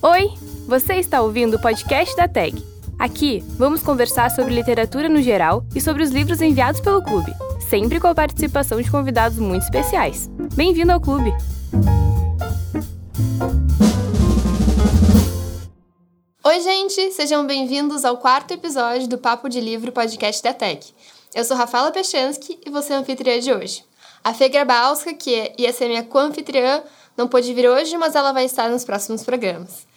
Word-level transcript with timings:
Oi, 0.00 0.32
você 0.68 0.94
está 0.94 1.20
ouvindo 1.20 1.54
o 1.54 1.60
podcast 1.60 2.14
da 2.14 2.28
TEG. 2.28 2.64
Aqui 2.96 3.42
vamos 3.58 3.82
conversar 3.82 4.30
sobre 4.30 4.54
literatura 4.54 5.08
no 5.08 5.20
geral 5.20 5.64
e 5.74 5.80
sobre 5.80 6.04
os 6.04 6.10
livros 6.10 6.40
enviados 6.40 6.80
pelo 6.80 7.02
clube, 7.02 7.32
sempre 7.68 7.98
com 7.98 8.06
a 8.06 8.14
participação 8.14 8.80
de 8.80 8.88
convidados 8.88 9.38
muito 9.38 9.64
especiais. 9.64 10.30
Bem-vindo 10.54 10.92
ao 10.92 11.00
clube! 11.00 11.32
Oi, 16.44 16.60
gente! 16.60 17.10
Sejam 17.10 17.44
bem-vindos 17.44 18.04
ao 18.04 18.18
quarto 18.18 18.54
episódio 18.54 19.08
do 19.08 19.18
Papo 19.18 19.48
de 19.48 19.60
Livro 19.60 19.90
podcast 19.90 20.40
da 20.44 20.54
TEG. 20.54 20.94
Eu 21.34 21.42
sou 21.42 21.56
Rafaela 21.56 21.90
Pechansky 21.90 22.56
e 22.64 22.70
você 22.70 22.92
é 22.92 22.96
a 22.96 23.00
anfitriã 23.00 23.40
de 23.40 23.52
hoje. 23.52 23.84
A 24.22 24.32
Fê 24.32 24.48
Grabalska, 24.48 25.12
que 25.12 25.52
ia 25.58 25.72
ser 25.72 25.88
minha 25.88 26.04
co-anfitriã, 26.04 26.84
não 27.16 27.26
pôde 27.26 27.52
vir 27.52 27.68
hoje, 27.68 27.98
mas 27.98 28.14
ela 28.14 28.30
vai 28.30 28.44
estar 28.44 28.70
nos 28.70 28.84
próximos 28.84 29.24
programas. 29.24 29.87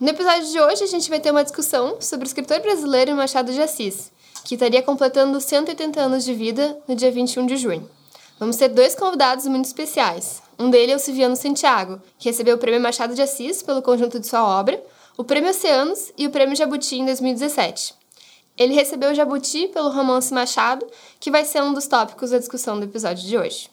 No 0.00 0.08
episódio 0.08 0.50
de 0.50 0.58
hoje, 0.58 0.82
a 0.82 0.86
gente 0.86 1.10
vai 1.10 1.20
ter 1.20 1.30
uma 1.30 1.44
discussão 1.44 2.00
sobre 2.00 2.24
o 2.24 2.26
escritor 2.26 2.58
brasileiro 2.60 3.14
Machado 3.14 3.52
de 3.52 3.60
Assis, 3.60 4.10
que 4.46 4.54
estaria 4.54 4.80
completando 4.82 5.38
180 5.38 6.00
anos 6.00 6.24
de 6.24 6.32
vida 6.32 6.74
no 6.88 6.94
dia 6.94 7.10
21 7.10 7.44
de 7.44 7.58
junho. 7.58 7.86
Vamos 8.38 8.56
ter 8.56 8.68
dois 8.68 8.94
convidados 8.94 9.46
muito 9.46 9.66
especiais. 9.66 10.42
Um 10.58 10.70
deles 10.70 10.92
é 10.92 10.96
o 10.96 10.98
Silviano 10.98 11.36
Santiago, 11.36 12.00
que 12.18 12.30
recebeu 12.30 12.56
o 12.56 12.58
Prêmio 12.58 12.80
Machado 12.80 13.14
de 13.14 13.20
Assis 13.20 13.62
pelo 13.62 13.82
conjunto 13.82 14.18
de 14.18 14.26
sua 14.26 14.42
obra, 14.42 14.82
o 15.18 15.22
Prêmio 15.22 15.50
Oceanos 15.50 16.10
e 16.16 16.26
o 16.26 16.30
Prêmio 16.30 16.56
Jabuti 16.56 16.96
em 16.96 17.04
2017. 17.04 17.92
Ele 18.56 18.72
recebeu 18.72 19.10
o 19.10 19.14
Jabuti 19.14 19.68
pelo 19.68 19.90
romance 19.90 20.32
Machado, 20.32 20.86
que 21.20 21.30
vai 21.30 21.44
ser 21.44 21.62
um 21.62 21.74
dos 21.74 21.86
tópicos 21.86 22.30
da 22.30 22.38
discussão 22.38 22.78
do 22.78 22.86
episódio 22.86 23.28
de 23.28 23.36
hoje. 23.36 23.68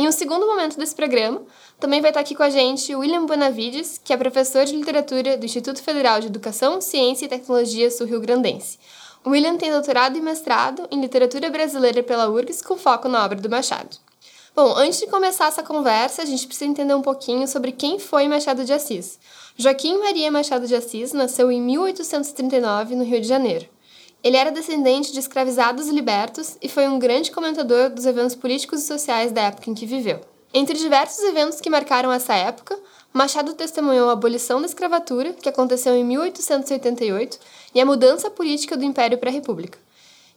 Em 0.00 0.06
um 0.06 0.12
segundo 0.12 0.46
momento 0.46 0.78
desse 0.78 0.94
programa, 0.94 1.42
também 1.80 2.00
vai 2.00 2.10
estar 2.10 2.20
aqui 2.20 2.34
com 2.34 2.42
a 2.42 2.50
gente 2.50 2.92
o 2.92 2.98
William 2.98 3.24
Bonavides, 3.24 4.00
que 4.02 4.12
é 4.12 4.16
professor 4.16 4.64
de 4.64 4.74
literatura 4.74 5.36
do 5.36 5.46
Instituto 5.46 5.80
Federal 5.80 6.20
de 6.20 6.26
Educação, 6.26 6.80
Ciência 6.80 7.26
e 7.26 7.28
Tecnologia 7.28 7.88
Sul-Rio 7.88 8.20
Grandense. 8.20 8.78
O 9.24 9.30
William 9.30 9.56
tem 9.56 9.70
doutorado 9.70 10.18
e 10.18 10.20
mestrado 10.20 10.88
em 10.90 11.00
literatura 11.00 11.48
brasileira 11.50 12.02
pela 12.02 12.28
URGS, 12.28 12.62
com 12.62 12.76
foco 12.76 13.08
na 13.08 13.24
obra 13.24 13.40
do 13.40 13.48
Machado. 13.48 13.96
Bom, 14.56 14.74
antes 14.76 14.98
de 14.98 15.06
começar 15.06 15.46
essa 15.46 15.62
conversa, 15.62 16.22
a 16.22 16.24
gente 16.24 16.48
precisa 16.48 16.68
entender 16.68 16.94
um 16.94 17.02
pouquinho 17.02 17.46
sobre 17.46 17.70
quem 17.70 18.00
foi 18.00 18.26
Machado 18.26 18.64
de 18.64 18.72
Assis. 18.72 19.16
Joaquim 19.56 19.98
Maria 19.98 20.32
Machado 20.32 20.66
de 20.66 20.74
Assis 20.74 21.12
nasceu 21.12 21.52
em 21.52 21.60
1839, 21.60 22.96
no 22.96 23.04
Rio 23.04 23.20
de 23.20 23.28
Janeiro. 23.28 23.68
Ele 24.24 24.36
era 24.36 24.50
descendente 24.50 25.12
de 25.12 25.20
escravizados 25.20 25.86
libertos 25.88 26.56
e 26.60 26.68
foi 26.68 26.88
um 26.88 26.98
grande 26.98 27.30
comentador 27.30 27.88
dos 27.88 28.04
eventos 28.04 28.34
políticos 28.34 28.82
e 28.82 28.86
sociais 28.86 29.30
da 29.30 29.42
época 29.42 29.70
em 29.70 29.74
que 29.74 29.86
viveu. 29.86 30.20
Entre 30.52 30.78
diversos 30.78 31.22
eventos 31.24 31.60
que 31.60 31.68
marcaram 31.68 32.10
essa 32.10 32.34
época, 32.34 32.78
Machado 33.12 33.52
testemunhou 33.54 34.08
a 34.08 34.12
abolição 34.12 34.60
da 34.60 34.66
escravatura, 34.66 35.34
que 35.34 35.48
aconteceu 35.48 35.94
em 35.94 36.04
1888, 36.04 37.38
e 37.74 37.80
a 37.80 37.84
mudança 37.84 38.30
política 38.30 38.76
do 38.76 38.84
Império 38.84 39.18
para 39.18 39.28
a 39.28 39.32
República. 39.32 39.78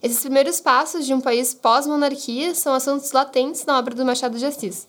Esses 0.02 0.20
primeiros 0.20 0.60
passos 0.60 1.06
de 1.06 1.14
um 1.14 1.20
país 1.20 1.54
pós-monarquia 1.54 2.54
são 2.54 2.74
assuntos 2.74 3.12
latentes 3.12 3.64
na 3.64 3.78
obra 3.78 3.94
do 3.94 4.04
Machado 4.04 4.36
de 4.36 4.44
Assis. 4.44 4.86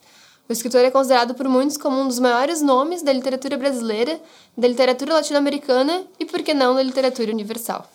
O 0.50 0.52
escritor 0.52 0.84
é 0.84 0.92
considerado 0.92 1.36
por 1.36 1.48
muitos 1.48 1.78
como 1.78 2.02
um 2.02 2.08
dos 2.08 2.20
maiores 2.20 2.62
nomes 2.62 3.02
da 3.02 3.14
literatura 3.14 3.58
brasileira, 3.58 4.20
da 4.58 4.68
literatura 4.68 5.14
latino-americana 5.14 6.04
e, 6.20 6.26
por 6.26 6.42
que 6.42 6.54
não, 6.54 6.76
da 6.76 6.84
literatura 6.84 7.32
universal. 7.32 7.90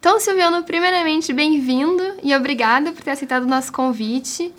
Então, 0.00 0.18
Silviano, 0.18 0.64
primeiramente, 0.64 1.32
bem-vindo 1.32 2.02
e 2.24 2.34
obrigada 2.34 2.90
por 2.90 3.04
ter 3.04 3.10
aceitado 3.10 3.44
o 3.44 3.48
nosso 3.48 3.72
convite. 3.72 4.52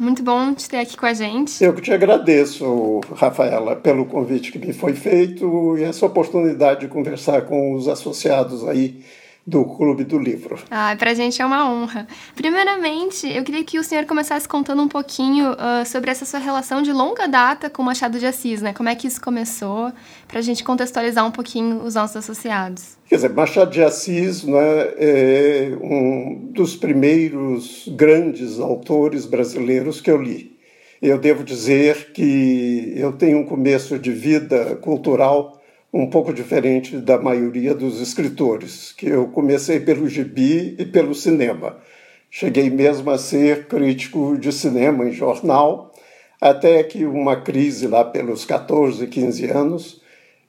Muito 0.00 0.22
bom 0.22 0.54
te 0.54 0.66
ter 0.66 0.78
aqui 0.78 0.96
com 0.96 1.04
a 1.04 1.12
gente. 1.12 1.62
Eu 1.62 1.74
que 1.74 1.82
te 1.82 1.92
agradeço, 1.92 3.02
Rafaela, 3.14 3.76
pelo 3.76 4.06
convite 4.06 4.50
que 4.50 4.58
me 4.58 4.72
foi 4.72 4.94
feito 4.94 5.76
e 5.76 5.82
essa 5.82 6.06
oportunidade 6.06 6.80
de 6.80 6.88
conversar 6.88 7.42
com 7.42 7.74
os 7.74 7.86
associados 7.86 8.66
aí 8.66 9.04
do 9.46 9.64
Clube 9.64 10.04
do 10.04 10.18
Livro. 10.18 10.58
Ah, 10.70 10.94
para 10.98 11.10
a 11.10 11.14
gente 11.14 11.40
é 11.40 11.46
uma 11.46 11.70
honra. 11.70 12.06
Primeiramente, 12.36 13.26
eu 13.26 13.42
queria 13.42 13.64
que 13.64 13.78
o 13.78 13.84
senhor 13.84 14.04
começasse 14.04 14.46
contando 14.46 14.82
um 14.82 14.88
pouquinho 14.88 15.52
uh, 15.52 15.86
sobre 15.86 16.10
essa 16.10 16.24
sua 16.24 16.38
relação 16.38 16.82
de 16.82 16.92
longa 16.92 17.26
data 17.26 17.70
com 17.70 17.82
Machado 17.82 18.18
de 18.18 18.26
Assis, 18.26 18.62
né? 18.62 18.72
Como 18.72 18.88
é 18.88 18.94
que 18.94 19.06
isso 19.06 19.20
começou, 19.20 19.92
para 20.28 20.38
a 20.38 20.42
gente 20.42 20.62
contextualizar 20.62 21.26
um 21.26 21.30
pouquinho 21.30 21.82
os 21.82 21.94
nossos 21.94 22.16
associados. 22.16 22.96
Quer 23.08 23.16
dizer, 23.16 23.30
Machado 23.30 23.70
de 23.70 23.82
Assis 23.82 24.44
né, 24.44 24.58
é 24.98 25.72
um 25.82 26.50
dos 26.52 26.76
primeiros 26.76 27.88
grandes 27.88 28.60
autores 28.60 29.26
brasileiros 29.26 30.00
que 30.00 30.10
eu 30.10 30.20
li. 30.20 30.58
Eu 31.02 31.18
devo 31.18 31.42
dizer 31.42 32.12
que 32.12 32.92
eu 32.94 33.12
tenho 33.12 33.38
um 33.38 33.44
começo 33.44 33.98
de 33.98 34.12
vida 34.12 34.76
cultural 34.76 35.59
um 35.92 36.08
pouco 36.08 36.32
diferente 36.32 36.96
da 36.96 37.18
maioria 37.18 37.74
dos 37.74 38.00
escritores, 38.00 38.92
que 38.92 39.08
eu 39.08 39.26
comecei 39.28 39.80
pelo 39.80 40.08
gibi 40.08 40.76
e 40.78 40.84
pelo 40.84 41.14
cinema. 41.14 41.78
Cheguei 42.30 42.70
mesmo 42.70 43.10
a 43.10 43.18
ser 43.18 43.66
crítico 43.66 44.38
de 44.38 44.52
cinema 44.52 45.04
em 45.04 45.12
jornal, 45.12 45.92
até 46.40 46.82
que 46.84 47.04
uma 47.04 47.36
crise 47.40 47.88
lá 47.88 48.04
pelos 48.04 48.44
14, 48.44 49.06
15 49.06 49.50
anos 49.50 50.00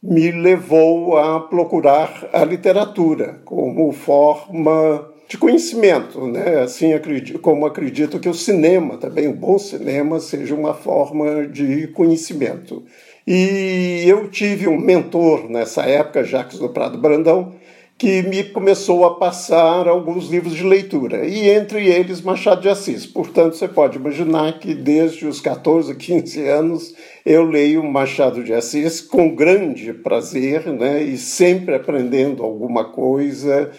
me 0.01 0.31
levou 0.31 1.17
a 1.17 1.39
procurar 1.39 2.29
a 2.33 2.45
literatura 2.45 3.41
como 3.45 3.91
forma 3.91 5.11
de 5.27 5.37
conhecimento, 5.37 6.27
né? 6.27 6.59
Assim, 6.61 6.93
acredito, 6.93 7.39
como 7.39 7.65
acredito 7.65 8.19
que 8.19 8.27
o 8.27 8.33
cinema, 8.33 8.97
também 8.97 9.27
o 9.27 9.33
bom 9.33 9.57
cinema, 9.57 10.19
seja 10.19 10.53
uma 10.53 10.73
forma 10.73 11.47
de 11.47 11.87
conhecimento. 11.87 12.83
E 13.25 14.03
eu 14.07 14.29
tive 14.29 14.67
um 14.67 14.79
mentor 14.79 15.49
nessa 15.49 15.83
época, 15.83 16.23
Jacques 16.23 16.57
do 16.57 16.69
Prado 16.69 16.97
Brandão, 16.97 17.53
que 18.01 18.23
me 18.23 18.43
começou 18.45 19.05
a 19.05 19.13
passar 19.13 19.87
alguns 19.87 20.27
livros 20.27 20.55
de 20.55 20.63
leitura, 20.63 21.23
e 21.23 21.47
entre 21.49 21.87
eles 21.87 22.19
Machado 22.19 22.59
de 22.59 22.67
Assis. 22.67 23.05
Portanto, 23.05 23.55
você 23.55 23.67
pode 23.67 23.99
imaginar 23.99 24.57
que 24.57 24.73
desde 24.73 25.27
os 25.27 25.39
14, 25.39 25.93
15 25.93 26.47
anos 26.47 26.95
eu 27.23 27.43
leio 27.43 27.83
Machado 27.83 28.43
de 28.43 28.55
Assis 28.55 29.01
com 29.01 29.35
grande 29.35 29.93
prazer, 29.93 30.65
né, 30.65 31.03
e 31.03 31.15
sempre 31.15 31.75
aprendendo 31.75 32.41
alguma 32.41 32.85
coisa 32.85 33.69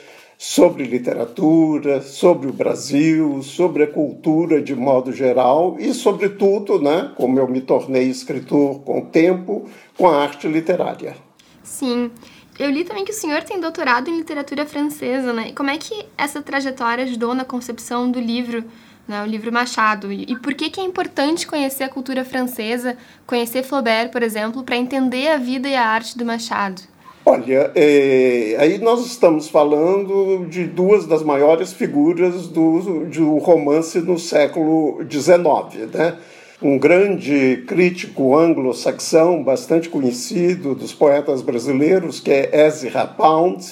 sobre 0.43 0.83
literatura, 0.83 2.03
sobre 2.03 2.49
o 2.49 2.53
Brasil, 2.53 3.41
sobre 3.45 3.85
a 3.85 3.87
cultura 3.87 4.61
de 4.61 4.75
modo 4.75 5.13
geral 5.13 5.77
e, 5.79 5.95
sobretudo, 5.95 6.81
né, 6.83 7.13
como 7.15 7.39
eu 7.39 7.47
me 7.47 7.61
tornei 7.61 8.09
escritor 8.09 8.81
com 8.81 8.99
o 8.99 9.07
tempo, 9.07 9.71
com 9.97 10.09
a 10.09 10.21
arte 10.21 10.49
literária. 10.49 11.15
Sim. 11.63 12.11
Eu 12.59 12.71
li 12.71 12.83
também 12.83 13.05
que 13.05 13.13
o 13.13 13.15
senhor 13.15 13.45
tem 13.45 13.61
doutorado 13.61 14.11
em 14.11 14.17
literatura 14.17 14.67
francesa, 14.67 15.33
né? 15.33 15.51
E 15.51 15.53
como 15.53 15.71
é 15.71 15.79
que 15.79 16.07
essa 16.19 16.43
trajetória 16.43 17.05
ajudou 17.05 17.35
na 17.37 17.45
concepção 17.45 18.11
do 18.11 18.19
livro, 18.19 18.65
né, 19.07 19.23
o 19.23 19.27
livro 19.27 19.53
Machado? 19.53 20.11
E 20.11 20.37
por 20.41 20.55
que, 20.55 20.71
que 20.71 20.81
é 20.81 20.85
importante 20.85 21.47
conhecer 21.47 21.85
a 21.85 21.89
cultura 21.89 22.25
francesa, 22.25 22.99
conhecer 23.29 23.63
Flaubert, 23.63 24.11
por 24.11 24.25
exemplo, 24.25 24.65
para 24.65 24.77
entender 24.77 25.29
a 25.29 25.37
vida 25.37 25.69
e 25.69 25.77
a 25.77 25.87
arte 25.87 26.19
do 26.19 26.25
Machado? 26.25 26.83
Olha, 27.25 27.71
é, 27.77 28.57
aí 28.59 28.79
nós 28.79 29.07
estamos 29.07 29.49
falando 29.49 30.45
de 30.49 30.65
duas 30.65 31.07
das 31.07 31.23
maiores 31.23 31.73
figuras 31.73 32.49
do, 32.49 33.07
do 33.07 33.39
romance 33.39 34.01
no 34.01 34.19
século 34.19 34.99
XIX, 35.09 35.89
né? 35.95 36.17
Um 36.61 36.77
grande 36.77 37.63
crítico 37.69 38.37
anglo-saxão, 38.37 39.41
bastante 39.41 39.89
conhecido 39.89 40.75
dos 40.75 40.93
poetas 40.93 41.43
brasileiros, 41.43 42.19
que 42.19 42.33
é 42.33 42.67
Ezra 42.67 43.07
Pound, 43.07 43.65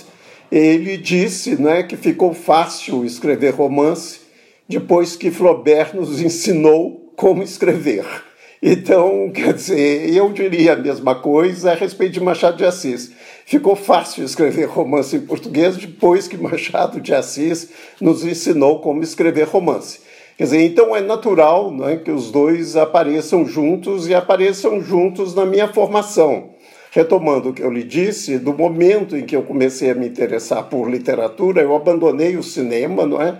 ele 0.51 0.97
disse 0.97 1.61
né, 1.61 1.83
que 1.83 1.97
ficou 1.97 2.33
fácil 2.33 3.05
escrever 3.05 3.55
romance 3.55 4.21
depois 4.69 5.17
que 5.17 5.31
Flaubert 5.31 5.95
nos 5.95 6.21
ensinou 6.21 7.13
como 7.17 7.43
escrever. 7.43 8.05
Então, 8.63 9.31
quer 9.33 9.55
dizer, 9.55 10.15
eu 10.15 10.31
diria 10.33 10.75
a 10.75 10.77
mesma 10.77 11.15
coisa 11.15 11.73
a 11.73 11.75
respeito 11.75 12.13
de 12.13 12.21
Machado 12.21 12.59
de 12.59 12.65
Assis. 12.67 13.11
Ficou 13.51 13.75
fácil 13.75 14.25
escrever 14.25 14.67
romance 14.67 15.17
em 15.17 15.23
português 15.23 15.77
depois 15.77 16.29
que 16.29 16.37
Machado 16.37 17.01
de 17.01 17.13
Assis 17.13 17.69
nos 18.01 18.25
ensinou 18.25 18.79
como 18.79 19.03
escrever 19.03 19.49
romance. 19.49 20.03
Quer 20.39 20.45
dizer, 20.45 20.63
então 20.63 20.95
é 20.95 21.01
natural 21.01 21.73
né, 21.73 21.97
que 21.97 22.13
os 22.13 22.31
dois 22.31 22.77
apareçam 22.77 23.45
juntos 23.45 24.07
e 24.07 24.15
apareçam 24.15 24.81
juntos 24.81 25.35
na 25.35 25.45
minha 25.45 25.67
formação. 25.67 26.51
Retomando 26.93 27.49
o 27.49 27.53
que 27.53 27.61
eu 27.61 27.73
lhe 27.73 27.83
disse, 27.83 28.39
do 28.39 28.55
momento 28.55 29.17
em 29.17 29.27
que 29.27 29.35
eu 29.35 29.43
comecei 29.43 29.91
a 29.91 29.97
me 29.97 30.07
interessar 30.07 30.69
por 30.69 30.89
literatura, 30.89 31.61
eu 31.61 31.75
abandonei 31.75 32.37
o 32.37 32.45
cinema, 32.45 33.05
não 33.05 33.21
é? 33.21 33.37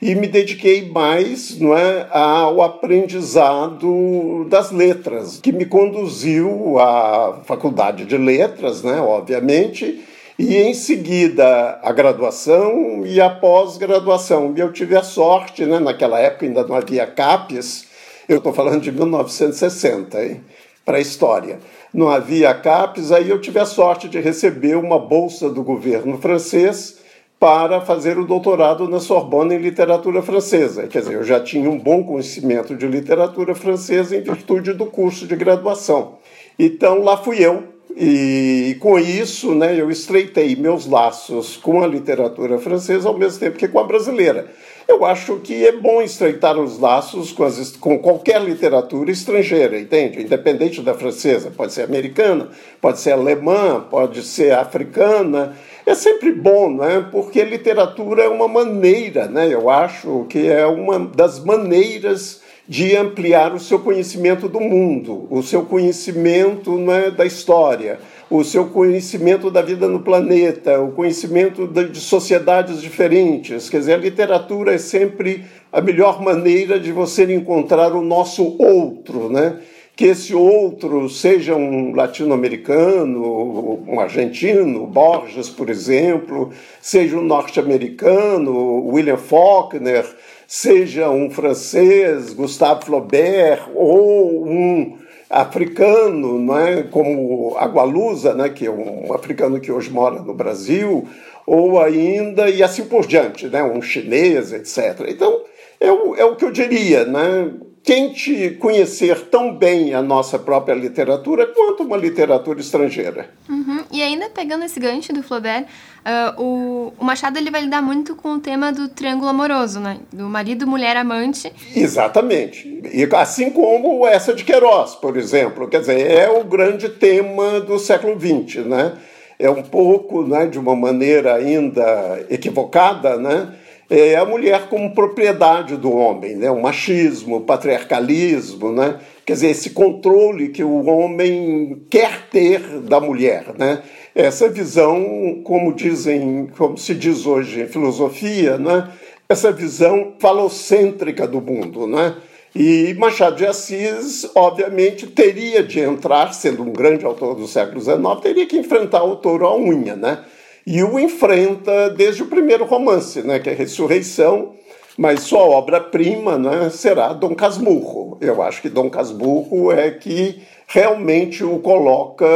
E 0.00 0.14
me 0.14 0.28
dediquei 0.28 0.88
mais 0.88 1.58
não 1.58 1.76
é, 1.76 2.06
ao 2.10 2.62
aprendizado 2.62 4.46
das 4.48 4.70
letras, 4.70 5.40
que 5.40 5.52
me 5.52 5.64
conduziu 5.64 6.78
à 6.78 7.40
faculdade 7.44 8.04
de 8.04 8.16
letras, 8.16 8.82
né, 8.82 9.00
obviamente, 9.00 10.00
e 10.38 10.56
em 10.56 10.72
seguida 10.72 11.80
a 11.82 11.90
graduação 11.92 13.04
e 13.04 13.20
a 13.20 13.28
pós-graduação. 13.28 14.54
E 14.56 14.60
eu 14.60 14.72
tive 14.72 14.96
a 14.96 15.02
sorte, 15.02 15.66
né, 15.66 15.80
naquela 15.80 16.20
época 16.20 16.46
ainda 16.46 16.64
não 16.64 16.76
havia 16.76 17.06
CAPES, 17.06 17.86
eu 18.28 18.38
estou 18.38 18.52
falando 18.52 18.82
de 18.82 18.92
1960, 18.92 20.40
para 20.84 20.98
a 20.98 21.00
história. 21.00 21.58
não 21.92 22.08
havia 22.08 22.54
CAPES, 22.54 23.10
aí 23.12 23.28
eu 23.28 23.40
tive 23.40 23.58
a 23.58 23.64
sorte 23.64 24.08
de 24.08 24.20
receber 24.20 24.76
uma 24.76 24.98
bolsa 24.98 25.50
do 25.50 25.62
governo 25.62 26.18
francês 26.18 26.98
para 27.38 27.80
fazer 27.80 28.18
o 28.18 28.26
doutorado 28.26 28.88
na 28.88 28.98
Sorbonne 28.98 29.54
em 29.54 29.58
literatura 29.58 30.20
francesa. 30.22 30.88
Quer 30.88 31.00
dizer, 31.00 31.14
eu 31.14 31.22
já 31.22 31.38
tinha 31.38 31.70
um 31.70 31.78
bom 31.78 32.02
conhecimento 32.02 32.74
de 32.74 32.86
literatura 32.86 33.54
francesa 33.54 34.16
em 34.16 34.20
virtude 34.20 34.72
do 34.72 34.86
curso 34.86 35.26
de 35.26 35.36
graduação. 35.36 36.18
Então 36.58 37.02
lá 37.02 37.16
fui 37.16 37.38
eu 37.38 37.62
e 37.96 38.76
com 38.80 38.98
isso, 38.98 39.54
né, 39.54 39.80
eu 39.80 39.90
estreitei 39.90 40.54
meus 40.56 40.86
laços 40.86 41.56
com 41.56 41.82
a 41.82 41.86
literatura 41.86 42.58
francesa 42.58 43.08
ao 43.08 43.16
mesmo 43.16 43.38
tempo 43.40 43.56
que 43.56 43.68
com 43.68 43.78
a 43.78 43.84
brasileira. 43.84 44.46
Eu 44.88 45.04
acho 45.04 45.36
que 45.40 45.66
é 45.66 45.72
bom 45.72 46.00
estreitar 46.00 46.58
os 46.58 46.78
laços 46.78 47.30
com, 47.30 47.44
as, 47.44 47.76
com 47.76 47.98
qualquer 47.98 48.40
literatura 48.40 49.10
estrangeira, 49.10 49.78
entende? 49.78 50.22
Independente 50.22 50.80
da 50.80 50.94
francesa, 50.94 51.52
pode 51.54 51.72
ser 51.72 51.82
americana, 51.82 52.48
pode 52.80 52.98
ser 52.98 53.12
alemã, 53.12 53.84
pode 53.90 54.22
ser 54.22 54.54
africana. 54.54 55.54
É 55.88 55.94
sempre 55.94 56.32
bom, 56.32 56.70
né? 56.70 57.02
Porque 57.10 57.42
literatura 57.42 58.24
é 58.24 58.28
uma 58.28 58.46
maneira, 58.46 59.26
né? 59.26 59.48
Eu 59.50 59.70
acho 59.70 60.26
que 60.28 60.46
é 60.46 60.66
uma 60.66 60.98
das 60.98 61.42
maneiras 61.42 62.42
de 62.68 62.94
ampliar 62.94 63.54
o 63.54 63.58
seu 63.58 63.78
conhecimento 63.78 64.50
do 64.50 64.60
mundo, 64.60 65.26
o 65.30 65.42
seu 65.42 65.62
conhecimento 65.62 66.76
né, 66.76 67.10
da 67.10 67.24
história, 67.24 67.98
o 68.28 68.44
seu 68.44 68.66
conhecimento 68.66 69.50
da 69.50 69.62
vida 69.62 69.88
no 69.88 70.00
planeta, 70.00 70.78
o 70.78 70.92
conhecimento 70.92 71.66
de 71.66 71.98
sociedades 71.98 72.82
diferentes. 72.82 73.70
Quer 73.70 73.78
dizer, 73.78 73.94
a 73.94 73.96
literatura 73.96 74.74
é 74.74 74.78
sempre 74.78 75.46
a 75.72 75.80
melhor 75.80 76.20
maneira 76.20 76.78
de 76.78 76.92
você 76.92 77.24
encontrar 77.34 77.94
o 77.94 78.02
nosso 78.02 78.56
outro, 78.58 79.30
né? 79.30 79.58
Que 79.98 80.04
esse 80.04 80.32
outro 80.32 81.08
seja 81.08 81.56
um 81.56 81.92
latino-americano, 81.92 83.82
um 83.84 83.98
argentino, 83.98 84.86
Borges, 84.86 85.48
por 85.48 85.68
exemplo, 85.68 86.52
seja 86.80 87.16
um 87.16 87.24
norte-americano, 87.24 88.86
William 88.86 89.16
Faulkner, 89.16 90.06
seja 90.46 91.10
um 91.10 91.28
francês, 91.28 92.32
Gustave 92.32 92.84
Flaubert, 92.84 93.68
ou 93.74 94.46
um 94.46 94.98
africano, 95.28 96.38
não 96.38 96.56
é? 96.56 96.84
como 96.84 97.56
Agualusa, 97.58 98.34
né? 98.34 98.50
que 98.50 98.66
é 98.66 98.70
um 98.70 99.12
africano 99.12 99.58
que 99.58 99.72
hoje 99.72 99.90
mora 99.90 100.20
no 100.22 100.32
Brasil, 100.32 101.08
ou 101.44 101.82
ainda, 101.82 102.48
e 102.48 102.62
assim 102.62 102.84
por 102.84 103.04
diante, 103.04 103.48
né? 103.48 103.64
um 103.64 103.82
chinês, 103.82 104.52
etc. 104.52 105.08
Então, 105.08 105.40
é 105.80 105.90
o, 105.90 106.14
é 106.14 106.24
o 106.24 106.36
que 106.36 106.44
eu 106.44 106.52
diria, 106.52 107.04
né? 107.04 107.50
Tente 107.88 108.50
conhecer 108.60 109.18
tão 109.30 109.54
bem 109.54 109.94
a 109.94 110.02
nossa 110.02 110.38
própria 110.38 110.74
literatura 110.74 111.46
quanto 111.46 111.84
uma 111.84 111.96
literatura 111.96 112.60
estrangeira. 112.60 113.30
Uhum. 113.48 113.82
E 113.90 114.02
ainda 114.02 114.28
pegando 114.28 114.66
esse 114.66 114.78
gancho 114.78 115.10
do 115.10 115.22
Flaubert, 115.22 115.64
uh, 115.64 116.42
o, 116.42 116.92
o, 116.98 117.02
Machado 117.02 117.38
ele 117.38 117.50
vai 117.50 117.62
lidar 117.62 117.80
muito 117.80 118.14
com 118.14 118.34
o 118.34 118.40
tema 118.40 118.70
do 118.70 118.90
triângulo 118.90 119.30
amoroso, 119.30 119.80
né? 119.80 120.00
Do 120.12 120.28
marido, 120.28 120.66
mulher, 120.66 120.98
amante. 120.98 121.50
Exatamente. 121.74 122.68
E 122.92 123.08
assim 123.16 123.48
como 123.48 124.06
essa 124.06 124.34
de 124.34 124.44
Queiroz, 124.44 124.94
por 124.96 125.16
exemplo. 125.16 125.66
Quer 125.66 125.80
dizer, 125.80 126.10
é 126.10 126.28
o 126.28 126.44
grande 126.44 126.90
tema 126.90 127.58
do 127.60 127.78
século 127.78 128.20
XX, 128.20 128.66
né? 128.66 128.98
É 129.38 129.48
um 129.48 129.62
pouco, 129.62 130.26
né, 130.26 130.46
de 130.46 130.58
uma 130.58 130.76
maneira 130.76 131.36
ainda 131.36 132.22
equivocada, 132.28 133.16
né? 133.16 133.54
É 133.90 134.16
a 134.16 134.24
mulher 134.24 134.68
como 134.68 134.94
propriedade 134.94 135.76
do 135.76 135.90
homem, 135.90 136.36
né? 136.36 136.50
o 136.50 136.60
machismo, 136.60 137.36
o 137.36 137.40
patriarcalismo, 137.40 138.70
né? 138.70 138.98
quer 139.24 139.32
dizer, 139.32 139.50
esse 139.50 139.70
controle 139.70 140.50
que 140.50 140.62
o 140.62 140.86
homem 140.86 141.82
quer 141.88 142.28
ter 142.28 142.60
da 142.80 143.00
mulher. 143.00 143.54
Né? 143.56 143.82
Essa 144.14 144.48
visão, 144.48 145.40
como 145.42 145.74
dizem, 145.74 146.50
como 146.56 146.76
se 146.76 146.94
diz 146.94 147.24
hoje 147.24 147.62
em 147.62 147.66
filosofia, 147.66 148.58
né? 148.58 148.90
essa 149.26 149.50
visão 149.50 150.14
falocêntrica 150.18 151.26
do 151.26 151.40
mundo. 151.40 151.86
Né? 151.86 152.14
E 152.54 152.94
Machado 152.98 153.36
de 153.36 153.46
Assis, 153.46 154.28
obviamente, 154.34 155.06
teria 155.06 155.62
de 155.62 155.80
entrar, 155.80 156.34
sendo 156.34 156.62
um 156.62 156.72
grande 156.72 157.06
autor 157.06 157.34
do 157.34 157.46
século 157.46 157.80
XIX, 157.80 157.98
teria 158.22 158.46
que 158.46 158.58
enfrentar 158.58 159.02
o 159.04 159.16
touro 159.16 159.46
à 159.46 159.56
unha, 159.56 159.94
né? 159.94 160.24
E 160.70 160.84
o 160.84 160.98
enfrenta 160.98 161.88
desde 161.88 162.22
o 162.22 162.26
primeiro 162.26 162.66
romance, 162.66 163.22
né, 163.22 163.38
que 163.38 163.48
é 163.48 163.54
Ressurreição, 163.54 164.52
mas 164.98 165.20
sua 165.20 165.40
obra-prima 165.40 166.36
né, 166.36 166.68
será 166.68 167.14
Dom 167.14 167.34
Casmurro. 167.34 168.18
Eu 168.20 168.42
acho 168.42 168.60
que 168.60 168.68
Dom 168.68 168.90
Casmurro 168.90 169.72
é 169.72 169.90
que 169.90 170.42
realmente 170.70 171.42
o 171.42 171.58
coloca, 171.60 172.26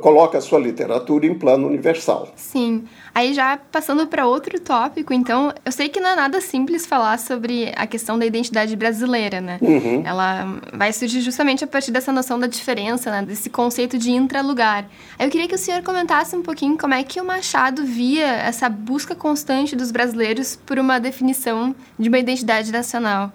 coloca 0.00 0.38
a 0.38 0.40
sua 0.40 0.60
literatura 0.60 1.26
em 1.26 1.34
plano 1.34 1.66
universal. 1.66 2.28
Sim. 2.36 2.84
Aí 3.12 3.34
já 3.34 3.58
passando 3.70 4.06
para 4.06 4.26
outro 4.26 4.60
tópico, 4.60 5.12
então, 5.12 5.52
eu 5.64 5.72
sei 5.72 5.88
que 5.88 5.98
não 5.98 6.10
é 6.10 6.14
nada 6.14 6.40
simples 6.40 6.86
falar 6.86 7.18
sobre 7.18 7.72
a 7.74 7.84
questão 7.84 8.16
da 8.16 8.24
identidade 8.24 8.76
brasileira, 8.76 9.40
né? 9.40 9.58
Uhum. 9.60 10.02
Ela 10.06 10.60
vai 10.72 10.92
surgir 10.92 11.20
justamente 11.20 11.64
a 11.64 11.66
partir 11.66 11.90
dessa 11.90 12.12
noção 12.12 12.38
da 12.38 12.46
diferença, 12.46 13.10
né? 13.10 13.22
Desse 13.22 13.50
conceito 13.50 13.98
de 13.98 14.12
intralugar. 14.12 14.86
Aí 15.18 15.26
eu 15.26 15.30
queria 15.30 15.48
que 15.48 15.54
o 15.56 15.58
senhor 15.58 15.82
comentasse 15.82 16.36
um 16.36 16.42
pouquinho 16.42 16.78
como 16.78 16.94
é 16.94 17.02
que 17.02 17.20
o 17.20 17.24
Machado 17.24 17.84
via 17.84 18.24
essa 18.24 18.68
busca 18.68 19.16
constante 19.16 19.74
dos 19.74 19.90
brasileiros 19.90 20.54
por 20.64 20.78
uma 20.78 21.00
definição 21.00 21.74
de 21.98 22.08
uma 22.08 22.20
identidade 22.20 22.70
nacional. 22.70 23.32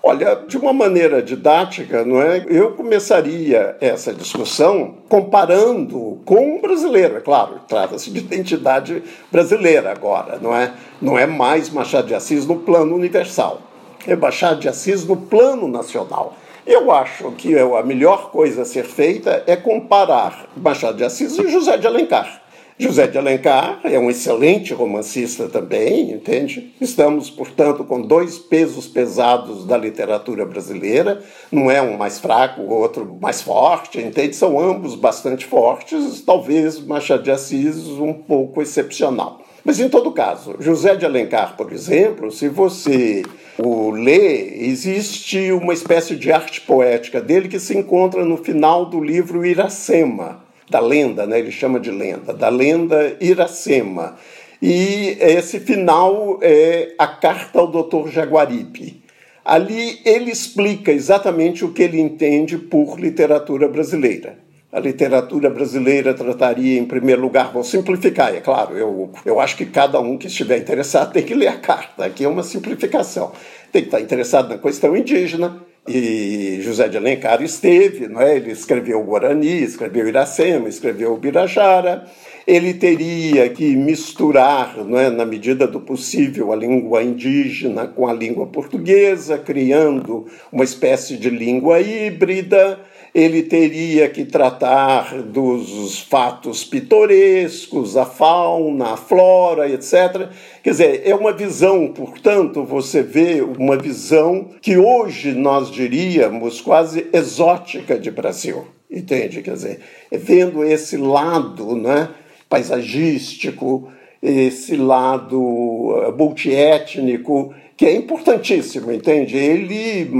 Olha, 0.00 0.36
de 0.46 0.56
uma 0.56 0.72
maneira 0.72 1.20
didática, 1.20 2.04
não 2.04 2.22
é? 2.22 2.46
Eu 2.48 2.72
começaria 2.72 3.76
essa 3.80 4.14
discussão 4.14 4.94
comparando 5.08 6.20
com 6.24 6.56
o 6.56 6.60
brasileiro, 6.60 7.16
é 7.16 7.20
claro, 7.20 7.60
trata-se 7.66 8.10
de 8.10 8.20
identidade 8.20 9.02
brasileira 9.30 9.90
agora, 9.90 10.38
não 10.40 10.54
é? 10.54 10.72
Não 11.02 11.18
é 11.18 11.26
mais 11.26 11.68
Machado 11.68 12.06
de 12.06 12.14
Assis 12.14 12.46
no 12.46 12.56
plano 12.60 12.94
universal, 12.94 13.60
é 14.06 14.14
Machado 14.14 14.60
de 14.60 14.68
Assis 14.68 15.04
no 15.04 15.16
plano 15.16 15.66
nacional. 15.66 16.36
Eu 16.64 16.92
acho 16.92 17.32
que 17.32 17.58
a 17.58 17.82
melhor 17.82 18.30
coisa 18.30 18.62
a 18.62 18.64
ser 18.64 18.84
feita 18.84 19.42
é 19.46 19.56
comparar 19.56 20.46
Machado 20.56 20.96
de 20.96 21.04
Assis 21.04 21.36
e 21.38 21.48
José 21.48 21.76
de 21.76 21.86
Alencar. 21.86 22.42
José 22.80 23.08
de 23.08 23.18
Alencar 23.18 23.80
é 23.82 23.98
um 23.98 24.08
excelente 24.08 24.72
romancista 24.72 25.48
também, 25.48 26.12
entende? 26.12 26.72
Estamos, 26.80 27.28
portanto, 27.28 27.82
com 27.82 28.00
dois 28.00 28.38
pesos 28.38 28.86
pesados 28.86 29.66
da 29.66 29.76
literatura 29.76 30.46
brasileira. 30.46 31.20
Não 31.50 31.68
é 31.68 31.82
um 31.82 31.96
mais 31.96 32.20
fraco, 32.20 32.62
o 32.62 32.72
outro 32.72 33.18
mais 33.20 33.42
forte, 33.42 34.00
entende? 34.00 34.36
São 34.36 34.60
ambos 34.60 34.94
bastante 34.94 35.44
fortes, 35.44 36.20
talvez 36.20 36.78
Machado 36.78 37.24
de 37.24 37.32
Assis 37.32 37.88
um 37.88 38.14
pouco 38.14 38.62
excepcional. 38.62 39.40
Mas, 39.64 39.80
em 39.80 39.88
todo 39.88 40.12
caso, 40.12 40.54
José 40.60 40.94
de 40.94 41.04
Alencar, 41.04 41.56
por 41.56 41.72
exemplo, 41.72 42.30
se 42.30 42.48
você 42.48 43.24
o 43.58 43.90
lê, 43.90 44.66
existe 44.68 45.50
uma 45.50 45.72
espécie 45.72 46.14
de 46.14 46.30
arte 46.30 46.60
poética 46.60 47.20
dele 47.20 47.48
que 47.48 47.58
se 47.58 47.76
encontra 47.76 48.24
no 48.24 48.36
final 48.36 48.86
do 48.86 49.00
livro 49.00 49.44
Iracema 49.44 50.46
da 50.70 50.80
lenda, 50.80 51.26
né? 51.26 51.38
ele 51.38 51.50
chama 51.50 51.80
de 51.80 51.90
lenda, 51.90 52.32
da 52.32 52.48
lenda 52.48 53.16
Iracema. 53.20 54.16
E 54.60 55.16
esse 55.20 55.60
final 55.60 56.38
é 56.42 56.94
a 56.98 57.06
carta 57.06 57.60
ao 57.60 57.68
Dr. 57.68 58.08
Jaguaribe. 58.08 59.02
Ali 59.44 60.00
ele 60.04 60.30
explica 60.30 60.92
exatamente 60.92 61.64
o 61.64 61.72
que 61.72 61.82
ele 61.82 62.00
entende 62.00 62.58
por 62.58 62.98
literatura 62.98 63.68
brasileira. 63.68 64.38
A 64.70 64.78
literatura 64.78 65.48
brasileira 65.48 66.12
trataria, 66.12 66.78
em 66.78 66.84
primeiro 66.84 67.22
lugar, 67.22 67.50
vou 67.50 67.64
simplificar, 67.64 68.34
é 68.34 68.40
claro, 68.40 68.76
eu, 68.76 69.10
eu 69.24 69.40
acho 69.40 69.56
que 69.56 69.64
cada 69.64 69.98
um 69.98 70.18
que 70.18 70.26
estiver 70.26 70.58
interessado 70.58 71.10
tem 71.10 71.22
que 71.22 71.32
ler 71.32 71.48
a 71.48 71.56
carta, 71.56 72.04
aqui 72.04 72.24
é 72.24 72.28
uma 72.28 72.42
simplificação. 72.42 73.32
Tem 73.72 73.80
que 73.80 73.88
estar 73.88 74.00
interessado 74.02 74.50
na 74.50 74.58
questão 74.58 74.94
indígena, 74.94 75.58
e 75.88 76.60
José 76.60 76.88
de 76.88 76.96
Alencar 76.96 77.42
esteve, 77.42 78.08
não 78.08 78.20
é? 78.20 78.36
ele 78.36 78.52
escreveu 78.52 79.00
o 79.00 79.04
Guarani, 79.04 79.62
escreveu 79.62 80.06
Iracema, 80.06 80.68
escreveu 80.68 81.14
o 81.14 81.16
Birajara. 81.16 82.04
Ele 82.46 82.72
teria 82.74 83.48
que 83.48 83.76
misturar, 83.76 84.84
não 84.84 84.98
é, 84.98 85.10
na 85.10 85.24
medida 85.24 85.66
do 85.66 85.80
possível, 85.80 86.52
a 86.52 86.56
língua 86.56 87.02
indígena 87.02 87.86
com 87.86 88.06
a 88.06 88.12
língua 88.12 88.46
portuguesa, 88.46 89.36
criando 89.36 90.26
uma 90.50 90.64
espécie 90.64 91.16
de 91.16 91.28
língua 91.28 91.80
híbrida 91.80 92.78
ele 93.18 93.42
teria 93.42 94.08
que 94.08 94.24
tratar 94.24 95.22
dos 95.22 95.98
fatos 95.98 96.64
pitorescos, 96.64 97.96
a 97.96 98.06
fauna, 98.06 98.92
a 98.92 98.96
flora, 98.96 99.68
etc. 99.68 100.28
Quer 100.62 100.70
dizer, 100.70 101.02
é 101.04 101.14
uma 101.16 101.32
visão, 101.32 101.88
portanto, 101.88 102.64
você 102.64 103.02
vê 103.02 103.40
uma 103.40 103.76
visão 103.76 104.50
que 104.62 104.78
hoje 104.78 105.32
nós 105.32 105.68
diríamos 105.68 106.60
quase 106.60 107.08
exótica 107.12 107.98
de 107.98 108.08
Brasil. 108.10 108.66
Entende? 108.88 109.42
Quer 109.42 109.54
dizer, 109.54 109.80
vendo 110.12 110.64
esse 110.64 110.96
lado 110.96 111.74
né, 111.74 112.10
paisagístico, 112.48 113.90
esse 114.22 114.76
lado 114.76 116.04
eh, 116.04 116.12
multiétnico 116.12 117.52
que 117.78 117.86
é 117.86 117.94
importantíssimo, 117.94 118.90
entende? 118.90 119.36
Ele, 119.36 120.10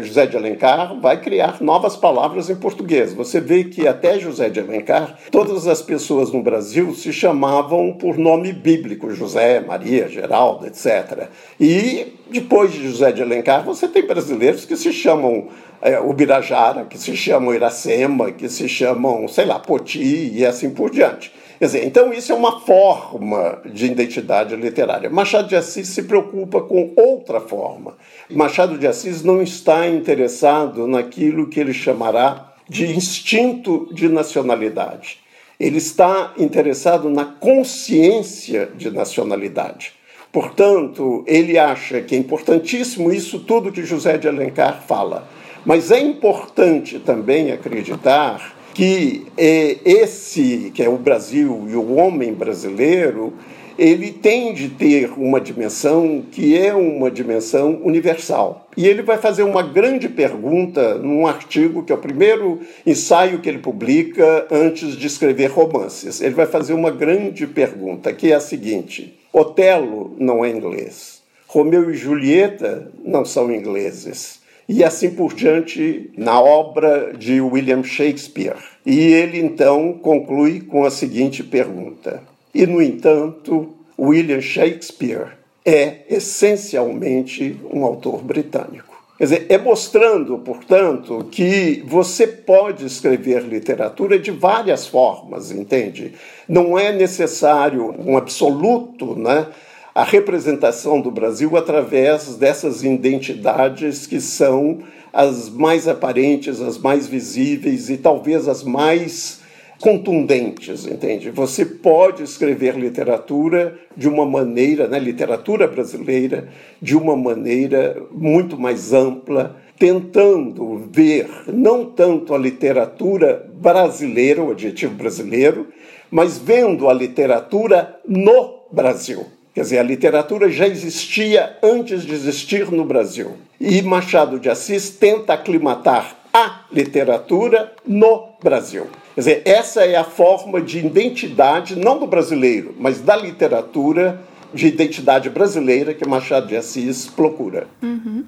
José 0.00 0.26
de 0.26 0.36
Alencar, 0.36 0.94
vai 1.00 1.20
criar 1.20 1.60
novas 1.60 1.96
palavras 1.96 2.48
em 2.48 2.54
português. 2.54 3.12
Você 3.12 3.40
vê 3.40 3.64
que 3.64 3.88
até 3.88 4.16
José 4.20 4.48
de 4.48 4.60
Alencar, 4.60 5.18
todas 5.28 5.66
as 5.66 5.82
pessoas 5.82 6.30
no 6.30 6.40
Brasil 6.40 6.94
se 6.94 7.12
chamavam 7.12 7.94
por 7.94 8.16
nome 8.16 8.52
bíblico, 8.52 9.10
José, 9.10 9.58
Maria, 9.58 10.08
Geraldo, 10.08 10.68
etc. 10.68 11.26
E 11.58 12.14
depois 12.30 12.72
de 12.72 12.88
José 12.88 13.10
de 13.10 13.22
Alencar, 13.22 13.64
você 13.64 13.88
tem 13.88 14.06
brasileiros 14.06 14.64
que 14.64 14.76
se 14.76 14.92
chamam 14.92 15.48
é, 15.82 15.98
Ubirajara, 15.98 16.84
que 16.84 16.96
se 16.96 17.16
chamam 17.16 17.52
Iracema, 17.52 18.30
que 18.30 18.48
se 18.48 18.68
chamam, 18.68 19.26
sei 19.26 19.46
lá, 19.46 19.58
Poti 19.58 20.30
e 20.32 20.46
assim 20.46 20.70
por 20.70 20.90
diante. 20.92 21.32
Quer 21.60 21.66
dizer, 21.66 21.84
então 21.84 22.10
isso 22.10 22.32
é 22.32 22.34
uma 22.34 22.58
forma 22.60 23.60
de 23.66 23.84
identidade 23.84 24.56
literária. 24.56 25.10
Machado 25.10 25.46
de 25.46 25.54
Assis 25.54 25.88
se 25.88 26.04
preocupa 26.04 26.62
com 26.62 26.94
outra 26.96 27.38
forma. 27.38 27.98
Machado 28.30 28.78
de 28.78 28.86
Assis 28.86 29.22
não 29.22 29.42
está 29.42 29.86
interessado 29.86 30.86
naquilo 30.86 31.50
que 31.50 31.60
ele 31.60 31.74
chamará 31.74 32.54
de 32.66 32.86
instinto 32.86 33.90
de 33.92 34.08
nacionalidade. 34.08 35.18
Ele 35.60 35.76
está 35.76 36.32
interessado 36.38 37.10
na 37.10 37.26
consciência 37.26 38.70
de 38.74 38.90
nacionalidade. 38.90 39.92
Portanto, 40.32 41.22
ele 41.26 41.58
acha 41.58 42.00
que 42.00 42.14
é 42.14 42.18
importantíssimo 42.18 43.12
isso 43.12 43.38
tudo 43.38 43.70
que 43.70 43.84
José 43.84 44.16
de 44.16 44.26
Alencar 44.26 44.82
fala. 44.88 45.28
Mas 45.66 45.90
é 45.90 46.00
importante 46.00 46.98
também 46.98 47.52
acreditar 47.52 48.58
que 48.80 49.26
é, 49.36 49.76
esse, 49.84 50.72
que 50.74 50.82
é 50.82 50.88
o 50.88 50.96
Brasil 50.96 51.66
e 51.68 51.74
o 51.74 51.96
homem 51.96 52.32
brasileiro, 52.32 53.34
ele 53.78 54.10
tem 54.10 54.54
de 54.54 54.70
ter 54.70 55.12
uma 55.18 55.38
dimensão 55.38 56.24
que 56.32 56.56
é 56.56 56.72
uma 56.72 57.10
dimensão 57.10 57.78
universal. 57.84 58.70
E 58.78 58.88
ele 58.88 59.02
vai 59.02 59.18
fazer 59.18 59.42
uma 59.42 59.62
grande 59.62 60.08
pergunta 60.08 60.94
num 60.94 61.26
artigo, 61.26 61.82
que 61.82 61.92
é 61.92 61.94
o 61.94 61.98
primeiro 61.98 62.60
ensaio 62.86 63.40
que 63.40 63.50
ele 63.50 63.58
publica 63.58 64.46
antes 64.50 64.96
de 64.96 65.06
escrever 65.06 65.50
romances. 65.50 66.22
Ele 66.22 66.34
vai 66.34 66.46
fazer 66.46 66.72
uma 66.72 66.90
grande 66.90 67.46
pergunta, 67.46 68.14
que 68.14 68.32
é 68.32 68.36
a 68.36 68.40
seguinte: 68.40 69.14
Otelo 69.30 70.16
não 70.18 70.42
é 70.42 70.48
inglês, 70.48 71.20
Romeu 71.46 71.90
e 71.90 71.94
Julieta 71.94 72.90
não 73.04 73.26
são 73.26 73.54
ingleses 73.54 74.39
e 74.72 74.84
assim 74.84 75.10
por 75.10 75.34
diante 75.34 76.12
na 76.16 76.40
obra 76.40 77.12
de 77.12 77.40
William 77.40 77.82
Shakespeare. 77.82 78.54
E 78.86 79.00
ele 79.00 79.40
então 79.40 79.94
conclui 79.94 80.60
com 80.60 80.84
a 80.84 80.90
seguinte 80.92 81.42
pergunta: 81.42 82.22
E 82.54 82.64
no 82.68 82.80
entanto, 82.80 83.74
William 83.98 84.40
Shakespeare 84.40 85.32
é 85.66 86.02
essencialmente 86.08 87.58
um 87.68 87.84
autor 87.84 88.22
britânico. 88.22 88.88
Quer 89.18 89.24
dizer, 89.24 89.46
é 89.48 89.58
mostrando, 89.58 90.38
portanto, 90.38 91.26
que 91.32 91.82
você 91.84 92.26
pode 92.26 92.86
escrever 92.86 93.42
literatura 93.42 94.20
de 94.20 94.30
várias 94.30 94.86
formas, 94.86 95.50
entende? 95.50 96.14
Não 96.48 96.78
é 96.78 96.92
necessário 96.92 97.92
um 97.98 98.16
absoluto, 98.16 99.18
né? 99.18 99.48
A 99.94 100.04
representação 100.04 101.00
do 101.00 101.10
Brasil 101.10 101.56
através 101.56 102.36
dessas 102.36 102.82
identidades 102.82 104.06
que 104.06 104.20
são 104.20 104.78
as 105.12 105.48
mais 105.48 105.88
aparentes, 105.88 106.60
as 106.60 106.78
mais 106.78 107.06
visíveis 107.08 107.90
e 107.90 107.96
talvez 107.96 108.46
as 108.46 108.62
mais 108.62 109.40
contundentes, 109.80 110.86
entende? 110.86 111.30
Você 111.30 111.64
pode 111.64 112.22
escrever 112.22 112.76
literatura 112.76 113.78
de 113.96 114.08
uma 114.08 114.26
maneira, 114.26 114.86
né, 114.86 114.98
literatura 114.98 115.66
brasileira, 115.66 116.48
de 116.80 116.96
uma 116.96 117.16
maneira 117.16 118.00
muito 118.12 118.58
mais 118.58 118.92
ampla, 118.92 119.56
tentando 119.78 120.88
ver 120.92 121.28
não 121.48 121.86
tanto 121.86 122.34
a 122.34 122.38
literatura 122.38 123.50
brasileira, 123.54 124.42
o 124.42 124.50
adjetivo 124.50 124.94
brasileiro, 124.94 125.68
mas 126.10 126.36
vendo 126.36 126.88
a 126.88 126.92
literatura 126.92 127.98
no 128.06 128.66
Brasil. 128.70 129.39
Quer 129.54 129.62
dizer, 129.62 129.78
a 129.78 129.82
literatura 129.82 130.48
já 130.48 130.66
existia 130.66 131.56
antes 131.62 132.02
de 132.02 132.14
existir 132.14 132.70
no 132.70 132.84
Brasil. 132.84 133.36
E 133.60 133.82
Machado 133.82 134.38
de 134.38 134.48
Assis 134.48 134.90
tenta 134.90 135.34
aclimatar 135.34 136.16
a 136.32 136.60
literatura 136.72 137.72
no 137.86 138.28
Brasil. 138.42 138.86
Quer 139.14 139.20
dizer, 139.20 139.42
essa 139.44 139.84
é 139.84 139.96
a 139.96 140.04
forma 140.04 140.60
de 140.60 140.78
identidade, 140.78 141.76
não 141.76 141.98
do 141.98 142.06
brasileiro, 142.06 142.74
mas 142.78 143.00
da 143.00 143.16
literatura 143.16 144.22
de 144.52 144.66
identidade 144.66 145.30
brasileira 145.30 145.94
que 145.94 146.06
Machado 146.06 146.46
de 146.46 146.56
Assis 146.56 147.06
procura. 147.06 147.66
Uhum. 147.82 148.24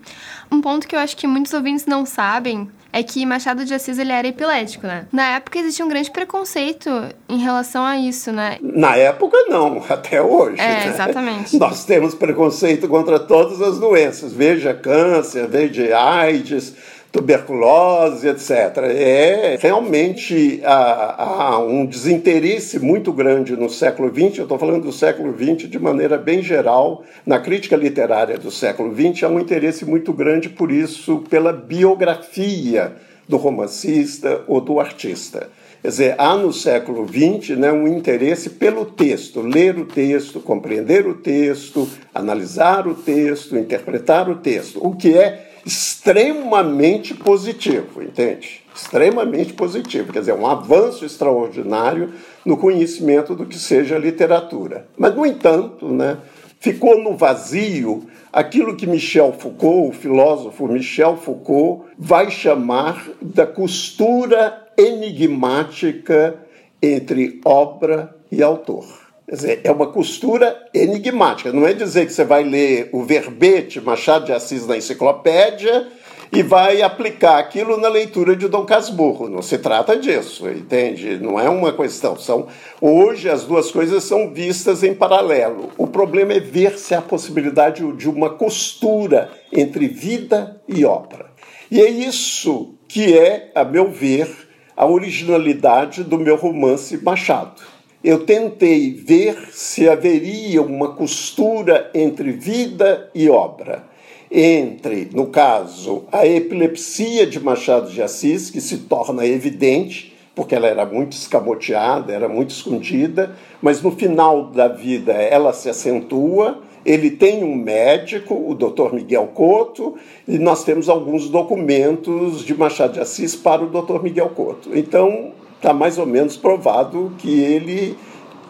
Um 0.50 0.61
ponto 0.61 0.87
que 0.87 0.95
eu 0.95 1.00
acho 1.00 1.17
que 1.17 1.26
muitos 1.26 1.52
ouvintes 1.52 1.87
não 1.87 2.05
sabem 2.05 2.69
é 2.93 3.02
que 3.02 3.25
Machado 3.25 3.64
de 3.64 3.73
Assis 3.73 3.99
ele 3.99 4.12
era 4.12 4.29
epilético, 4.29 4.87
né? 4.87 5.07
Na 5.11 5.37
época 5.37 5.59
existia 5.59 5.85
um 5.85 5.88
grande 5.88 6.11
preconceito 6.11 6.91
em 7.26 7.38
relação 7.38 7.85
a 7.85 7.97
isso, 7.97 8.31
né? 8.31 8.59
Na 8.61 8.95
época 8.97 9.37
não, 9.49 9.83
até 9.88 10.21
hoje. 10.21 10.61
É, 10.61 10.67
né? 10.67 10.88
exatamente. 10.88 11.57
Nós 11.59 11.87
temos 11.87 12.14
preconceito 12.14 12.87
contra 12.88 13.19
todas 13.19 13.62
as 13.62 13.79
doenças, 13.79 14.35
veja 14.35 14.75
câncer, 14.75 15.49
veja 15.49 15.99
AIDS, 15.99 16.75
tuberculose, 17.12 18.26
etc. 18.26 18.50
É 18.85 19.59
realmente 19.61 20.62
há, 20.64 21.23
há, 21.23 21.59
um 21.59 21.85
desinteresse 21.85 22.78
muito 22.78 23.12
grande 23.12 23.54
no 23.54 23.69
século 23.69 24.09
XX, 24.09 24.38
eu 24.38 24.45
estou 24.45 24.59
falando 24.59 24.85
do 24.85 24.92
século 24.92 25.37
XX 25.37 25.69
de 25.69 25.78
maneira 25.78 26.16
bem 26.16 26.42
geral, 26.42 27.04
na 27.26 27.38
crítica 27.38 27.76
literária 27.76 28.38
do 28.38 28.50
século 28.50 28.95
XX, 28.95 29.25
há 29.25 29.28
um 29.28 29.38
interesse 29.38 29.85
muito 29.85 30.11
grande 30.11 30.49
por 30.49 30.73
isso, 30.73 31.19
pela 31.28 31.52
biografia 31.52 32.95
do 33.28 33.37
romancista 33.37 34.42
ou 34.49 34.61
do 34.62 34.81
artista. 34.81 35.50
Quer 35.83 35.88
dizer, 35.88 36.14
há 36.16 36.35
no 36.37 36.52
século 36.52 37.07
XX 37.07 37.59
né, 37.59 37.73
um 37.73 37.88
interesse 37.88 38.50
pelo 38.50 38.87
texto, 38.87 39.42
ler 39.42 39.76
o 39.76 39.85
texto, 39.85 40.40
compreender 40.40 41.07
o 41.07 41.14
texto, 41.14 41.88
analisar 42.14 42.87
o 42.87 42.95
texto, 42.95 43.59
interpretar 43.59 44.31
o 44.31 44.37
texto, 44.37 44.78
o 44.81 44.95
que 44.95 45.19
é 45.19 45.51
extremamente 45.64 47.14
positivo, 47.14 48.02
entende? 48.02 48.62
Extremamente 48.75 49.52
positivo, 49.52 50.12
quer 50.12 50.21
dizer, 50.21 50.35
um 50.35 50.47
avanço 50.47 51.04
extraordinário 51.04 52.12
no 52.45 52.57
conhecimento 52.57 53.35
do 53.35 53.47
que 53.47 53.59
seja 53.59 53.99
literatura. 53.99 54.87
Mas, 54.97 55.14
no 55.14 55.26
entanto, 55.26 55.88
né, 55.88 56.19
ficou 56.59 57.02
no 57.02 57.16
vazio 57.16 58.07
aquilo 58.33 58.76
que 58.76 58.87
Michel 58.87 59.33
Foucault, 59.33 59.90
o 59.90 60.00
filósofo 60.00 60.66
Michel 60.66 61.16
Foucault, 61.16 61.85
vai 61.99 62.31
chamar 62.31 63.07
da 63.21 63.47
costura 63.47 64.69
enigmática 64.76 66.37
entre 66.81 67.40
obra 67.45 68.16
e 68.31 68.42
autor. 68.42 69.01
Dizer, 69.31 69.61
é 69.64 69.71
uma 69.71 69.87
costura 69.87 70.57
enigmática. 70.75 71.52
Não 71.52 71.67
é 71.67 71.73
dizer 71.73 72.07
que 72.07 72.12
você 72.12 72.25
vai 72.25 72.43
ler 72.43 72.91
o 72.93 73.02
verbete 73.02 73.81
Machado 73.81 74.26
de 74.26 74.33
Assis 74.33 74.67
na 74.67 74.76
enciclopédia 74.76 75.88
e 76.33 76.43
vai 76.43 76.83
aplicar 76.83 77.38
aquilo 77.38 77.76
na 77.76 77.88
leitura 77.88 78.35
de 78.35 78.49
Dom 78.49 78.64
Casmurro. 78.64 79.29
Não 79.29 79.43
se 79.43 79.59
trata 79.59 79.97
disso, 79.97 80.49
entende? 80.49 81.19
Não 81.19 81.38
é 81.38 81.49
uma 81.49 81.73
questão. 81.73 82.19
São 82.19 82.49
hoje 82.81 83.29
as 83.29 83.45
duas 83.45 83.71
coisas 83.71 84.02
são 84.02 84.33
vistas 84.33 84.83
em 84.83 84.95
paralelo. 84.95 85.71
O 85.76 85.87
problema 85.87 86.33
é 86.33 86.41
ver 86.41 86.79
se 86.79 86.95
há 86.95 87.02
possibilidade 87.02 87.91
de 87.93 88.09
uma 88.09 88.31
costura 88.31 89.31
entre 89.52 89.87
vida 89.87 90.61
e 90.67 90.85
obra. 90.85 91.26
E 91.71 91.81
é 91.81 91.88
isso 91.88 92.75
que 92.88 93.17
é, 93.17 93.52
a 93.55 93.64
meu 93.64 93.91
ver, 93.91 94.29
a 94.76 94.87
originalidade 94.87 96.02
do 96.02 96.19
meu 96.19 96.37
romance 96.37 96.97
Machado 96.97 97.72
eu 98.02 98.25
tentei 98.25 98.92
ver 98.92 99.50
se 99.52 99.88
haveria 99.88 100.61
uma 100.61 100.88
costura 100.94 101.90
entre 101.94 102.32
vida 102.32 103.09
e 103.14 103.28
obra. 103.28 103.85
Entre, 104.30 105.11
no 105.12 105.26
caso, 105.26 106.04
a 106.11 106.26
epilepsia 106.26 107.26
de 107.26 107.38
Machado 107.38 107.90
de 107.90 108.02
Assis, 108.02 108.50
que 108.50 108.61
se 108.61 108.78
torna 108.78 109.26
evidente, 109.26 110.16
porque 110.35 110.54
ela 110.54 110.66
era 110.66 110.87
muito 110.87 111.12
escamoteada, 111.12 112.12
era 112.12 112.28
muito 112.28 112.50
escondida, 112.50 113.37
mas 113.61 113.82
no 113.82 113.92
final 113.92 114.47
da 114.47 114.68
vida 114.68 115.12
ela 115.12 115.52
se 115.52 115.68
acentua. 115.68 116.62
Ele 116.85 117.11
tem 117.11 117.44
um 117.44 117.54
médico, 117.54 118.35
o 118.35 118.54
Dr. 118.54 118.94
Miguel 118.94 119.28
Couto, 119.35 119.94
e 120.26 120.38
nós 120.38 120.64
temos 120.64 120.88
alguns 120.88 121.28
documentos 121.28 122.44
de 122.44 122.54
Machado 122.54 122.94
de 122.94 123.00
Assis 123.00 123.37
para 123.37 123.62
o 123.62 123.68
Dr. 123.68 124.02
Miguel 124.02 124.30
Couto. 124.30 124.71
Então, 124.76 125.32
está 125.62 125.73
mais 125.73 125.97
ou 125.97 126.04
menos 126.04 126.37
provado 126.37 127.12
que 127.19 127.40
ele 127.40 127.97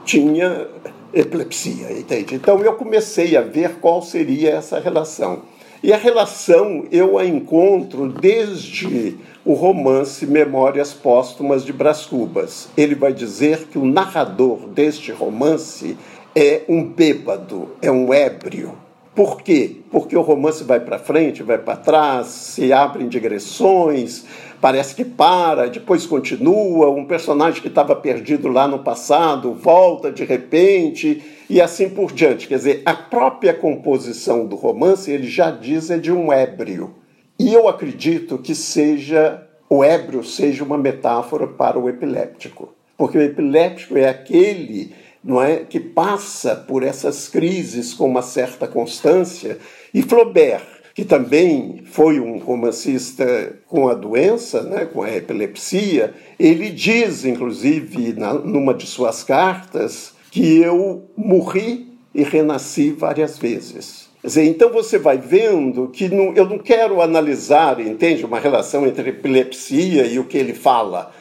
tinha 0.03 0.67
epilepsia, 1.13 1.93
entende? 1.93 2.35
Então 2.35 2.59
eu 2.63 2.73
comecei 2.73 3.37
a 3.37 3.43
ver 3.43 3.75
qual 3.83 4.01
seria 4.01 4.53
essa 4.53 4.81
relação. 4.81 5.43
E 5.83 5.93
a 5.93 5.99
relação 5.99 6.87
eu 6.91 7.19
a 7.19 7.27
encontro 7.27 8.09
desde 8.09 9.19
o 9.45 9.53
romance 9.53 10.25
Memórias 10.25 10.95
Póstumas 10.95 11.67
de 11.67 11.73
Brás 11.73 12.07
Cubas. 12.07 12.71
Ele 12.79 12.95
vai 12.95 13.13
dizer 13.13 13.67
que 13.67 13.79
o 13.79 13.85
narrador 13.85 14.69
deste 14.69 15.13
romance 15.13 15.99
é 16.35 16.63
um 16.67 16.83
bêbado, 16.83 17.73
é 17.83 17.91
um 17.91 18.15
ébrio. 18.15 18.73
Por 19.15 19.43
quê? 19.43 19.77
Porque 19.91 20.17
o 20.17 20.23
romance 20.23 20.65
vai 20.65 20.81
para 20.81 20.99
frente, 20.99 21.43
vai 21.43 21.59
para 21.59 21.77
trás, 21.77 22.29
se 22.29 22.73
abrem 22.73 23.09
digressões, 23.09 24.25
parece 24.59 24.95
que 24.95 25.05
para, 25.05 25.69
depois 25.69 26.07
continua, 26.07 26.91
um 26.91 27.05
personagem 27.05 27.61
que 27.61 27.69
estava 27.69 27.95
perdido 27.95 28.49
lá 28.49 28.67
no 28.67 28.79
passado 28.79 29.53
volta 29.53 30.11
de 30.11 30.25
repente 30.25 31.23
e 31.51 31.61
assim 31.61 31.91
por 31.91 32.11
diante. 32.11 32.49
Quer 32.49 32.57
dizer, 32.57 32.83
a 32.87 32.95
própria 32.95 33.53
composição 33.53 34.47
do 34.47 34.57
romance, 34.57 35.11
ele 35.11 35.29
já 35.29 35.51
diz, 35.51 35.91
é 35.91 35.99
de 35.99 36.11
um 36.11 36.33
ébrio. 36.33 36.95
E 37.39 37.53
eu 37.53 37.69
acredito 37.69 38.39
que 38.39 38.55
seja 38.55 39.47
o 39.73 39.83
ébrio 39.83 40.23
seja 40.23 40.63
uma 40.63 40.77
metáfora 40.77 41.47
para 41.47 41.79
o 41.79 41.89
epiléptico, 41.89 42.75
porque 42.95 43.17
o 43.17 43.23
epiléptico 43.23 43.97
é 43.97 44.07
aquele 44.07 44.93
não 45.25 45.41
é, 45.41 45.59
que 45.59 45.79
passa 45.79 46.57
por 46.57 46.83
essas 46.83 47.29
crises 47.29 47.95
com 47.95 48.07
uma 48.07 48.23
certa 48.23 48.67
constância. 48.67 49.59
E 49.95 50.03
Flaubert, 50.03 50.65
que 50.95 51.05
também 51.05 51.83
foi 51.87 52.21
um 52.21 52.39
romancista 52.39 53.57
com 53.67 53.89
a 53.89 53.95
doença, 53.95 54.63
né, 54.63 54.85
com 54.85 55.03
a 55.03 55.15
epilepsia, 55.15 56.13
ele 56.39 56.71
diz, 56.71 57.25
inclusive, 57.25 58.13
na, 58.15 58.35
numa 58.35 58.75
de 58.75 58.87
suas 58.87 59.23
cartas, 59.23 60.13
que 60.31 60.59
eu 60.59 61.05
morri 61.17 61.89
e 62.15 62.23
renasci 62.23 62.91
várias 62.91 63.39
vezes. 63.39 64.11
Dizer, 64.23 64.45
então 64.45 64.71
você 64.71 64.99
vai 64.99 65.19
vendo 65.19 65.89
que 65.89 66.09
não, 66.09 66.33
eu 66.35 66.49
não 66.49 66.59
quero 66.59 67.03
analisar, 67.03 67.81
entende, 67.81 68.25
uma 68.25 68.39
relação 68.39 68.87
entre 68.87 69.11
epilepsia 69.11 70.07
e 70.07 70.19
o 70.19 70.25
que 70.25 70.39
ele 70.39 70.55
fala 70.55 71.13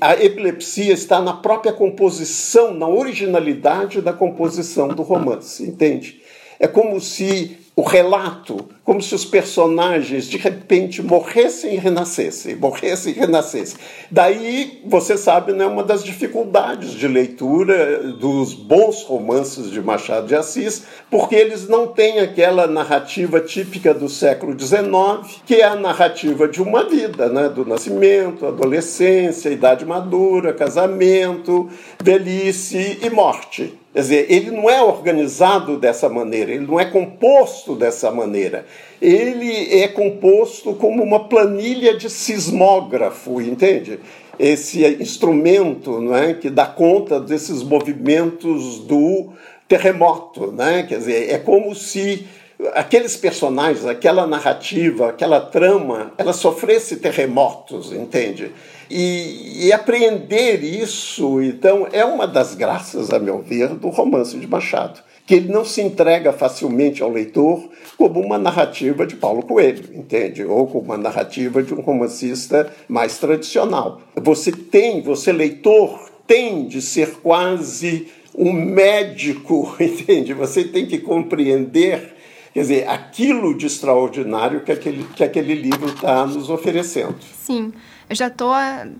a 0.00 0.14
epilepsia 0.14 0.92
está 0.92 1.20
na 1.20 1.34
própria 1.34 1.72
composição, 1.72 2.72
na 2.72 2.88
originalidade 2.88 4.00
da 4.00 4.12
composição 4.12 4.88
do 4.88 5.02
romance, 5.02 5.62
entende? 5.62 6.22
É 6.58 6.66
como 6.66 7.00
se 7.00 7.56
o 7.78 7.82
relato, 7.82 8.64
como 8.82 9.02
se 9.02 9.14
os 9.14 9.26
personagens 9.26 10.24
de 10.24 10.38
repente 10.38 11.02
morressem 11.02 11.74
e 11.74 11.76
renascessem, 11.76 12.56
morressem 12.56 13.12
e 13.12 13.16
renascessem. 13.18 13.76
Daí, 14.10 14.80
você 14.86 15.14
sabe, 15.18 15.52
né, 15.52 15.66
uma 15.66 15.82
das 15.82 16.02
dificuldades 16.02 16.92
de 16.92 17.06
leitura 17.06 18.02
dos 18.14 18.54
bons 18.54 19.02
romances 19.02 19.70
de 19.70 19.82
Machado 19.82 20.26
de 20.26 20.34
Assis, 20.34 20.84
porque 21.10 21.34
eles 21.34 21.68
não 21.68 21.88
têm 21.88 22.20
aquela 22.20 22.66
narrativa 22.66 23.40
típica 23.40 23.92
do 23.92 24.08
século 24.08 24.58
XIX, 24.58 25.42
que 25.44 25.56
é 25.56 25.64
a 25.64 25.76
narrativa 25.76 26.48
de 26.48 26.62
uma 26.62 26.88
vida, 26.88 27.28
né, 27.28 27.50
do 27.50 27.66
nascimento, 27.66 28.46
adolescência, 28.46 29.50
idade 29.50 29.84
madura, 29.84 30.54
casamento, 30.54 31.68
velhice 32.02 33.00
e 33.02 33.10
morte. 33.10 33.78
Quer 33.96 34.02
dizer, 34.02 34.26
ele 34.28 34.50
não 34.50 34.68
é 34.68 34.82
organizado 34.82 35.78
dessa 35.78 36.06
maneira, 36.06 36.52
ele 36.52 36.66
não 36.66 36.78
é 36.78 36.84
composto 36.84 37.74
dessa 37.74 38.10
maneira. 38.10 38.66
Ele 39.00 39.80
é 39.80 39.88
composto 39.88 40.74
como 40.74 41.02
uma 41.02 41.30
planilha 41.30 41.96
de 41.96 42.10
sismógrafo, 42.10 43.40
entende? 43.40 43.98
Esse 44.38 44.84
instrumento 45.00 45.98
não 45.98 46.14
é, 46.14 46.34
que 46.34 46.50
dá 46.50 46.66
conta 46.66 47.18
desses 47.18 47.62
movimentos 47.62 48.80
do 48.80 49.32
terremoto. 49.66 50.52
Né? 50.52 50.82
Quer 50.86 50.98
dizer, 50.98 51.30
é 51.30 51.38
como 51.38 51.74
se 51.74 52.26
aqueles 52.74 53.16
personagens, 53.16 53.84
aquela 53.84 54.26
narrativa, 54.26 55.10
aquela 55.10 55.40
trama, 55.40 56.12
ela 56.16 56.32
sofresse 56.32 56.96
terremotos, 56.96 57.92
entende? 57.92 58.50
E, 58.88 59.66
e, 59.66 59.72
apreender 59.72 60.62
isso, 60.62 61.42
então, 61.42 61.88
é 61.92 62.04
uma 62.04 62.26
das 62.26 62.54
graças, 62.54 63.12
a 63.12 63.18
meu 63.18 63.42
ver, 63.42 63.70
do 63.70 63.88
romance 63.88 64.38
de 64.38 64.46
Machado, 64.46 65.00
que 65.26 65.34
ele 65.34 65.52
não 65.52 65.64
se 65.64 65.82
entrega 65.82 66.32
facilmente 66.32 67.02
ao 67.02 67.10
leitor 67.10 67.68
como 67.98 68.20
uma 68.20 68.38
narrativa 68.38 69.04
de 69.04 69.16
Paulo 69.16 69.42
Coelho, 69.42 69.90
entende? 69.92 70.44
Ou 70.44 70.68
como 70.68 70.84
uma 70.84 70.96
narrativa 70.96 71.62
de 71.62 71.74
um 71.74 71.80
romancista 71.80 72.72
mais 72.88 73.18
tradicional. 73.18 74.00
Você 74.14 74.52
tem, 74.52 75.02
você 75.02 75.32
leitor, 75.32 76.08
tem 76.24 76.68
de 76.68 76.80
ser 76.80 77.16
quase 77.16 78.06
um 78.36 78.52
médico, 78.52 79.74
entende? 79.80 80.32
Você 80.32 80.62
tem 80.62 80.86
que 80.86 80.98
compreender 80.98 82.15
quer 82.56 82.62
dizer, 82.62 82.88
aquilo 82.88 83.54
de 83.54 83.66
extraordinário 83.66 84.62
que 84.62 84.72
aquele, 84.72 85.04
que 85.14 85.22
aquele 85.22 85.54
livro 85.54 85.88
está 85.88 86.26
nos 86.26 86.48
oferecendo. 86.48 87.16
Sim. 87.20 87.70
Eu 88.08 88.14
já 88.14 88.28
estou 88.28 88.52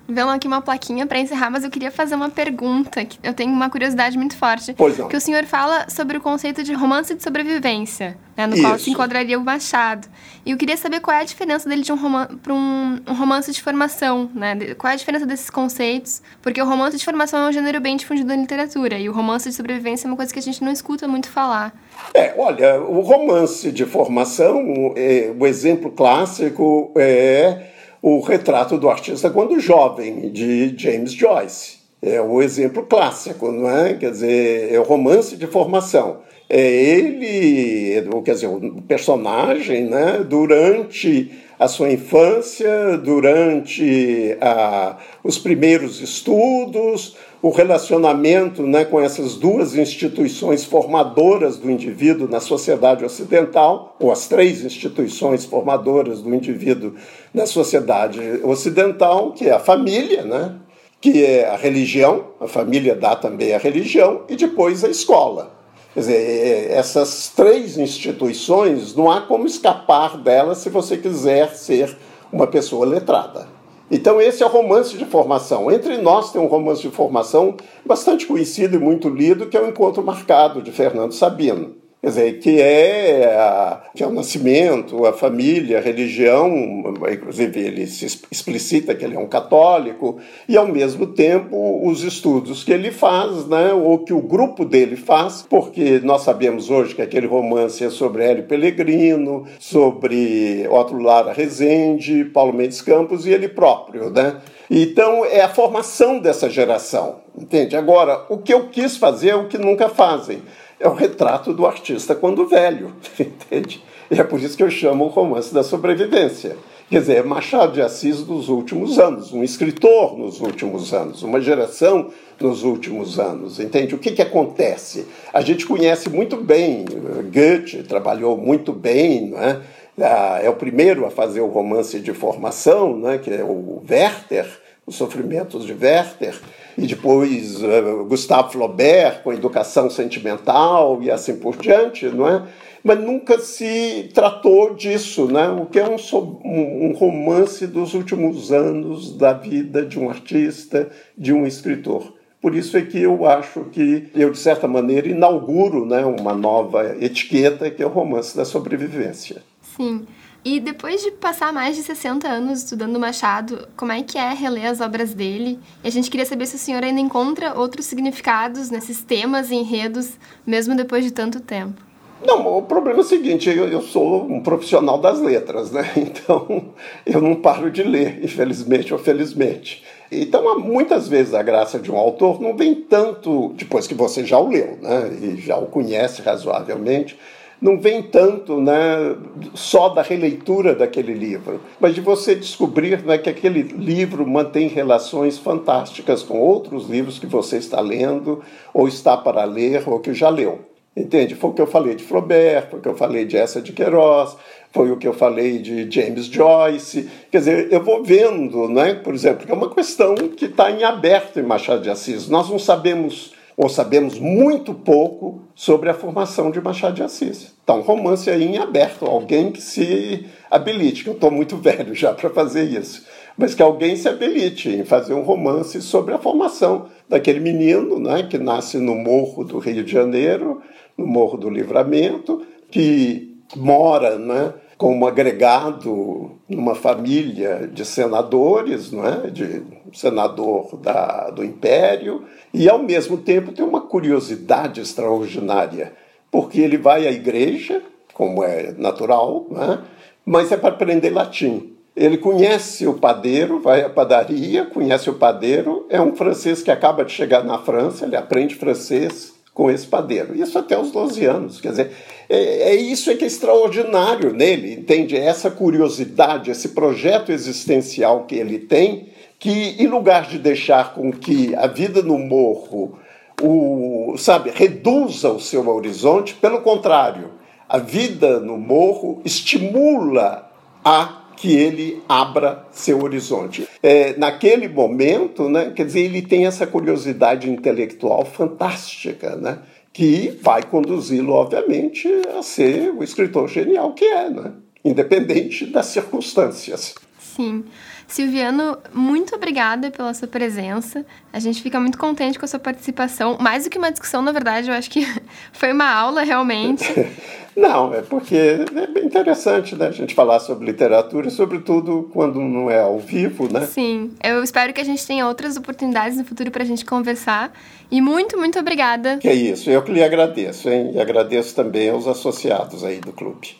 vendo 0.08 0.30
aqui 0.30 0.48
uma 0.48 0.60
plaquinha 0.60 1.06
para 1.06 1.20
encerrar, 1.20 1.48
mas 1.48 1.62
eu 1.62 1.70
queria 1.70 1.92
fazer 1.92 2.16
uma 2.16 2.28
pergunta. 2.28 3.04
Que 3.04 3.18
eu 3.22 3.32
tenho 3.32 3.52
uma 3.52 3.70
curiosidade 3.70 4.18
muito 4.18 4.36
forte. 4.36 4.74
Pois 4.74 4.98
não. 4.98 5.06
Que 5.06 5.16
o 5.16 5.20
senhor 5.20 5.44
fala 5.44 5.88
sobre 5.88 6.16
o 6.16 6.20
conceito 6.20 6.64
de 6.64 6.74
romance 6.74 7.14
de 7.14 7.22
sobrevivência, 7.22 8.18
né, 8.36 8.48
no 8.48 8.54
Isso. 8.54 8.62
qual 8.64 8.78
se 8.78 8.90
enquadraria 8.90 9.38
o 9.38 9.44
Machado. 9.44 10.08
E 10.44 10.50
eu 10.50 10.56
queria 10.56 10.76
saber 10.76 10.98
qual 10.98 11.16
é 11.16 11.20
a 11.20 11.24
diferença 11.24 11.68
dele 11.68 11.82
de 11.82 11.92
um 11.92 11.98
para 12.42 12.52
um, 12.52 13.00
um, 13.06 13.14
romance 13.14 13.52
de 13.52 13.62
formação, 13.62 14.28
né? 14.34 14.74
Qual 14.74 14.90
é 14.90 14.94
a 14.94 14.96
diferença 14.96 15.24
desses 15.24 15.50
conceitos? 15.50 16.20
Porque 16.42 16.60
o 16.60 16.66
romance 16.66 16.96
de 16.96 17.04
formação 17.04 17.46
é 17.46 17.48
um 17.48 17.52
gênero 17.52 17.80
bem 17.80 17.96
difundido 17.96 18.28
na 18.28 18.36
literatura 18.36 18.98
e 18.98 19.08
o 19.08 19.12
romance 19.12 19.48
de 19.48 19.54
sobrevivência 19.54 20.06
é 20.06 20.08
uma 20.08 20.16
coisa 20.16 20.32
que 20.32 20.38
a 20.38 20.42
gente 20.42 20.64
não 20.64 20.72
escuta 20.72 21.06
muito 21.06 21.30
falar. 21.30 21.72
É, 22.12 22.34
olha, 22.36 22.80
o 22.80 23.00
romance 23.00 23.70
de 23.70 23.84
formação, 23.86 24.92
é, 24.96 25.32
o 25.38 25.46
exemplo 25.46 25.92
clássico 25.92 26.92
é 26.96 27.75
o 28.08 28.20
retrato 28.20 28.78
do 28.78 28.88
artista 28.88 29.30
quando 29.30 29.58
jovem, 29.58 30.30
de 30.30 30.72
James 30.78 31.10
Joyce. 31.10 31.78
É 32.00 32.20
o 32.20 32.40
exemplo 32.40 32.84
clássico, 32.84 33.50
não 33.50 33.68
é? 33.68 33.94
Quer 33.94 34.12
dizer, 34.12 34.72
é 34.72 34.78
o 34.78 34.84
romance 34.84 35.36
de 35.36 35.48
formação. 35.48 36.18
É 36.48 36.60
ele, 36.60 38.08
quer 38.24 38.34
dizer, 38.34 38.46
o 38.46 38.80
personagem, 38.82 39.86
né, 39.86 40.24
durante 40.24 41.32
a 41.58 41.66
sua 41.66 41.90
infância, 41.90 42.96
durante 42.96 44.36
a, 44.40 44.98
os 45.24 45.36
primeiros 45.36 46.00
estudos, 46.00 47.16
o 47.42 47.50
relacionamento 47.50 48.62
né, 48.62 48.84
com 48.84 49.00
essas 49.00 49.34
duas 49.34 49.76
instituições 49.76 50.64
formadoras 50.64 51.56
do 51.56 51.70
indivíduo 51.70 52.28
na 52.28 52.40
sociedade 52.40 53.04
ocidental, 53.04 53.96
ou 54.00 54.10
as 54.10 54.26
três 54.26 54.64
instituições 54.64 55.44
formadoras 55.44 56.22
do 56.22 56.34
indivíduo 56.34 56.94
na 57.32 57.46
sociedade 57.46 58.20
ocidental, 58.42 59.32
que 59.32 59.48
é 59.48 59.52
a 59.52 59.58
família, 59.58 60.24
né, 60.24 60.54
que 61.00 61.24
é 61.24 61.48
a 61.48 61.56
religião, 61.56 62.28
a 62.40 62.48
família 62.48 62.94
dá 62.94 63.14
também 63.14 63.54
a 63.54 63.58
religião, 63.58 64.22
e 64.28 64.36
depois 64.36 64.82
a 64.82 64.88
escola. 64.88 65.54
Quer 65.92 66.00
dizer, 66.00 66.14
é, 66.14 66.72
essas 66.72 67.32
três 67.34 67.78
instituições, 67.78 68.94
não 68.94 69.10
há 69.10 69.22
como 69.22 69.46
escapar 69.46 70.18
delas 70.18 70.58
se 70.58 70.68
você 70.68 70.96
quiser 70.96 71.54
ser 71.54 71.96
uma 72.32 72.46
pessoa 72.46 72.84
letrada. 72.84 73.55
Então, 73.90 74.20
esse 74.20 74.42
é 74.42 74.46
o 74.46 74.48
romance 74.48 74.96
de 74.96 75.04
formação. 75.04 75.70
Entre 75.70 75.96
nós 75.98 76.32
tem 76.32 76.40
um 76.40 76.46
romance 76.46 76.82
de 76.82 76.90
formação 76.90 77.56
bastante 77.84 78.26
conhecido 78.26 78.74
e 78.74 78.80
muito 78.80 79.08
lido, 79.08 79.46
que 79.46 79.56
é 79.56 79.60
o 79.60 79.68
Encontro 79.68 80.02
Marcado, 80.02 80.60
de 80.60 80.72
Fernando 80.72 81.12
Sabino. 81.12 81.85
Quer 82.06 82.10
dizer, 82.10 82.38
que 82.38 82.60
é, 82.60 83.34
a, 83.36 83.82
que 83.92 84.00
é 84.00 84.06
o 84.06 84.12
nascimento, 84.12 85.04
a 85.04 85.12
família, 85.12 85.78
a 85.78 85.80
religião, 85.80 86.94
inclusive 87.10 87.58
ele 87.58 87.84
se 87.88 88.06
explicita 88.30 88.94
que 88.94 89.04
ele 89.04 89.16
é 89.16 89.18
um 89.18 89.26
católico, 89.26 90.16
e 90.48 90.56
ao 90.56 90.68
mesmo 90.68 91.08
tempo 91.08 91.84
os 91.84 92.04
estudos 92.04 92.62
que 92.62 92.72
ele 92.72 92.92
faz, 92.92 93.48
né, 93.48 93.72
ou 93.72 93.98
que 94.04 94.12
o 94.12 94.20
grupo 94.20 94.64
dele 94.64 94.94
faz, 94.94 95.44
porque 95.50 95.98
nós 96.04 96.22
sabemos 96.22 96.70
hoje 96.70 96.94
que 96.94 97.02
aquele 97.02 97.26
romance 97.26 97.82
é 97.82 97.90
sobre 97.90 98.22
Hélio 98.22 98.44
Pellegrino, 98.44 99.44
sobre 99.58 100.64
Otto 100.70 100.96
Lara 100.96 101.32
Rezende, 101.32 102.24
Paulo 102.26 102.52
Mendes 102.52 102.80
Campos 102.80 103.26
e 103.26 103.32
ele 103.32 103.48
próprio, 103.48 104.10
né? 104.10 104.36
Então 104.70 105.24
é 105.24 105.40
a 105.40 105.48
formação 105.48 106.20
dessa 106.20 106.48
geração, 106.48 107.16
entende? 107.36 107.76
Agora, 107.76 108.26
o 108.28 108.38
que 108.38 108.52
eu 108.54 108.68
quis 108.68 108.96
fazer 108.96 109.30
é 109.30 109.36
o 109.36 109.48
que 109.48 109.58
nunca 109.58 109.88
fazem 109.88 110.42
é 110.78 110.88
o 110.88 110.94
retrato 110.94 111.52
do 111.52 111.66
artista 111.66 112.14
quando 112.14 112.46
velho, 112.46 112.92
entende? 113.18 113.82
E 114.10 114.20
é 114.20 114.24
por 114.24 114.40
isso 114.40 114.56
que 114.56 114.62
eu 114.62 114.70
chamo 114.70 115.04
o 115.04 115.08
romance 115.08 115.52
da 115.52 115.62
sobrevivência. 115.62 116.56
Quer 116.88 117.00
dizer, 117.00 117.16
é 117.16 117.22
Machado 117.22 117.72
de 117.72 117.82
Assis 117.82 118.22
dos 118.22 118.48
últimos 118.48 118.96
anos, 118.96 119.32
um 119.32 119.42
escritor 119.42 120.16
nos 120.16 120.40
últimos 120.40 120.94
anos, 120.94 121.24
uma 121.24 121.40
geração 121.40 122.10
nos 122.38 122.62
últimos 122.62 123.18
anos, 123.18 123.58
entende? 123.58 123.96
O 123.96 123.98
que, 123.98 124.12
que 124.12 124.22
acontece? 124.22 125.04
A 125.34 125.40
gente 125.40 125.66
conhece 125.66 126.08
muito 126.08 126.36
bem, 126.36 126.84
Goethe 126.84 127.82
trabalhou 127.82 128.36
muito 128.36 128.72
bem, 128.72 129.30
não 129.30 129.42
é? 129.42 129.60
Ah, 130.00 130.38
é 130.42 130.48
o 130.48 130.54
primeiro 130.54 131.06
a 131.06 131.10
fazer 131.10 131.40
o 131.40 131.48
romance 131.48 131.98
de 131.98 132.12
formação, 132.12 132.96
né, 132.96 133.18
que 133.18 133.30
é 133.30 133.42
o 133.42 133.82
Werther, 133.90 134.46
os 134.86 134.94
sofrimentos 134.94 135.64
de 135.64 135.72
Werther, 135.72 136.38
e 136.78 136.86
depois 136.86 137.62
uh, 137.62 138.04
Gustave 138.04 138.52
Flaubert 138.52 139.22
com 139.22 139.32
educação 139.32 139.88
sentimental 139.88 141.02
e 141.02 141.10
assim 141.10 141.36
por 141.36 141.56
diante, 141.56 142.06
não 142.06 142.28
é? 142.28 142.42
Mas 142.84 143.00
nunca 143.00 143.38
se 143.38 144.10
tratou 144.14 144.74
disso, 144.74 145.26
né? 145.26 145.48
O 145.48 145.66
que 145.66 145.80
é 145.80 145.88
um, 145.88 145.96
um 146.44 146.92
romance 146.92 147.66
dos 147.66 147.94
últimos 147.94 148.52
anos 148.52 149.16
da 149.16 149.32
vida 149.32 149.84
de 149.84 149.98
um 149.98 150.08
artista, 150.08 150.88
de 151.18 151.32
um 151.32 151.46
escritor. 151.46 152.14
Por 152.40 152.54
isso 152.54 152.76
é 152.76 152.82
que 152.82 153.02
eu 153.02 153.26
acho 153.26 153.64
que 153.72 154.08
eu, 154.14 154.30
de 154.30 154.38
certa 154.38 154.68
maneira, 154.68 155.08
inauguro 155.08 155.84
né, 155.84 156.04
uma 156.04 156.32
nova 156.32 156.96
etiqueta 157.00 157.68
que 157.70 157.82
é 157.82 157.86
o 157.86 157.88
romance 157.88 158.36
da 158.36 158.44
sobrevivência. 158.44 159.42
Sim. 159.76 160.06
E 160.48 160.60
depois 160.60 161.02
de 161.02 161.10
passar 161.10 161.52
mais 161.52 161.74
de 161.74 161.82
60 161.82 162.28
anos 162.28 162.60
estudando 162.60 163.00
Machado, 163.00 163.66
como 163.76 163.90
é 163.90 164.00
que 164.00 164.16
é 164.16 164.32
reler 164.32 164.66
as 164.66 164.80
obras 164.80 165.12
dele? 165.12 165.58
E 165.82 165.88
a 165.88 165.90
gente 165.90 166.08
queria 166.08 166.24
saber 166.24 166.46
se 166.46 166.54
o 166.54 166.58
senhor 166.58 166.84
ainda 166.84 167.00
encontra 167.00 167.58
outros 167.58 167.86
significados 167.86 168.70
nesses 168.70 169.02
temas 169.02 169.50
e 169.50 169.56
enredos, 169.56 170.12
mesmo 170.46 170.76
depois 170.76 171.04
de 171.04 171.10
tanto 171.10 171.40
tempo. 171.40 171.82
Não, 172.24 172.58
o 172.58 172.62
problema 172.62 173.00
é 173.00 173.02
o 173.02 173.04
seguinte, 173.04 173.50
eu, 173.50 173.68
eu, 173.68 173.82
sou 173.82 174.22
um 174.22 174.40
profissional 174.40 174.98
das 174.98 175.20
letras, 175.20 175.72
né? 175.72 175.90
Então 175.98 176.66
eu 177.04 177.20
não 177.20 177.34
paro 177.34 177.68
de 177.68 177.82
ler, 177.82 178.24
infelizmente 178.24 178.92
ou 178.92 179.00
felizmente. 179.00 179.82
Então, 180.12 180.60
muitas 180.60 181.08
vezes 181.08 181.34
a 181.34 181.42
graça 181.42 181.80
de 181.80 181.90
um 181.90 181.96
autor 181.96 182.40
não 182.40 182.56
vem 182.56 182.72
tanto 182.72 183.52
depois 183.54 183.88
que 183.88 183.94
você 183.94 184.24
já 184.24 184.38
o 184.38 184.48
leu, 184.48 184.78
né? 184.80 185.10
E 185.20 185.40
já 185.40 185.56
o 185.56 185.66
conhece 185.66 186.22
razoavelmente, 186.22 187.18
não 187.60 187.80
vem 187.80 188.02
tanto 188.02 188.60
né, 188.60 189.16
só 189.54 189.88
da 189.88 190.02
releitura 190.02 190.74
daquele 190.74 191.14
livro, 191.14 191.60
mas 191.80 191.94
de 191.94 192.00
você 192.00 192.34
descobrir 192.34 193.02
né, 193.04 193.18
que 193.18 193.30
aquele 193.30 193.62
livro 193.62 194.26
mantém 194.26 194.68
relações 194.68 195.38
fantásticas 195.38 196.22
com 196.22 196.38
outros 196.38 196.88
livros 196.88 197.18
que 197.18 197.26
você 197.26 197.56
está 197.56 197.80
lendo, 197.80 198.42
ou 198.74 198.86
está 198.86 199.16
para 199.16 199.44
ler, 199.44 199.88
ou 199.88 200.00
que 200.00 200.12
já 200.12 200.28
leu. 200.28 200.60
Entende? 200.96 201.34
Foi 201.34 201.50
o 201.50 201.52
que 201.52 201.60
eu 201.60 201.66
falei 201.66 201.94
de 201.94 202.02
Flaubert, 202.02 202.70
foi 202.70 202.78
o 202.78 202.82
que 202.82 202.88
eu 202.88 202.96
falei 202.96 203.26
de 203.26 203.36
Essa 203.36 203.60
de 203.60 203.70
Queiroz, 203.70 204.34
foi 204.72 204.90
o 204.90 204.96
que 204.96 205.06
eu 205.06 205.12
falei 205.12 205.58
de 205.58 205.90
James 205.90 206.24
Joyce. 206.24 207.06
Quer 207.30 207.38
dizer, 207.38 207.68
eu 207.70 207.84
vou 207.84 208.02
vendo, 208.02 208.66
né? 208.66 208.94
por 208.94 209.14
exemplo, 209.14 209.44
que 209.44 209.52
é 209.52 209.54
uma 209.54 209.68
questão 209.68 210.14
que 210.14 210.46
está 210.46 210.70
em 210.70 210.84
aberto 210.84 211.38
em 211.38 211.42
Machado 211.42 211.82
de 211.82 211.90
Assis. 211.90 212.30
Nós 212.30 212.48
não 212.48 212.58
sabemos, 212.58 213.34
ou 213.56 213.68
sabemos 213.68 214.18
muito 214.18 214.74
pouco, 214.74 215.40
sobre 215.54 215.88
a 215.88 215.94
formação 215.94 216.50
de 216.50 216.60
Machado 216.60 216.96
de 216.96 217.02
Assis. 217.02 217.54
Está 217.58 217.72
um 217.74 217.80
romance 217.80 218.28
aí 218.28 218.44
em 218.44 218.58
aberto, 218.58 219.06
alguém 219.06 219.50
que 219.50 219.62
se 219.62 220.26
habilite, 220.50 221.02
que 221.02 221.08
eu 221.08 221.14
estou 221.14 221.30
muito 221.30 221.56
velho 221.58 221.94
já 221.94 222.12
para 222.12 222.28
fazer 222.28 222.64
isso, 222.64 223.06
mas 223.38 223.54
que 223.54 223.62
alguém 223.62 223.96
se 223.96 224.08
habilite 224.08 224.68
em 224.68 224.84
fazer 224.84 225.14
um 225.14 225.22
romance 225.22 225.80
sobre 225.80 226.12
a 226.12 226.18
formação 226.18 226.88
daquele 227.08 227.40
menino 227.40 227.98
né, 227.98 228.24
que 228.24 228.36
nasce 228.36 228.78
no 228.78 228.94
Morro 228.94 229.44
do 229.44 229.58
Rio 229.58 229.82
de 229.82 229.92
Janeiro, 229.92 230.60
no 230.96 231.06
Morro 231.06 231.38
do 231.38 231.48
Livramento, 231.48 232.46
que 232.70 233.40
mora 233.56 234.18
né, 234.18 234.52
como 234.76 235.06
agregado 235.06 236.32
numa 236.48 236.74
família 236.74 237.68
de 237.72 237.84
senadores, 237.84 238.92
né, 238.92 239.30
de 239.32 239.62
senador 239.92 240.76
da, 240.76 241.30
do 241.30 241.42
Império, 241.42 242.24
e 242.52 242.68
ao 242.68 242.78
mesmo 242.78 243.16
tempo 243.16 243.52
tem 243.52 243.64
uma 243.64 243.80
curiosidade 243.80 244.80
extraordinária, 244.80 245.92
porque 246.30 246.60
ele 246.60 246.76
vai 246.76 247.06
à 247.06 247.10
igreja, 247.10 247.82
como 248.12 248.44
é 248.44 248.72
natural, 248.72 249.46
né, 249.50 249.80
mas 250.24 250.52
é 250.52 250.56
para 250.56 250.70
aprender 250.74 251.10
latim. 251.10 251.72
Ele 251.96 252.18
conhece 252.18 252.86
o 252.86 252.94
padeiro, 252.94 253.58
vai 253.60 253.82
à 253.82 253.88
padaria, 253.88 254.66
conhece 254.66 255.08
o 255.08 255.14
padeiro, 255.14 255.86
é 255.88 255.98
um 255.98 256.14
francês 256.14 256.62
que 256.62 256.70
acaba 256.70 257.02
de 257.02 257.12
chegar 257.12 257.42
na 257.42 257.58
França, 257.58 258.04
ele 258.04 258.16
aprende 258.16 258.54
francês 258.54 259.35
com 259.56 259.70
esse 259.70 259.86
padeiro. 259.86 260.38
Isso 260.38 260.58
até 260.58 260.78
os 260.78 260.92
12 260.92 261.24
anos. 261.24 261.62
Quer 261.62 261.70
dizer, 261.70 261.90
é, 262.28 262.72
é 262.72 262.74
isso 262.74 263.10
é 263.10 263.14
que 263.14 263.24
é 263.24 263.26
extraordinário 263.26 264.34
nele, 264.34 264.74
entende? 264.74 265.16
Essa 265.16 265.50
curiosidade, 265.50 266.50
esse 266.50 266.68
projeto 266.68 267.32
existencial 267.32 268.26
que 268.26 268.34
ele 268.34 268.58
tem, 268.58 269.08
que 269.38 269.74
em 269.82 269.86
lugar 269.86 270.28
de 270.28 270.38
deixar 270.38 270.92
com 270.92 271.10
que 271.10 271.54
a 271.54 271.66
vida 271.66 272.02
no 272.02 272.18
morro 272.18 272.98
o, 273.40 274.14
sabe, 274.18 274.50
reduza 274.54 275.30
o 275.30 275.40
seu 275.40 275.66
horizonte, 275.66 276.34
pelo 276.34 276.60
contrário, 276.60 277.30
a 277.66 277.78
vida 277.78 278.38
no 278.38 278.58
morro 278.58 279.22
estimula 279.24 280.50
a 280.84 281.22
que 281.36 281.54
ele 281.54 282.02
abra 282.08 282.66
seu 282.72 283.02
horizonte. 283.02 283.68
É, 283.82 284.16
naquele 284.16 284.68
momento, 284.68 285.48
né, 285.48 285.72
quer 285.74 285.84
dizer, 285.84 286.00
ele 286.00 286.22
tem 286.22 286.46
essa 286.46 286.66
curiosidade 286.66 287.50
intelectual 287.50 288.24
fantástica, 288.24 289.36
né, 289.36 289.58
que 289.92 290.38
vai 290.42 290.62
conduzi-lo, 290.62 291.32
obviamente, 291.32 292.08
a 292.38 292.42
ser 292.42 292.92
o 292.92 293.02
escritor 293.02 293.48
genial 293.48 293.92
que 293.92 294.04
é, 294.04 294.30
né, 294.30 294.52
independente 294.84 295.66
das 295.66 295.86
circunstâncias. 295.86 296.94
Sim. 297.18 297.64
Silviano, 298.06 298.78
muito 298.94 299.34
obrigada 299.34 299.90
pela 299.90 300.14
sua 300.14 300.28
presença. 300.28 301.04
A 301.32 301.38
gente 301.38 301.60
fica 301.60 301.80
muito 301.80 301.98
contente 301.98 302.38
com 302.38 302.44
a 302.44 302.48
sua 302.48 302.60
participação. 302.60 303.36
Mais 303.40 303.64
do 303.64 303.70
que 303.70 303.78
uma 303.78 303.90
discussão, 303.90 304.22
na 304.22 304.32
verdade, 304.32 304.68
eu 304.68 304.74
acho 304.74 304.88
que 304.90 305.06
foi 305.52 305.72
uma 305.72 305.90
aula 305.90 306.22
realmente. 306.22 306.84
Não, 307.56 307.94
é 307.94 308.02
porque 308.02 308.36
é 308.36 308.86
bem 308.86 309.06
interessante 309.06 309.74
né, 309.74 309.86
a 309.86 309.90
gente 309.90 310.14
falar 310.14 310.40
sobre 310.40 310.66
literatura, 310.66 311.30
sobretudo 311.30 312.10
quando 312.12 312.38
não 312.38 312.70
é 312.70 312.82
ao 312.82 312.98
vivo, 312.98 313.50
né? 313.50 313.64
Sim, 313.64 314.10
eu 314.22 314.44
espero 314.44 314.74
que 314.74 314.80
a 314.82 314.84
gente 314.84 315.06
tenha 315.06 315.26
outras 315.26 315.56
oportunidades 315.56 316.18
no 316.18 316.24
futuro 316.26 316.50
para 316.50 316.62
a 316.62 316.66
gente 316.66 316.84
conversar. 316.84 317.50
E 317.90 318.02
muito, 318.02 318.36
muito 318.36 318.58
obrigada. 318.58 319.16
Que 319.16 319.28
é 319.28 319.34
isso, 319.34 319.70
eu 319.70 319.82
que 319.82 319.90
lhe 319.90 320.04
agradeço, 320.04 320.68
hein? 320.68 320.90
E 320.94 321.00
agradeço 321.00 321.54
também 321.54 321.88
aos 321.88 322.06
associados 322.06 322.84
aí 322.84 323.00
do 323.00 323.10
clube. 323.14 323.56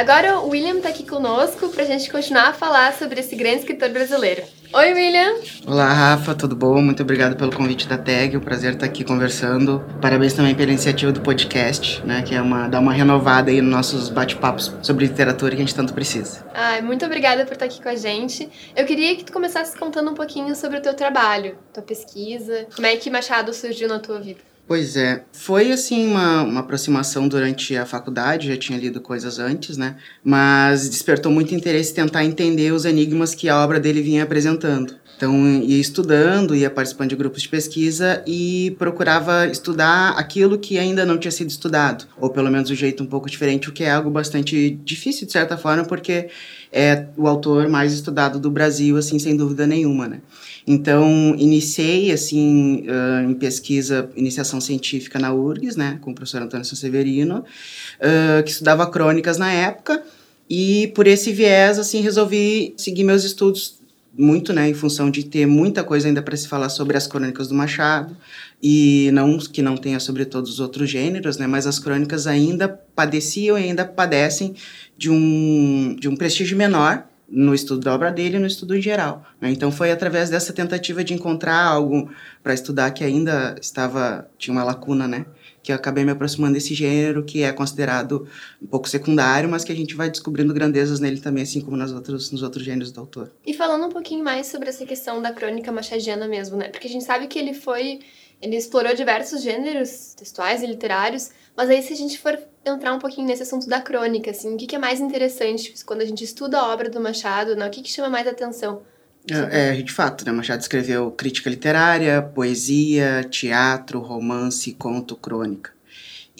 Agora 0.00 0.40
o 0.40 0.48
William 0.48 0.78
está 0.78 0.88
aqui 0.88 1.06
conosco 1.06 1.68
para 1.68 1.82
a 1.82 1.86
gente 1.86 2.10
continuar 2.10 2.48
a 2.48 2.52
falar 2.54 2.94
sobre 2.94 3.20
esse 3.20 3.36
grande 3.36 3.58
escritor 3.58 3.90
brasileiro. 3.90 4.42
Oi, 4.72 4.94
William! 4.94 5.34
Olá, 5.66 5.92
Rafa, 5.92 6.34
tudo 6.34 6.56
bom? 6.56 6.80
Muito 6.80 7.02
obrigado 7.02 7.36
pelo 7.36 7.54
convite 7.54 7.86
da 7.86 7.98
TAG, 7.98 8.34
o 8.34 8.40
prazer 8.40 8.72
estar 8.72 8.86
aqui 8.86 9.04
conversando. 9.04 9.84
Parabéns 10.00 10.32
também 10.32 10.54
pela 10.54 10.70
iniciativa 10.70 11.12
do 11.12 11.20
podcast, 11.20 12.02
né, 12.06 12.22
que 12.22 12.34
é 12.34 12.40
uma, 12.40 12.66
dar 12.66 12.80
uma 12.80 12.94
renovada 12.94 13.50
aí 13.50 13.60
nos 13.60 13.70
nossos 13.70 14.08
bate-papos 14.08 14.74
sobre 14.80 15.04
literatura 15.04 15.50
que 15.50 15.60
a 15.60 15.66
gente 15.66 15.74
tanto 15.74 15.92
precisa. 15.92 16.46
Ai, 16.54 16.80
muito 16.80 17.04
obrigada 17.04 17.44
por 17.44 17.52
estar 17.52 17.66
aqui 17.66 17.82
com 17.82 17.90
a 17.90 17.94
gente. 17.94 18.48
Eu 18.74 18.86
queria 18.86 19.14
que 19.16 19.24
tu 19.24 19.34
começasse 19.34 19.76
contando 19.76 20.10
um 20.10 20.14
pouquinho 20.14 20.56
sobre 20.56 20.78
o 20.78 20.80
teu 20.80 20.94
trabalho, 20.94 21.58
tua 21.74 21.82
pesquisa, 21.82 22.66
como 22.74 22.86
é 22.86 22.96
que 22.96 23.10
Machado 23.10 23.52
surgiu 23.52 23.86
na 23.86 23.98
tua 23.98 24.18
vida. 24.18 24.49
Pois 24.70 24.94
é, 24.94 25.24
foi 25.32 25.72
assim 25.72 26.06
uma, 26.06 26.44
uma 26.44 26.60
aproximação 26.60 27.26
durante 27.26 27.76
a 27.76 27.84
faculdade, 27.84 28.46
já 28.46 28.56
tinha 28.56 28.78
lido 28.78 29.00
coisas 29.00 29.40
antes, 29.40 29.76
né? 29.76 29.96
Mas 30.22 30.88
despertou 30.88 31.32
muito 31.32 31.52
interesse 31.52 31.92
tentar 31.92 32.24
entender 32.24 32.72
os 32.72 32.84
enigmas 32.84 33.34
que 33.34 33.48
a 33.48 33.64
obra 33.64 33.80
dele 33.80 34.00
vinha 34.00 34.22
apresentando. 34.22 34.94
Então, 35.16 35.60
ia 35.60 35.80
estudando, 35.80 36.54
ia 36.54 36.70
participando 36.70 37.10
de 37.10 37.16
grupos 37.16 37.42
de 37.42 37.48
pesquisa 37.48 38.22
e 38.24 38.76
procurava 38.78 39.48
estudar 39.48 40.10
aquilo 40.10 40.56
que 40.56 40.78
ainda 40.78 41.04
não 41.04 41.18
tinha 41.18 41.32
sido 41.32 41.50
estudado, 41.50 42.06
ou 42.20 42.30
pelo 42.30 42.48
menos 42.48 42.68
de 42.68 42.74
um 42.74 42.76
jeito 42.76 43.02
um 43.02 43.06
pouco 43.06 43.28
diferente, 43.28 43.68
o 43.68 43.72
que 43.72 43.82
é 43.82 43.90
algo 43.90 44.08
bastante 44.08 44.70
difícil 44.84 45.26
de 45.26 45.32
certa 45.32 45.58
forma, 45.58 45.84
porque 45.84 46.30
é 46.72 47.06
o 47.16 47.26
autor 47.26 47.68
mais 47.68 47.92
estudado 47.92 48.38
do 48.38 48.50
Brasil, 48.50 48.96
assim, 48.96 49.18
sem 49.18 49.36
dúvida 49.36 49.66
nenhuma, 49.66 50.06
né? 50.06 50.20
Então, 50.66 51.34
iniciei, 51.36 52.12
assim, 52.12 52.84
uh, 52.86 53.28
em 53.28 53.34
pesquisa, 53.34 54.08
iniciação 54.14 54.60
científica 54.60 55.18
na 55.18 55.32
URGS, 55.32 55.76
né, 55.76 55.98
com 56.00 56.12
o 56.12 56.14
professor 56.14 56.42
Antônio 56.42 56.64
Severino, 56.64 57.38
uh, 57.38 58.42
que 58.44 58.50
estudava 58.50 58.86
crônicas 58.86 59.36
na 59.36 59.50
época, 59.52 60.02
e 60.48 60.88
por 60.94 61.06
esse 61.06 61.32
viés, 61.32 61.78
assim, 61.78 62.00
resolvi 62.00 62.74
seguir 62.76 63.04
meus 63.04 63.24
estudos 63.24 63.79
muito, 64.16 64.52
né, 64.52 64.68
em 64.68 64.74
função 64.74 65.10
de 65.10 65.24
ter 65.24 65.46
muita 65.46 65.84
coisa 65.84 66.08
ainda 66.08 66.20
para 66.20 66.36
se 66.36 66.48
falar 66.48 66.68
sobre 66.68 66.96
as 66.96 67.06
crônicas 67.06 67.48
do 67.48 67.54
Machado, 67.54 68.16
e 68.62 69.10
não 69.12 69.38
que 69.38 69.62
não 69.62 69.76
tenha 69.76 70.00
sobre 70.00 70.24
todos 70.24 70.50
os 70.50 70.60
outros 70.60 70.90
gêneros, 70.90 71.36
né, 71.36 71.46
mas 71.46 71.66
as 71.66 71.78
crônicas 71.78 72.26
ainda 72.26 72.68
padeciam 72.68 73.58
e 73.58 73.64
ainda 73.64 73.84
padecem 73.84 74.54
de 74.98 75.10
um, 75.10 75.96
de 75.98 76.08
um 76.08 76.16
prestígio 76.16 76.56
menor, 76.56 77.04
no 77.30 77.54
estudo 77.54 77.82
da 77.82 77.94
obra 77.94 78.10
dele 78.10 78.36
e 78.36 78.40
no 78.40 78.46
estudo 78.46 78.76
em 78.76 78.82
geral. 78.82 79.24
Né? 79.40 79.52
Então 79.52 79.70
foi 79.70 79.92
através 79.92 80.28
dessa 80.28 80.52
tentativa 80.52 81.04
de 81.04 81.14
encontrar 81.14 81.62
algo 81.62 82.10
para 82.42 82.52
estudar 82.52 82.90
que 82.90 83.04
ainda 83.04 83.54
estava 83.62 84.28
tinha 84.36 84.52
uma 84.52 84.64
lacuna, 84.64 85.06
né? 85.06 85.24
Que 85.62 85.72
eu 85.72 85.76
acabei 85.76 86.04
me 86.04 86.10
aproximando 86.10 86.54
desse 86.54 86.74
gênero 86.74 87.24
que 87.24 87.42
é 87.42 87.52
considerado 87.52 88.26
um 88.62 88.66
pouco 88.66 88.88
secundário, 88.88 89.48
mas 89.48 89.64
que 89.64 89.72
a 89.72 89.76
gente 89.76 89.94
vai 89.94 90.10
descobrindo 90.10 90.54
grandezas 90.54 91.00
nele 91.00 91.20
também, 91.20 91.42
assim 91.42 91.60
como 91.60 91.76
nas 91.76 91.92
outros, 91.92 92.30
nos 92.30 92.42
outros 92.42 92.64
gêneros 92.64 92.90
do 92.92 93.00
autor. 93.00 93.30
E 93.46 93.52
falando 93.52 93.86
um 93.86 93.90
pouquinho 93.90 94.24
mais 94.24 94.46
sobre 94.46 94.68
essa 94.68 94.86
questão 94.86 95.20
da 95.20 95.32
crônica 95.32 95.70
machadiana 95.70 96.26
mesmo, 96.26 96.56
né? 96.56 96.68
Porque 96.68 96.86
a 96.86 96.90
gente 96.90 97.04
sabe 97.04 97.26
que 97.26 97.38
ele 97.38 97.54
foi 97.54 98.00
ele 98.40 98.56
explorou 98.56 98.94
diversos 98.94 99.42
gêneros 99.42 100.14
textuais 100.14 100.62
e 100.62 100.66
literários, 100.66 101.30
mas 101.54 101.68
aí 101.68 101.82
se 101.82 101.92
a 101.92 101.96
gente 101.96 102.18
for 102.18 102.38
entrar 102.64 102.94
um 102.94 102.98
pouquinho 102.98 103.26
nesse 103.26 103.42
assunto 103.42 103.68
da 103.68 103.80
crônica, 103.82 104.30
assim, 104.30 104.54
o 104.54 104.56
que, 104.56 104.74
é 104.74 104.78
mais 104.78 104.98
interessante 104.98 105.74
quando 105.84 106.00
a 106.00 106.06
gente 106.06 106.24
estuda 106.24 106.58
a 106.58 106.72
obra 106.72 106.88
do 106.88 107.00
Machado, 107.00 107.54
né? 107.54 107.66
o 107.66 107.70
que, 107.70 107.82
que 107.82 107.90
chama 107.90 108.08
mais 108.08 108.26
atenção? 108.26 108.82
É, 109.28 109.78
é, 109.78 109.82
de 109.82 109.92
fato, 109.92 110.24
né? 110.24 110.32
Machado 110.32 110.60
escreveu 110.60 111.10
crítica 111.10 111.50
literária, 111.50 112.22
poesia, 112.22 113.24
teatro, 113.30 114.00
romance, 114.00 114.72
conto, 114.72 115.16
crônica. 115.16 115.72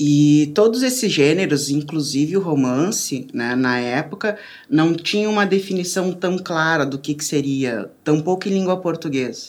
E 0.02 0.50
todos 0.54 0.82
esses 0.82 1.12
gêneros, 1.12 1.68
inclusive 1.68 2.34
o 2.34 2.40
romance, 2.40 3.26
né, 3.34 3.54
na 3.54 3.78
época, 3.78 4.38
não 4.66 4.94
tinha 4.94 5.28
uma 5.28 5.44
definição 5.44 6.10
tão 6.10 6.38
clara 6.38 6.86
do 6.86 6.98
que, 6.98 7.12
que 7.12 7.22
seria, 7.22 7.90
tampouco 8.02 8.48
em 8.48 8.52
língua 8.52 8.80
portuguesa. 8.80 9.48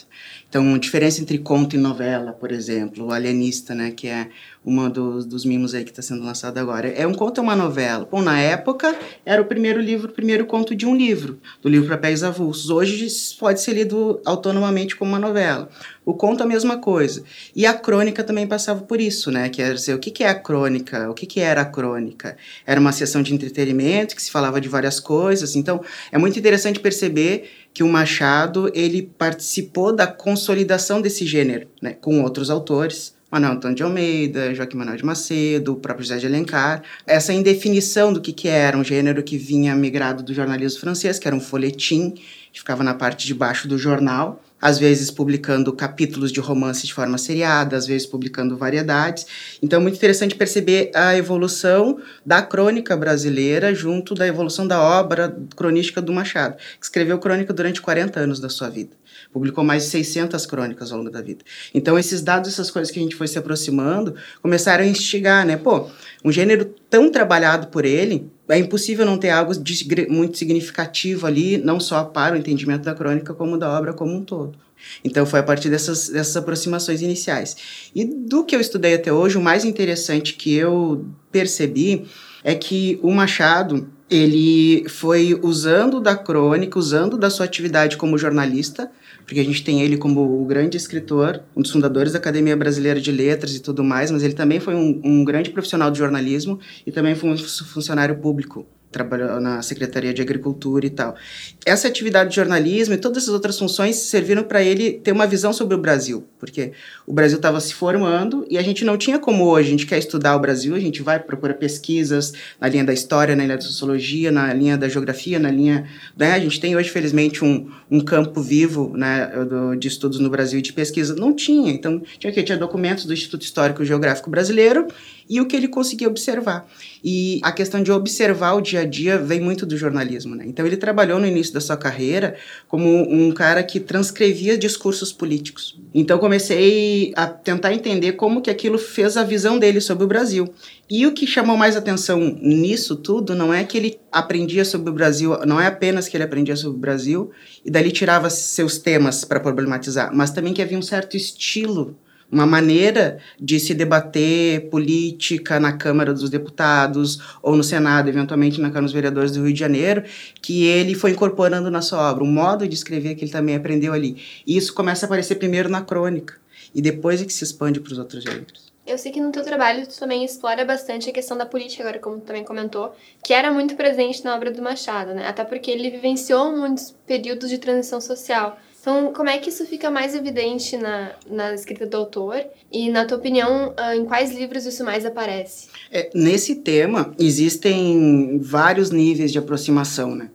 Então, 0.49 0.75
a 0.75 0.77
diferença 0.77 1.21
entre 1.21 1.37
conto 1.37 1.77
e 1.77 1.79
novela, 1.79 2.33
por 2.33 2.51
exemplo, 2.51 3.05
o 3.05 3.11
Alienista, 3.13 3.73
né, 3.73 3.91
que 3.91 4.09
é 4.09 4.27
uma 4.63 4.89
dos, 4.89 5.25
dos 5.25 5.43
mimos 5.43 5.73
aí 5.73 5.83
que 5.83 5.89
está 5.89 6.01
sendo 6.01 6.23
lançado 6.23 6.57
agora. 6.59 6.87
É 6.89 7.07
um 7.07 7.13
conto 7.13 7.39
ou 7.39 7.43
uma 7.43 7.55
novela? 7.55 8.07
Bom, 8.09 8.21
na 8.21 8.39
época 8.39 8.95
era 9.25 9.41
o 9.41 9.45
primeiro 9.45 9.81
livro, 9.81 10.07
o 10.09 10.13
primeiro 10.13 10.45
conto 10.45 10.75
de 10.75 10.85
um 10.85 10.95
livro, 10.95 11.39
do 11.61 11.67
livro 11.67 11.89
Papéis 11.89 12.23
Avulsos. 12.23 12.69
Hoje 12.69 13.07
pode 13.39 13.59
ser 13.59 13.73
lido 13.73 14.21
autonomamente 14.23 14.95
como 14.95 15.11
uma 15.11 15.19
novela. 15.19 15.67
O 16.05 16.13
conto 16.13 16.43
a 16.43 16.45
mesma 16.45 16.77
coisa. 16.77 17.23
E 17.55 17.65
a 17.65 17.73
crônica 17.73 18.23
também 18.23 18.45
passava 18.45 18.81
por 18.81 19.01
isso, 19.01 19.31
né? 19.31 19.49
Que 19.49 19.61
era 19.61 19.73
dizer, 19.73 19.95
o 19.95 19.99
que, 19.99 20.11
que 20.11 20.23
é 20.23 20.29
a 20.29 20.35
crônica? 20.35 21.09
O 21.09 21.13
que, 21.13 21.25
que 21.25 21.39
era 21.39 21.61
a 21.61 21.65
crônica? 21.65 22.37
Era 22.65 22.79
uma 22.79 22.91
sessão 22.91 23.23
de 23.23 23.33
entretenimento 23.33 24.15
que 24.15 24.21
se 24.21 24.31
falava 24.31 24.61
de 24.61 24.69
várias 24.69 24.99
coisas. 24.99 25.55
Então, 25.55 25.81
é 26.11 26.17
muito 26.17 26.37
interessante 26.37 26.79
perceber 26.79 27.49
que 27.73 27.83
o 27.83 27.87
Machado 27.87 28.71
ele 28.73 29.03
participou 29.17 29.95
da 29.95 30.05
consolidação 30.05 31.01
desse 31.01 31.25
gênero, 31.25 31.67
né, 31.81 31.93
com 31.93 32.21
outros 32.21 32.49
autores, 32.49 33.15
Manuel 33.31 33.53
Antônio 33.53 33.77
de 33.77 33.83
Almeida, 33.83 34.53
Joaquim 34.53 34.75
Manuel 34.75 34.97
de 34.97 35.05
Macedo, 35.05 35.71
o 35.71 35.75
próprio 35.77 36.05
José 36.05 36.17
de 36.17 36.27
Alencar. 36.27 36.83
Essa 37.07 37.31
indefinição 37.31 38.11
do 38.11 38.19
que, 38.19 38.33
que 38.33 38.49
era 38.49 38.77
um 38.77 38.83
gênero 38.83 39.23
que 39.23 39.37
vinha 39.37 39.73
migrado 39.73 40.21
do 40.21 40.33
jornalismo 40.33 40.81
francês, 40.81 41.17
que 41.17 41.29
era 41.29 41.35
um 41.35 41.39
folhetim, 41.39 42.13
que 42.51 42.59
ficava 42.59 42.83
na 42.83 42.93
parte 42.93 43.25
de 43.25 43.33
baixo 43.33 43.69
do 43.69 43.77
jornal, 43.77 44.43
às 44.61 44.77
vezes 44.77 45.09
publicando 45.09 45.71
capítulos 45.71 46.29
de 46.29 46.41
romance 46.41 46.85
de 46.85 46.93
forma 46.93 47.17
seriada, 47.17 47.77
às 47.77 47.87
vezes 47.87 48.05
publicando 48.05 48.57
variedades. 48.57 49.25
Então 49.63 49.79
é 49.79 49.81
muito 49.81 49.95
interessante 49.95 50.35
perceber 50.35 50.91
a 50.93 51.15
evolução 51.15 51.99
da 52.25 52.41
crônica 52.41 52.97
brasileira 52.97 53.73
junto 53.73 54.13
da 54.13 54.27
evolução 54.27 54.67
da 54.67 54.81
obra 54.81 55.33
cronística 55.55 56.01
do 56.01 56.11
Machado, 56.11 56.57
que 56.57 56.83
escreveu 56.85 57.17
crônica 57.17 57.53
durante 57.53 57.81
40 57.81 58.19
anos 58.19 58.41
da 58.41 58.49
sua 58.49 58.69
vida. 58.69 59.00
Publicou 59.31 59.63
mais 59.63 59.83
de 59.83 59.89
600 59.89 60.45
crônicas 60.45 60.91
ao 60.91 60.97
longo 60.97 61.09
da 61.09 61.21
vida. 61.21 61.43
Então 61.73 61.97
esses 61.97 62.21
dados, 62.21 62.49
essas 62.49 62.69
coisas 62.69 62.91
que 62.91 62.99
a 62.99 63.01
gente 63.01 63.15
foi 63.15 63.27
se 63.27 63.37
aproximando, 63.37 64.15
começaram 64.41 64.83
a 64.83 64.87
instigar, 64.87 65.45
né? 65.45 65.57
Pô, 65.57 65.89
um 66.23 66.31
gênero 66.31 66.65
tão 66.89 67.11
trabalhado 67.11 67.67
por 67.67 67.85
ele, 67.85 68.29
é 68.49 68.57
impossível 68.57 69.05
não 69.05 69.17
ter 69.17 69.29
algo 69.29 69.55
de, 69.55 70.07
muito 70.09 70.37
significativo 70.37 71.25
ali, 71.25 71.57
não 71.57 71.79
só 71.79 72.03
para 72.03 72.35
o 72.35 72.37
entendimento 72.37 72.83
da 72.83 72.93
crônica, 72.93 73.33
como 73.33 73.57
da 73.57 73.69
obra 73.69 73.93
como 73.93 74.13
um 74.13 74.23
todo. 74.23 74.57
Então 75.03 75.25
foi 75.25 75.39
a 75.39 75.43
partir 75.43 75.69
dessas, 75.69 76.09
dessas 76.09 76.35
aproximações 76.35 77.01
iniciais. 77.01 77.55
E 77.95 78.03
do 78.03 78.43
que 78.43 78.55
eu 78.55 78.59
estudei 78.59 78.95
até 78.95 79.11
hoje, 79.11 79.37
o 79.37 79.41
mais 79.41 79.63
interessante 79.63 80.33
que 80.33 80.53
eu 80.53 81.05
percebi 81.31 82.05
é 82.43 82.55
que 82.55 82.99
o 83.01 83.11
Machado 83.11 83.87
ele 84.09 84.87
foi 84.89 85.39
usando 85.41 86.01
da 86.01 86.15
crônica, 86.15 86.77
usando 86.77 87.17
da 87.17 87.29
sua 87.29 87.45
atividade 87.45 87.95
como 87.95 88.17
jornalista, 88.17 88.91
porque 89.25 89.39
a 89.39 89.43
gente 89.43 89.63
tem 89.63 89.81
ele 89.81 89.97
como 89.97 90.41
o 90.41 90.45
grande 90.45 90.77
escritor, 90.77 91.41
um 91.55 91.61
dos 91.61 91.71
fundadores 91.71 92.13
da 92.13 92.19
Academia 92.19 92.55
Brasileira 92.55 92.99
de 92.99 93.11
Letras 93.11 93.55
e 93.55 93.59
tudo 93.59 93.83
mais, 93.83 94.11
mas 94.11 94.23
ele 94.23 94.33
também 94.33 94.59
foi 94.59 94.75
um, 94.75 95.01
um 95.03 95.23
grande 95.23 95.49
profissional 95.49 95.89
de 95.91 95.97
jornalismo 95.97 96.59
e 96.85 96.91
também 96.91 97.15
foi 97.15 97.29
um 97.29 97.37
funcionário 97.37 98.15
público 98.17 98.65
trabalhou 98.91 99.39
na 99.39 99.61
Secretaria 99.61 100.13
de 100.13 100.21
Agricultura 100.21 100.85
e 100.85 100.89
tal. 100.89 101.15
Essa 101.63 101.87
atividade 101.87 102.31
de 102.31 102.35
jornalismo 102.37 102.95
e 102.95 102.97
todas 102.97 103.21
essas 103.21 103.33
outras 103.33 103.59
funções 103.59 103.95
serviram 103.95 104.43
para 104.43 104.63
ele 104.63 104.93
ter 104.93 105.11
uma 105.11 105.27
visão 105.27 105.53
sobre 105.53 105.75
o 105.75 105.77
Brasil, 105.77 106.25
porque 106.39 106.71
o 107.05 107.13
Brasil 107.13 107.37
estava 107.37 107.59
se 107.59 107.71
formando 107.71 108.43
e 108.49 108.57
a 108.57 108.63
gente 108.63 108.83
não 108.83 108.97
tinha 108.97 109.19
como 109.19 109.45
hoje, 109.45 109.67
a 109.67 109.71
gente 109.71 109.85
quer 109.85 109.99
estudar 109.99 110.35
o 110.35 110.39
Brasil, 110.39 110.73
a 110.73 110.79
gente 110.79 111.03
vai 111.03 111.19
procurar 111.19 111.53
pesquisas 111.53 112.33
na 112.59 112.67
linha 112.67 112.83
da 112.83 112.91
história, 112.91 113.35
na 113.35 113.43
linha 113.43 113.57
da 113.57 113.61
sociologia, 113.61 114.31
na 114.31 114.51
linha 114.51 114.75
da 114.75 114.89
geografia, 114.89 115.37
na 115.37 115.51
linha... 115.51 115.87
Né? 116.17 116.31
A 116.31 116.39
gente 116.39 116.59
tem 116.59 116.75
hoje, 116.75 116.89
felizmente, 116.89 117.45
um, 117.45 117.69
um 117.91 117.99
campo 117.99 118.41
vivo 118.41 118.91
né, 118.97 119.29
de 119.77 119.87
estudos 119.87 120.19
no 120.19 120.31
Brasil 120.31 120.57
e 120.57 120.61
de 120.63 120.73
pesquisa. 120.73 121.13
Não 121.15 121.31
tinha, 121.31 121.71
então 121.71 122.01
tinha 122.17 122.33
que 122.33 122.41
Tinha 122.41 122.57
documentos 122.57 123.05
do 123.05 123.13
Instituto 123.13 123.43
Histórico 123.43 123.85
Geográfico 123.85 124.31
Brasileiro 124.31 124.87
e 125.29 125.39
o 125.39 125.45
que 125.45 125.55
ele 125.55 125.67
conseguia 125.67 126.07
observar. 126.07 126.67
E 127.03 127.39
a 127.43 127.51
questão 127.51 127.81
de 127.81 127.91
observar 127.91 128.53
o 128.53 128.61
dia 128.61 128.81
a 128.81 128.85
dia 128.85 129.17
vem 129.17 129.39
muito 129.39 129.65
do 129.65 129.77
jornalismo, 129.77 130.35
né? 130.35 130.43
Então 130.47 130.65
ele 130.65 130.75
trabalhou 130.75 131.19
no 131.19 131.25
início 131.25 131.50
da 131.51 131.61
sua 131.61 131.77
carreira 131.77 132.35
como 132.67 132.87
um 132.87 133.31
cara 133.31 133.63
que 133.63 133.79
transcrevia 133.79 134.57
discursos 134.57 135.11
políticos. 135.11 135.79
Então 135.93 136.17
comecei 136.17 137.11
a 137.15 137.27
tentar 137.27 137.73
entender 137.73 138.13
como 138.13 138.41
que 138.41 138.49
aquilo 138.49 138.77
fez 138.77 139.17
a 139.17 139.23
visão 139.23 139.59
dele 139.59 139.81
sobre 139.81 140.03
o 140.03 140.07
Brasil. 140.07 140.53
E 140.89 141.05
o 141.05 141.13
que 141.13 141.25
chamou 141.25 141.55
mais 141.55 141.75
atenção 141.75 142.19
nisso 142.41 142.95
tudo 142.95 143.35
não 143.35 143.53
é 143.53 143.63
que 143.63 143.77
ele 143.77 143.99
aprendia 144.11 144.65
sobre 144.65 144.89
o 144.89 144.93
Brasil, 144.93 145.37
não 145.45 145.59
é 145.59 145.67
apenas 145.67 146.07
que 146.07 146.17
ele 146.17 146.23
aprendia 146.23 146.55
sobre 146.55 146.77
o 146.77 146.81
Brasil 146.81 147.31
e 147.63 147.71
dali 147.71 147.91
tirava 147.91 148.29
seus 148.29 148.77
temas 148.77 149.23
para 149.23 149.39
problematizar, 149.39 150.13
mas 150.13 150.31
também 150.31 150.53
que 150.53 150.61
havia 150.61 150.77
um 150.77 150.81
certo 150.81 151.15
estilo 151.15 151.97
uma 152.31 152.45
maneira 152.45 153.19
de 153.39 153.59
se 153.59 153.73
debater 153.73 154.69
política 154.69 155.59
na 155.59 155.73
Câmara 155.73 156.13
dos 156.13 156.29
Deputados 156.29 157.19
ou 157.41 157.55
no 157.55 157.63
Senado, 157.63 158.07
eventualmente 158.07 158.61
na 158.61 158.69
Câmara 158.69 158.85
dos 158.85 158.93
Vereadores 158.93 159.31
do 159.31 159.43
Rio 159.43 159.53
de 159.53 159.59
Janeiro, 159.59 160.03
que 160.41 160.65
ele 160.65 160.95
foi 160.95 161.11
incorporando 161.11 161.69
na 161.69 161.81
sua 161.81 162.09
obra, 162.09 162.23
um 162.23 162.31
modo 162.31 162.67
de 162.67 162.73
escrever 162.73 163.15
que 163.15 163.25
ele 163.25 163.31
também 163.31 163.55
aprendeu 163.55 163.93
ali. 163.93 164.17
E 164.47 164.55
isso 164.55 164.73
começa 164.73 165.05
a 165.05 165.07
aparecer 165.07 165.35
primeiro 165.35 165.69
na 165.69 165.81
crônica 165.81 166.35
e 166.73 166.81
depois 166.81 167.21
é 167.21 167.25
que 167.25 167.33
se 167.33 167.43
expande 167.43 167.79
para 167.79 167.91
os 167.91 167.99
outros 167.99 168.23
gêneros. 168.23 168.71
Eu 168.85 168.97
sei 168.97 169.11
que 169.11 169.21
no 169.21 169.31
teu 169.31 169.43
trabalho 169.43 169.85
tu 169.85 169.97
também 169.97 170.25
explora 170.25 170.65
bastante 170.65 171.09
a 171.09 171.13
questão 171.13 171.37
da 171.37 171.45
política, 171.45 171.83
agora 171.83 171.99
como 171.99 172.17
tu 172.17 172.25
também 172.25 172.43
comentou, 172.43 172.95
que 173.23 173.31
era 173.33 173.51
muito 173.51 173.75
presente 173.75 174.23
na 174.23 174.35
obra 174.35 174.51
do 174.51 174.61
Machado, 174.61 175.13
né? 175.13 175.27
Até 175.27 175.43
porque 175.43 175.69
ele 175.69 175.91
vivenciou 175.91 176.51
muitos 176.55 176.95
períodos 177.05 177.49
de 177.49 177.59
transição 177.59 178.01
social. 178.01 178.57
Então, 178.81 179.13
como 179.13 179.29
é 179.29 179.37
que 179.37 179.49
isso 179.49 179.63
fica 179.67 179.91
mais 179.91 180.15
evidente 180.15 180.75
na, 180.75 181.11
na 181.29 181.53
escrita 181.53 181.85
do 181.85 181.97
autor? 181.97 182.43
E, 182.71 182.89
na 182.89 183.05
tua 183.05 183.19
opinião, 183.19 183.75
ah, 183.77 183.95
em 183.95 184.03
quais 184.05 184.31
livros 184.35 184.65
isso 184.65 184.83
mais 184.83 185.05
aparece? 185.05 185.67
É, 185.91 186.09
nesse 186.15 186.55
tema, 186.55 187.13
existem 187.19 188.39
vários 188.41 188.89
níveis 188.89 189.31
de 189.31 189.37
aproximação, 189.37 190.15
né? 190.15 190.31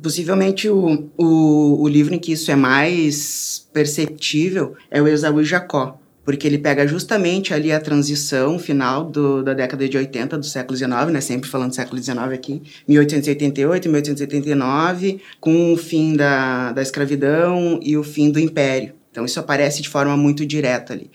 Possivelmente 0.00 0.68
o, 0.68 1.08
o, 1.16 1.82
o 1.82 1.88
livro 1.88 2.14
em 2.14 2.18
que 2.18 2.32
isso 2.32 2.50
é 2.50 2.54
mais 2.54 3.66
perceptível 3.72 4.76
é 4.90 5.00
o 5.00 5.08
Esaú 5.08 5.40
e 5.40 5.44
Jacó, 5.44 5.98
porque 6.26 6.44
ele 6.44 6.58
pega 6.58 6.86
justamente 6.88 7.54
ali 7.54 7.70
a 7.70 7.78
transição 7.78 8.58
final 8.58 9.04
do, 9.04 9.44
da 9.44 9.54
década 9.54 9.88
de 9.88 9.96
80 9.96 10.36
do 10.36 10.44
século 10.44 10.76
XIX, 10.76 10.90
né, 11.12 11.20
sempre 11.20 11.48
falando 11.48 11.70
do 11.70 11.76
século 11.76 12.02
XIX 12.02 12.18
aqui, 12.34 12.62
1888, 12.88 13.88
1889, 13.88 15.20
com 15.40 15.72
o 15.72 15.76
fim 15.76 16.16
da, 16.16 16.72
da 16.72 16.82
escravidão 16.82 17.78
e 17.80 17.96
o 17.96 18.02
fim 18.02 18.32
do 18.32 18.40
império. 18.40 18.92
Então 19.12 19.24
isso 19.24 19.38
aparece 19.38 19.80
de 19.80 19.88
forma 19.88 20.16
muito 20.16 20.44
direta 20.44 20.92
ali. 20.92 21.10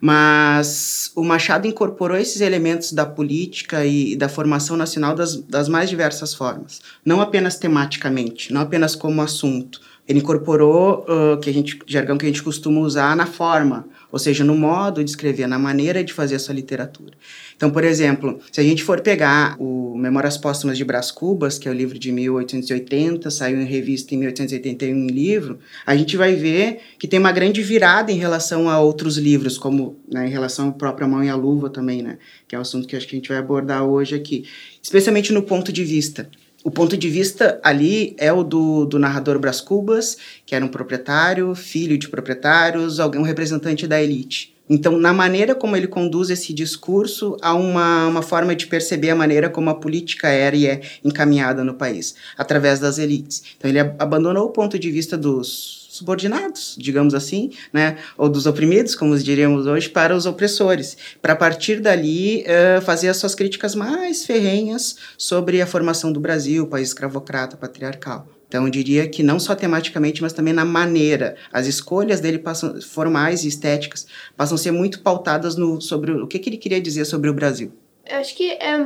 Mas 0.00 1.12
o 1.14 1.22
Machado 1.22 1.68
incorporou 1.68 2.16
esses 2.16 2.40
elementos 2.40 2.92
da 2.92 3.04
política 3.04 3.84
e 3.84 4.16
da 4.16 4.30
formação 4.30 4.78
nacional 4.78 5.14
das, 5.14 5.36
das 5.36 5.68
mais 5.68 5.90
diversas 5.90 6.32
formas, 6.32 6.80
não 7.04 7.20
apenas 7.20 7.56
tematicamente, 7.56 8.52
não 8.52 8.62
apenas 8.62 8.94
como 8.94 9.20
assunto. 9.20 9.80
Ele 10.06 10.18
incorporou 10.18 11.06
uh, 11.08 11.40
que 11.40 11.48
a 11.48 11.52
gente 11.52 11.78
jargão 11.86 12.18
que 12.18 12.26
a 12.26 12.28
gente 12.28 12.42
costuma 12.42 12.80
usar 12.80 13.16
na 13.16 13.24
forma, 13.24 13.86
ou 14.12 14.18
seja, 14.18 14.44
no 14.44 14.54
modo 14.54 15.02
de 15.02 15.08
escrever, 15.08 15.46
na 15.46 15.58
maneira 15.58 16.04
de 16.04 16.12
fazer 16.12 16.34
a 16.34 16.38
sua 16.38 16.54
literatura. 16.54 17.14
Então, 17.56 17.70
por 17.70 17.82
exemplo, 17.84 18.38
se 18.52 18.60
a 18.60 18.64
gente 18.64 18.84
for 18.84 19.00
pegar 19.00 19.56
o 19.58 19.96
Memórias 19.96 20.36
Póstumas 20.36 20.76
de 20.76 20.84
Brás 20.84 21.10
Cubas, 21.10 21.58
que 21.58 21.66
é 21.66 21.70
o 21.70 21.74
livro 21.74 21.98
de 21.98 22.12
1880, 22.12 23.30
saiu 23.30 23.60
em 23.60 23.64
revista 23.64 24.14
em 24.14 24.18
1881 24.18 24.94
em 24.94 25.06
livro, 25.06 25.58
a 25.86 25.96
gente 25.96 26.18
vai 26.18 26.34
ver 26.34 26.80
que 26.98 27.08
tem 27.08 27.18
uma 27.18 27.32
grande 27.32 27.62
virada 27.62 28.12
em 28.12 28.18
relação 28.18 28.68
a 28.68 28.78
outros 28.78 29.16
livros, 29.16 29.56
como 29.56 29.98
né, 30.12 30.26
em 30.26 30.30
relação 30.30 30.68
à 30.68 30.72
própria 30.72 31.08
Mão 31.08 31.24
e 31.24 31.30
a 31.30 31.34
Luva 31.34 31.70
também, 31.70 32.02
né, 32.02 32.18
que 32.46 32.54
é 32.54 32.58
o 32.58 32.62
assunto 32.62 32.86
que 32.86 32.94
acho 32.94 33.08
que 33.08 33.16
a 33.16 33.18
gente 33.18 33.28
vai 33.28 33.38
abordar 33.38 33.84
hoje 33.84 34.14
aqui, 34.14 34.44
especialmente 34.82 35.32
no 35.32 35.42
ponto 35.42 35.72
de 35.72 35.82
vista 35.82 36.28
o 36.64 36.70
ponto 36.70 36.96
de 36.96 37.10
vista 37.10 37.60
ali 37.62 38.16
é 38.18 38.32
o 38.32 38.42
do, 38.42 38.86
do 38.86 38.98
narrador 38.98 39.38
Brás 39.38 39.60
Cubas, 39.60 40.16
que 40.46 40.54
era 40.54 40.64
um 40.64 40.68
proprietário, 40.68 41.54
filho 41.54 41.98
de 41.98 42.08
proprietários, 42.08 42.98
alguém, 42.98 43.20
um 43.20 43.24
representante 43.24 43.86
da 43.86 44.02
elite. 44.02 44.54
Então, 44.68 44.98
na 44.98 45.12
maneira 45.12 45.54
como 45.54 45.76
ele 45.76 45.86
conduz 45.86 46.30
esse 46.30 46.54
discurso, 46.54 47.36
há 47.42 47.52
uma, 47.52 48.06
uma 48.06 48.22
forma 48.22 48.56
de 48.56 48.66
perceber 48.66 49.10
a 49.10 49.14
maneira 49.14 49.50
como 49.50 49.68
a 49.68 49.74
política 49.74 50.28
era 50.28 50.56
e 50.56 50.66
é 50.66 50.80
encaminhada 51.04 51.62
no 51.62 51.74
país, 51.74 52.14
através 52.38 52.80
das 52.80 52.96
elites. 52.96 53.42
Então, 53.58 53.70
ele 53.70 53.78
abandonou 53.78 54.46
o 54.46 54.50
ponto 54.50 54.78
de 54.78 54.90
vista 54.90 55.18
dos 55.18 55.83
subordinados, 55.94 56.74
digamos 56.76 57.14
assim, 57.14 57.52
né, 57.72 57.98
ou 58.18 58.28
dos 58.28 58.46
oprimidos, 58.46 58.96
como 58.96 59.16
diríamos 59.16 59.68
hoje, 59.68 59.88
para 59.88 60.14
os 60.14 60.26
opressores, 60.26 60.96
para 61.22 61.36
partir 61.36 61.78
dali 61.78 62.44
uh, 62.44 62.82
fazer 62.82 63.08
as 63.08 63.16
suas 63.16 63.32
críticas 63.32 63.76
mais 63.76 64.26
ferrenhas 64.26 64.96
sobre 65.16 65.62
a 65.62 65.66
formação 65.66 66.12
do 66.12 66.18
Brasil, 66.18 66.66
país 66.66 66.88
escravocrata, 66.88 67.56
patriarcal. 67.56 68.26
Então, 68.48 68.64
eu 68.64 68.70
diria 68.70 69.08
que 69.08 69.22
não 69.22 69.38
só 69.38 69.54
tematicamente, 69.54 70.20
mas 70.20 70.32
também 70.32 70.52
na 70.52 70.64
maneira. 70.64 71.36
As 71.52 71.66
escolhas 71.66 72.20
dele 72.20 72.38
passam, 72.38 72.80
formais 72.80 73.44
e 73.44 73.48
estéticas 73.48 74.06
passam 74.36 74.56
a 74.56 74.58
ser 74.58 74.72
muito 74.72 75.00
pautadas 75.00 75.54
no, 75.54 75.80
sobre 75.80 76.10
o 76.10 76.26
que, 76.26 76.40
que 76.40 76.50
ele 76.50 76.56
queria 76.56 76.80
dizer 76.80 77.04
sobre 77.04 77.30
o 77.30 77.34
Brasil. 77.34 77.72
Eu 78.04 78.18
acho 78.18 78.34
que 78.36 78.50
é, 78.50 78.78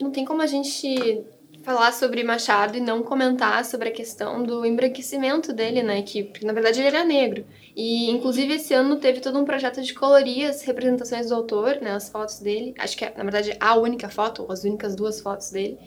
não 0.00 0.10
tem 0.10 0.24
como 0.24 0.40
a 0.42 0.46
gente 0.46 1.22
falar 1.64 1.92
sobre 1.92 2.22
Machado 2.22 2.76
e 2.76 2.80
não 2.80 3.02
comentar 3.02 3.64
sobre 3.64 3.88
a 3.88 3.92
questão 3.92 4.42
do 4.42 4.64
embranquecimento 4.64 5.52
dele, 5.52 5.82
né? 5.82 6.02
Que 6.02 6.30
na 6.44 6.52
verdade 6.52 6.80
ele 6.80 6.88
era 6.88 7.04
negro. 7.04 7.44
E 7.74 8.10
inclusive 8.10 8.54
esse 8.54 8.74
ano 8.74 8.96
teve 8.96 9.20
todo 9.20 9.38
um 9.38 9.44
projeto 9.44 9.82
de 9.82 9.94
colorir 9.94 10.48
as 10.48 10.62
representações 10.62 11.28
do 11.28 11.34
autor, 11.34 11.78
né? 11.80 11.92
As 11.92 12.08
fotos 12.08 12.38
dele. 12.38 12.74
Acho 12.78 12.96
que 12.96 13.04
é, 13.04 13.14
na 13.16 13.24
verdade, 13.24 13.56
a 13.58 13.76
única 13.76 14.08
foto, 14.08 14.42
ou 14.42 14.52
as 14.52 14.62
únicas 14.62 14.94
duas 14.94 15.20
fotos 15.20 15.50
dele. 15.50 15.78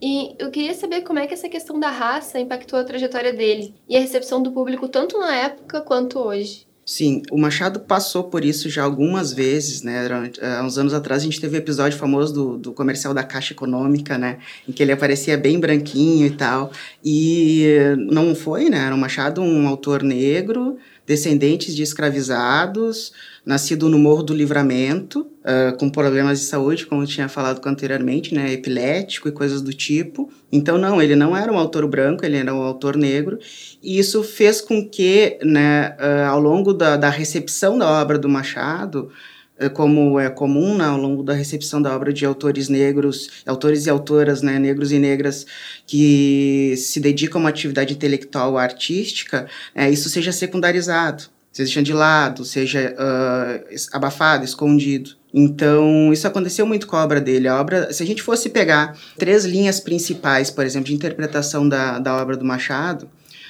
E 0.00 0.34
eu 0.38 0.50
queria 0.50 0.74
saber 0.74 1.02
como 1.02 1.18
é 1.18 1.26
que 1.26 1.34
essa 1.34 1.48
questão 1.48 1.78
da 1.78 1.88
raça 1.88 2.38
impactou 2.38 2.78
a 2.78 2.84
trajetória 2.84 3.32
dele 3.32 3.74
e 3.88 3.96
a 3.96 4.00
recepção 4.00 4.42
do 4.42 4.52
público 4.52 4.88
tanto 4.88 5.18
na 5.18 5.34
época 5.34 5.80
quanto 5.80 6.18
hoje. 6.18 6.66
Sim, 6.84 7.22
o 7.30 7.38
Machado 7.38 7.78
passou 7.78 8.24
por 8.24 8.44
isso 8.44 8.68
já 8.68 8.82
algumas 8.82 9.32
vezes, 9.32 9.82
né? 9.82 10.08
Há 10.40 10.64
uns 10.64 10.76
anos 10.76 10.92
atrás 10.92 11.22
a 11.22 11.24
gente 11.24 11.40
teve 11.40 11.56
um 11.56 11.58
episódio 11.58 11.96
famoso 11.96 12.34
do, 12.34 12.58
do 12.58 12.72
comercial 12.72 13.14
da 13.14 13.22
Caixa 13.22 13.52
Econômica, 13.52 14.18
né? 14.18 14.38
Em 14.68 14.72
que 14.72 14.82
ele 14.82 14.90
aparecia 14.90 15.38
bem 15.38 15.60
branquinho 15.60 16.26
e 16.26 16.30
tal. 16.30 16.72
E 17.04 17.66
não 18.10 18.34
foi, 18.34 18.68
né? 18.68 18.78
Era 18.86 18.94
o 18.94 18.98
Machado 18.98 19.40
um 19.40 19.68
autor 19.68 20.02
negro, 20.02 20.76
descendentes 21.12 21.76
de 21.76 21.82
escravizados, 21.82 23.12
nascido 23.44 23.86
no 23.86 23.98
Morro 23.98 24.22
do 24.22 24.34
Livramento, 24.34 25.20
uh, 25.20 25.76
com 25.76 25.90
problemas 25.90 26.40
de 26.40 26.46
saúde, 26.46 26.86
como 26.86 27.02
eu 27.02 27.06
tinha 27.06 27.28
falado 27.28 27.60
anteriormente, 27.68 28.34
né, 28.34 28.50
epilético 28.50 29.28
e 29.28 29.32
coisas 29.32 29.60
do 29.60 29.74
tipo. 29.74 30.32
Então, 30.50 30.78
não, 30.78 31.02
ele 31.02 31.14
não 31.14 31.36
era 31.36 31.52
um 31.52 31.58
autor 31.58 31.86
branco, 31.86 32.24
ele 32.24 32.38
era 32.38 32.54
um 32.54 32.62
autor 32.62 32.96
negro, 32.96 33.38
e 33.82 33.98
isso 33.98 34.22
fez 34.22 34.62
com 34.62 34.88
que, 34.88 35.38
né, 35.44 35.94
uh, 36.00 36.30
ao 36.30 36.40
longo 36.40 36.72
da, 36.72 36.96
da 36.96 37.10
recepção 37.10 37.76
da 37.76 37.90
obra 38.00 38.18
do 38.18 38.28
Machado, 38.28 39.10
como 39.74 40.18
é 40.18 40.28
comum 40.28 40.76
né, 40.76 40.84
ao 40.84 40.96
longo 40.96 41.22
da 41.22 41.34
recepção 41.34 41.80
da 41.80 41.94
obra 41.94 42.12
de 42.12 42.24
autores 42.24 42.68
negros, 42.68 43.42
autores 43.46 43.86
e 43.86 43.90
autoras 43.90 44.42
né, 44.42 44.58
negros 44.58 44.92
e 44.92 44.98
negras 44.98 45.46
que 45.86 46.74
se 46.76 47.00
dedicam 47.00 47.38
a 47.38 47.44
uma 47.44 47.50
atividade 47.50 47.92
intelectual 47.92 48.58
artística, 48.58 49.46
é, 49.74 49.90
isso 49.90 50.08
seja 50.08 50.32
secundarizado, 50.32 51.24
seja 51.52 51.82
de 51.82 51.92
lado, 51.92 52.44
seja 52.44 52.94
uh, 52.94 53.76
abafado, 53.92 54.44
escondido. 54.44 55.10
Então, 55.34 56.12
isso 56.12 56.26
aconteceu 56.26 56.66
muito 56.66 56.86
com 56.86 56.96
a 56.96 57.04
obra 57.04 57.20
dele. 57.20 57.48
A 57.48 57.58
obra, 57.58 57.92
se 57.92 58.02
a 58.02 58.06
gente 58.06 58.22
fosse 58.22 58.50
pegar 58.50 58.98
três 59.18 59.44
linhas 59.44 59.80
principais, 59.80 60.50
por 60.50 60.64
exemplo, 60.64 60.88
de 60.88 60.94
interpretação 60.94 61.68
da, 61.68 61.98
da 61.98 62.20
obra 62.20 62.36
do 62.36 62.44
Machado, 62.44 63.08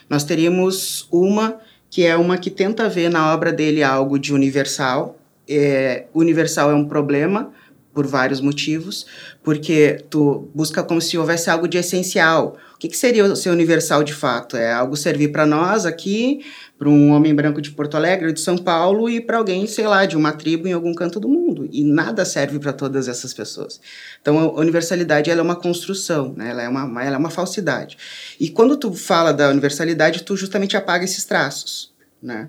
nós 0.08 0.24
teríamos 0.24 1.08
uma 1.10 1.58
que 1.90 2.06
é 2.06 2.16
uma 2.16 2.38
que 2.38 2.50
tenta 2.50 2.88
ver 2.88 3.10
na 3.10 3.34
obra 3.34 3.52
dele 3.52 3.82
algo 3.82 4.18
de 4.18 4.32
universal, 4.32 5.18
é, 5.58 6.06
universal 6.14 6.70
é 6.70 6.74
um 6.74 6.86
problema 6.86 7.52
por 7.92 8.06
vários 8.06 8.40
motivos, 8.40 9.06
porque 9.42 10.02
tu 10.08 10.50
busca 10.54 10.82
como 10.82 11.00
se 11.00 11.18
houvesse 11.18 11.50
algo 11.50 11.68
de 11.68 11.76
essencial. 11.76 12.56
O 12.74 12.78
que, 12.78 12.88
que 12.88 12.96
seria 12.96 13.36
ser 13.36 13.50
universal 13.50 14.02
de 14.02 14.14
fato? 14.14 14.56
É 14.56 14.72
algo 14.72 14.96
servir 14.96 15.28
para 15.28 15.44
nós 15.44 15.84
aqui, 15.84 16.40
para 16.78 16.88
um 16.88 17.10
homem 17.10 17.34
branco 17.34 17.60
de 17.60 17.70
Porto 17.70 17.96
Alegre, 17.96 18.32
de 18.32 18.40
São 18.40 18.56
Paulo 18.56 19.08
e 19.08 19.20
para 19.20 19.36
alguém, 19.36 19.66
sei 19.66 19.86
lá, 19.86 20.04
de 20.06 20.16
uma 20.16 20.32
tribo 20.32 20.66
em 20.66 20.72
algum 20.72 20.94
canto 20.94 21.20
do 21.20 21.28
mundo. 21.28 21.68
E 21.70 21.84
nada 21.84 22.24
serve 22.24 22.58
para 22.58 22.72
todas 22.72 23.08
essas 23.08 23.32
pessoas. 23.32 23.80
Então, 24.20 24.38
a 24.38 24.60
universalidade 24.60 25.30
ela 25.30 25.40
é 25.40 25.44
uma 25.44 25.56
construção, 25.56 26.34
né? 26.36 26.50
ela, 26.50 26.62
é 26.62 26.68
uma, 26.68 27.04
ela 27.04 27.16
é 27.16 27.18
uma 27.18 27.30
falsidade. 27.30 27.96
E 28.40 28.48
quando 28.48 28.76
tu 28.76 28.92
fala 28.94 29.32
da 29.32 29.50
universalidade, 29.50 30.22
tu 30.22 30.36
justamente 30.36 30.76
apaga 30.76 31.04
esses 31.04 31.24
traços. 31.24 31.91
Né? 32.22 32.48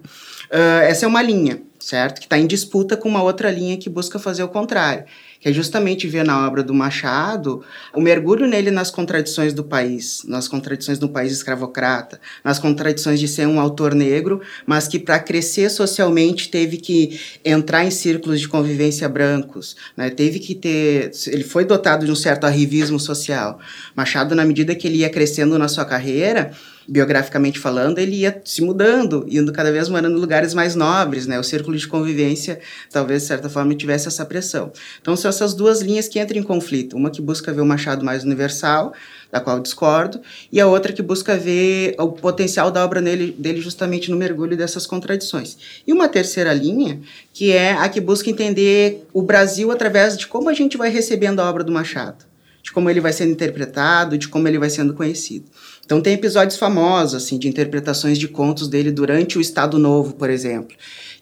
Uh, 0.51 0.83
essa 0.83 1.05
é 1.05 1.07
uma 1.07 1.21
linha 1.21 1.59
certo? 1.83 2.19
Que 2.19 2.25
está 2.25 2.37
em 2.37 2.47
disputa 2.47 2.95
com 2.95 3.09
uma 3.09 3.21
outra 3.21 3.51
linha 3.51 3.77
que 3.77 3.89
busca 3.89 4.17
fazer 4.17 4.41
o 4.43 4.47
contrário, 4.47 5.03
que 5.39 5.49
é 5.49 5.53
justamente 5.53 6.07
ver 6.07 6.23
na 6.23 6.47
obra 6.47 6.63
do 6.63 6.73
Machado 6.73 7.63
o 7.93 7.99
mergulho 7.99 8.47
nele 8.47 8.71
nas 8.71 8.89
contradições 8.89 9.53
do 9.53 9.63
país, 9.63 10.23
nas 10.25 10.47
contradições 10.47 10.97
do 10.97 11.09
país 11.09 11.33
escravocrata, 11.33 12.19
nas 12.43 12.57
contradições 12.57 13.19
de 13.19 13.27
ser 13.27 13.47
um 13.47 13.59
autor 13.59 13.93
negro, 13.93 14.41
mas 14.65 14.87
que 14.87 14.97
para 14.97 15.19
crescer 15.19 15.69
socialmente 15.69 16.49
teve 16.49 16.77
que 16.77 17.19
entrar 17.43 17.83
em 17.83 17.91
círculos 17.91 18.39
de 18.39 18.47
convivência 18.47 19.07
brancos, 19.09 19.75
né? 19.97 20.09
teve 20.09 20.39
que 20.39 20.55
ter, 20.55 21.11
ele 21.27 21.43
foi 21.43 21.65
dotado 21.65 22.05
de 22.05 22.11
um 22.11 22.15
certo 22.15 22.45
arrivismo 22.45 22.99
social. 22.99 23.59
Machado, 23.95 24.33
na 24.33 24.45
medida 24.45 24.73
que 24.73 24.87
ele 24.87 24.99
ia 24.99 25.09
crescendo 25.09 25.59
na 25.59 25.67
sua 25.67 25.83
carreira, 25.83 26.51
biograficamente 26.87 27.59
falando, 27.59 27.99
ele 27.99 28.17
ia 28.17 28.41
se 28.43 28.61
mudando, 28.61 29.25
indo 29.29 29.51
cada 29.51 29.71
vez 29.71 29.89
morando 29.89 30.17
em 30.17 30.19
lugares 30.21 30.53
mais 30.53 30.75
nobres, 30.75 31.27
né? 31.27 31.39
O 31.39 31.43
círculo 31.43 31.77
de 31.77 31.87
convivência, 31.87 32.59
talvez, 32.91 33.23
de 33.23 33.27
certa 33.27 33.49
forma, 33.49 33.73
tivesse 33.75 34.07
essa 34.07 34.25
pressão. 34.25 34.71
Então, 35.01 35.15
são 35.15 35.29
essas 35.29 35.53
duas 35.53 35.81
linhas 35.81 36.07
que 36.07 36.19
entram 36.19 36.39
em 36.39 36.43
conflito. 36.43 36.95
Uma 36.95 37.09
que 37.09 37.21
busca 37.21 37.53
ver 37.53 37.61
o 37.61 37.65
Machado 37.65 38.03
mais 38.03 38.23
universal, 38.23 38.93
da 39.31 39.39
qual 39.39 39.59
discordo, 39.59 40.21
e 40.51 40.61
a 40.61 40.67
outra 40.67 40.93
que 40.93 41.01
busca 41.01 41.35
ver 41.35 41.95
o 41.97 42.09
potencial 42.09 42.69
da 42.69 42.85
obra 42.85 43.01
nele, 43.01 43.35
dele 43.37 43.61
justamente 43.61 44.11
no 44.11 44.15
mergulho 44.15 44.55
dessas 44.55 44.85
contradições. 44.85 45.57
E 45.87 45.91
uma 45.91 46.07
terceira 46.07 46.53
linha, 46.53 46.99
que 47.33 47.51
é 47.51 47.71
a 47.73 47.89
que 47.89 47.99
busca 47.99 48.29
entender 48.29 49.07
o 49.11 49.23
Brasil 49.23 49.71
através 49.71 50.15
de 50.17 50.27
como 50.27 50.49
a 50.49 50.53
gente 50.53 50.77
vai 50.77 50.89
recebendo 50.89 51.39
a 51.39 51.49
obra 51.49 51.63
do 51.63 51.71
Machado, 51.71 52.25
de 52.61 52.71
como 52.71 52.89
ele 52.91 53.01
vai 53.01 53.11
sendo 53.11 53.31
interpretado, 53.31 54.19
de 54.19 54.27
como 54.27 54.47
ele 54.47 54.59
vai 54.59 54.69
sendo 54.69 54.93
conhecido. 54.93 55.45
Então 55.85 56.01
tem 56.01 56.13
episódios 56.13 56.57
famosos 56.57 57.23
assim 57.23 57.37
de 57.37 57.47
interpretações 57.47 58.17
de 58.17 58.27
contos 58.27 58.67
dele 58.67 58.91
durante 58.91 59.37
o 59.37 59.41
Estado 59.41 59.77
Novo, 59.77 60.15
por 60.15 60.29
exemplo, 60.29 60.75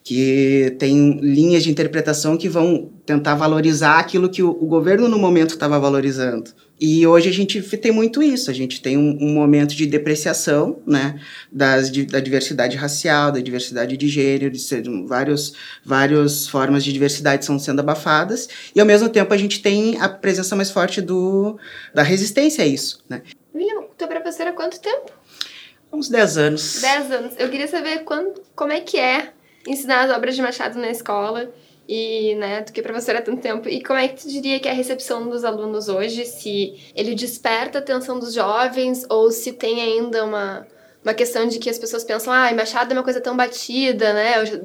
que 0.04 0.76
tem 0.78 1.20
linhas 1.20 1.64
de 1.64 1.72
interpretação 1.72 2.38
que 2.38 2.48
vão 2.48 2.92
tentar 3.06 3.36
valorizar 3.36 4.00
aquilo 4.00 4.30
que 4.30 4.44
o, 4.44 4.50
o 4.50 4.68
governo 4.68 5.08
no 5.08 5.18
momento 5.18 5.56
estava 5.56 5.80
valorizando. 5.80 6.52
E 6.84 7.06
hoje 7.06 7.30
a 7.30 7.32
gente 7.32 7.62
tem 7.78 7.92
muito 7.92 8.24
isso, 8.24 8.50
a 8.50 8.54
gente 8.54 8.82
tem 8.82 8.98
um, 8.98 9.16
um 9.22 9.34
momento 9.36 9.76
de 9.76 9.86
depreciação 9.86 10.82
né, 10.88 11.20
das, 11.52 11.92
de, 11.92 12.06
da 12.06 12.20
diversidade 12.20 12.76
racial, 12.76 13.32
da 13.32 13.40
diversidade 13.40 13.96
de 13.96 14.08
gênero, 14.08 14.50
de 14.50 14.58
ser, 14.58 14.84
vários, 15.06 15.54
várias 15.86 16.48
formas 16.48 16.84
de 16.84 16.92
diversidade 16.92 17.44
estão 17.44 17.60
sendo 17.60 17.82
abafadas, 17.82 18.50
e 18.76 18.80
ao 18.80 18.86
mesmo 18.88 19.10
tempo 19.10 19.32
a 19.32 19.38
gente 19.38 19.62
tem 19.62 20.02
a 20.02 20.10
presença 20.10 20.56
mais 20.56 20.72
forte 20.72 21.02
do, 21.02 21.56
da 21.94 22.02
resistência 22.02 22.64
a 22.64 22.68
isso. 22.68 23.04
Né? 23.08 23.22
Tu 24.32 24.42
é 24.42 24.46
professora 24.46 24.50
há 24.50 24.54
quanto 24.54 24.80
tempo? 24.80 25.12
Uns 25.92 26.08
10 26.08 26.38
anos. 26.38 26.82
10 26.82 27.12
anos. 27.12 27.34
Eu 27.38 27.50
queria 27.50 27.68
saber 27.68 28.00
quando, 28.06 28.42
como 28.56 28.72
é 28.72 28.80
que 28.80 28.98
é 28.98 29.34
ensinar 29.68 30.06
as 30.06 30.12
obras 30.16 30.36
de 30.36 30.42
Machado 30.42 30.80
na 30.80 30.90
escola 30.90 31.52
e, 31.88 32.36
né, 32.36 32.62
do 32.62 32.72
que 32.72 32.82
professora 32.82 33.20
há 33.20 33.22
tanto 33.22 33.42
tempo. 33.42 33.68
E 33.68 33.84
como 33.84 34.00
é 34.00 34.08
que 34.08 34.22
tu 34.22 34.30
diria 34.30 34.60
que 34.60 34.70
é 34.70 34.72
a 34.72 34.76
recepção 34.76 35.30
dos 35.30 35.44
alunos 35.44 35.90
hoje? 35.90 36.26
Se 36.26 36.92
ele 36.96 37.14
desperta 37.14 37.80
a 37.80 37.82
atenção 37.82 38.20
dos 38.20 38.34
jovens 38.34 39.06
ou 39.10 39.32
se 39.32 39.52
tem 39.52 39.82
ainda 39.82 40.24
uma, 40.24 40.66
uma 41.04 41.14
questão 41.14 41.46
de 41.46 41.60
que 41.60 41.70
as 41.70 41.78
pessoas 41.78 42.04
pensam, 42.06 42.32
ah, 42.32 42.54
Machado 42.54 42.94
é 42.94 42.96
uma 42.96 43.04
coisa 43.04 43.20
tão 43.20 43.36
batida, 43.36 44.14
né? 44.14 44.40
Eu 44.40 44.46
já, 44.46 44.58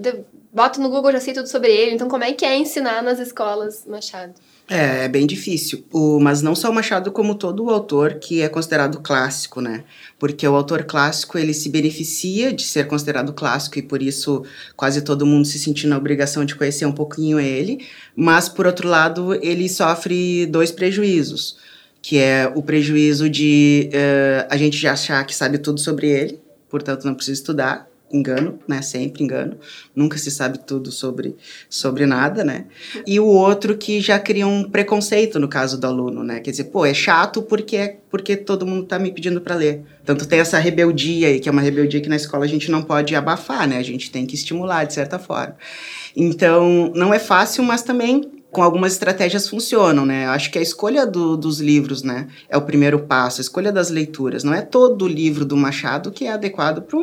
boto 0.52 0.80
no 0.80 0.88
Google, 0.88 1.12
já 1.12 1.20
sei 1.20 1.34
tudo 1.34 1.48
sobre 1.48 1.72
ele. 1.72 1.94
Então, 1.94 2.08
como 2.08 2.22
é 2.22 2.32
que 2.32 2.44
é 2.44 2.56
ensinar 2.56 3.02
nas 3.02 3.18
escolas 3.18 3.84
Machado? 3.84 4.34
É, 4.68 5.04
é 5.04 5.08
bem 5.08 5.26
difícil. 5.26 5.84
O, 5.92 6.18
mas 6.18 6.42
não 6.42 6.54
só 6.54 6.70
o 6.70 6.74
Machado, 6.74 7.12
como 7.12 7.36
todo 7.36 7.64
o 7.64 7.70
autor 7.70 8.14
que 8.14 8.42
é 8.42 8.48
considerado 8.48 9.00
clássico, 9.00 9.60
né? 9.60 9.84
Porque 10.18 10.46
o 10.46 10.56
autor 10.56 10.82
clássico, 10.84 11.38
ele 11.38 11.54
se 11.54 11.68
beneficia 11.68 12.52
de 12.52 12.64
ser 12.64 12.86
considerado 12.88 13.32
clássico 13.32 13.78
e 13.78 13.82
por 13.82 14.02
isso 14.02 14.44
quase 14.76 15.02
todo 15.02 15.24
mundo 15.24 15.46
se 15.46 15.58
sente 15.58 15.86
na 15.86 15.96
obrigação 15.96 16.44
de 16.44 16.56
conhecer 16.56 16.84
um 16.84 16.92
pouquinho 16.92 17.38
ele. 17.38 17.86
Mas, 18.16 18.48
por 18.48 18.66
outro 18.66 18.88
lado, 18.88 19.34
ele 19.34 19.68
sofre 19.68 20.46
dois 20.46 20.72
prejuízos. 20.72 21.58
Que 22.02 22.18
é 22.18 22.50
o 22.54 22.62
prejuízo 22.62 23.28
de 23.28 23.90
uh, 23.92 24.46
a 24.50 24.56
gente 24.56 24.76
já 24.76 24.92
achar 24.92 25.24
que 25.26 25.34
sabe 25.34 25.58
tudo 25.58 25.80
sobre 25.80 26.08
ele, 26.08 26.40
portanto 26.68 27.04
não 27.04 27.14
precisa 27.14 27.40
estudar 27.40 27.88
engano, 28.12 28.58
né? 28.66 28.82
Sempre 28.82 29.24
engano. 29.24 29.58
Nunca 29.94 30.16
se 30.18 30.30
sabe 30.30 30.58
tudo 30.58 30.92
sobre, 30.92 31.36
sobre 31.68 32.06
nada, 32.06 32.44
né? 32.44 32.66
E 33.06 33.18
o 33.18 33.26
outro 33.26 33.76
que 33.76 34.00
já 34.00 34.18
cria 34.18 34.46
um 34.46 34.64
preconceito 34.64 35.38
no 35.38 35.48
caso 35.48 35.78
do 35.78 35.86
aluno, 35.86 36.22
né? 36.22 36.40
Quer 36.40 36.50
dizer, 36.50 36.64
pô, 36.64 36.86
é 36.86 36.94
chato 36.94 37.42
porque 37.42 37.96
porque 38.08 38.36
todo 38.36 38.66
mundo 38.66 38.86
tá 38.86 38.98
me 38.98 39.12
pedindo 39.12 39.40
para 39.40 39.54
ler. 39.54 39.82
Tanto 40.04 40.26
tem 40.26 40.38
essa 40.38 40.58
rebeldia 40.58 41.28
aí, 41.28 41.40
que 41.40 41.48
é 41.48 41.52
uma 41.52 41.60
rebeldia 41.60 42.00
que 42.00 42.08
na 42.08 42.16
escola 42.16 42.44
a 42.44 42.48
gente 42.48 42.70
não 42.70 42.82
pode 42.82 43.14
abafar, 43.14 43.68
né? 43.68 43.76
A 43.76 43.82
gente 43.82 44.10
tem 44.10 44.24
que 44.24 44.34
estimular 44.34 44.84
de 44.84 44.94
certa 44.94 45.18
forma. 45.18 45.56
Então, 46.16 46.90
não 46.94 47.12
é 47.12 47.18
fácil, 47.18 47.62
mas 47.62 47.82
também 47.82 48.30
com 48.50 48.62
algumas 48.62 48.92
estratégias 48.92 49.50
funcionam, 49.50 50.06
né? 50.06 50.26
Acho 50.28 50.50
que 50.50 50.58
a 50.58 50.62
escolha 50.62 51.06
do, 51.06 51.36
dos 51.36 51.60
livros, 51.60 52.02
né, 52.02 52.26
é 52.48 52.56
o 52.56 52.62
primeiro 52.62 53.00
passo, 53.00 53.38
a 53.38 53.42
escolha 53.42 53.70
das 53.70 53.90
leituras. 53.90 54.42
Não 54.44 54.54
é 54.54 54.62
todo 54.62 55.06
livro 55.06 55.44
do 55.44 55.58
Machado 55.58 56.10
que 56.10 56.24
é 56.24 56.32
adequado 56.32 56.80
para 56.80 56.98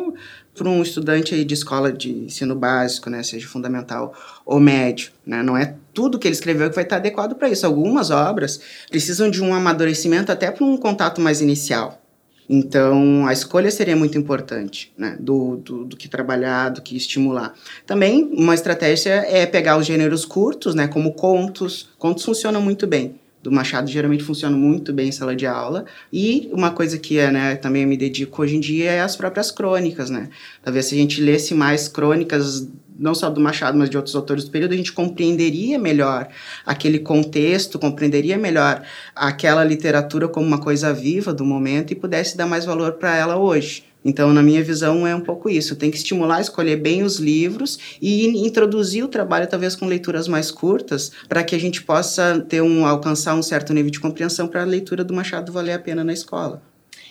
para 0.54 0.68
um 0.68 0.82
estudante 0.82 1.34
aí 1.34 1.44
de 1.44 1.54
escola 1.54 1.92
de 1.92 2.10
ensino 2.10 2.54
básico, 2.54 3.10
né, 3.10 3.22
seja 3.22 3.46
fundamental 3.46 4.14
ou 4.46 4.60
médio, 4.60 5.10
né, 5.26 5.42
não 5.42 5.56
é 5.56 5.74
tudo 5.92 6.18
que 6.18 6.28
ele 6.28 6.34
escreveu 6.34 6.68
que 6.68 6.74
vai 6.74 6.84
estar 6.84 6.96
adequado 6.96 7.34
para 7.34 7.48
isso. 7.48 7.66
Algumas 7.66 8.10
obras 8.10 8.60
precisam 8.88 9.30
de 9.30 9.42
um 9.42 9.54
amadurecimento 9.54 10.30
até 10.30 10.50
para 10.50 10.64
um 10.64 10.76
contato 10.76 11.20
mais 11.20 11.40
inicial. 11.40 12.00
Então, 12.48 13.26
a 13.26 13.32
escolha 13.32 13.70
seria 13.70 13.96
muito 13.96 14.18
importante, 14.18 14.92
né, 14.98 15.16
do, 15.18 15.56
do, 15.56 15.84
do, 15.86 15.96
que 15.96 16.08
trabalhar, 16.08 16.68
do 16.68 16.82
que 16.82 16.94
estimular. 16.94 17.54
Também, 17.86 18.30
uma 18.34 18.54
estratégia 18.54 19.24
é 19.26 19.46
pegar 19.46 19.78
os 19.78 19.86
gêneros 19.86 20.26
curtos, 20.26 20.74
né, 20.74 20.86
como 20.86 21.14
contos. 21.14 21.88
Contos 21.98 22.22
funcionam 22.22 22.60
muito 22.60 22.86
bem 22.86 23.18
do 23.44 23.52
Machado 23.52 23.90
geralmente 23.90 24.24
funcionam 24.24 24.58
muito 24.58 24.90
bem 24.90 25.08
em 25.08 25.12
sala 25.12 25.36
de 25.36 25.46
aula. 25.46 25.84
E 26.10 26.48
uma 26.50 26.70
coisa 26.70 26.98
que 26.98 27.18
é, 27.18 27.30
né, 27.30 27.56
também 27.56 27.84
me 27.84 27.94
dedico 27.94 28.40
hoje 28.40 28.56
em 28.56 28.60
dia 28.60 28.90
é 28.90 29.00
as 29.02 29.16
próprias 29.16 29.50
crônicas, 29.50 30.08
né? 30.08 30.30
Talvez 30.62 30.86
se 30.86 30.94
a 30.94 30.98
gente 30.98 31.20
lesse 31.20 31.54
mais 31.54 31.86
crônicas 31.86 32.66
não 32.98 33.14
só 33.14 33.28
do 33.28 33.42
Machado, 33.42 33.76
mas 33.76 33.90
de 33.90 33.98
outros 33.98 34.16
autores 34.16 34.44
do 34.44 34.50
período, 34.50 34.72
a 34.72 34.76
gente 34.76 34.92
compreenderia 34.92 35.78
melhor 35.78 36.26
aquele 36.64 36.98
contexto, 37.00 37.78
compreenderia 37.78 38.38
melhor 38.38 38.82
aquela 39.14 39.62
literatura 39.62 40.26
como 40.26 40.46
uma 40.46 40.58
coisa 40.58 40.94
viva 40.94 41.34
do 41.34 41.44
momento 41.44 41.92
e 41.92 41.96
pudesse 41.96 42.38
dar 42.38 42.46
mais 42.46 42.64
valor 42.64 42.92
para 42.92 43.14
ela 43.14 43.36
hoje. 43.36 43.84
Então, 44.04 44.32
na 44.32 44.42
minha 44.42 44.62
visão, 44.62 45.06
é 45.06 45.14
um 45.14 45.20
pouco 45.20 45.48
isso. 45.48 45.76
Tem 45.76 45.90
que 45.90 45.96
estimular, 45.96 46.40
escolher 46.40 46.76
bem 46.76 47.02
os 47.02 47.16
livros 47.16 47.78
e 48.02 48.26
introduzir 48.46 49.02
o 49.02 49.08
trabalho, 49.08 49.46
talvez 49.46 49.74
com 49.74 49.86
leituras 49.86 50.28
mais 50.28 50.50
curtas, 50.50 51.10
para 51.28 51.42
que 51.42 51.54
a 51.54 51.58
gente 51.58 51.82
possa 51.82 52.44
ter 52.48 52.60
um 52.60 52.84
alcançar 52.84 53.34
um 53.34 53.42
certo 53.42 53.72
nível 53.72 53.90
de 53.90 54.00
compreensão 54.00 54.46
para 54.46 54.62
a 54.62 54.66
leitura 54.66 55.02
do 55.02 55.14
Machado 55.14 55.52
valer 55.52 55.72
a 55.72 55.78
pena 55.78 56.04
na 56.04 56.12
escola. 56.12 56.62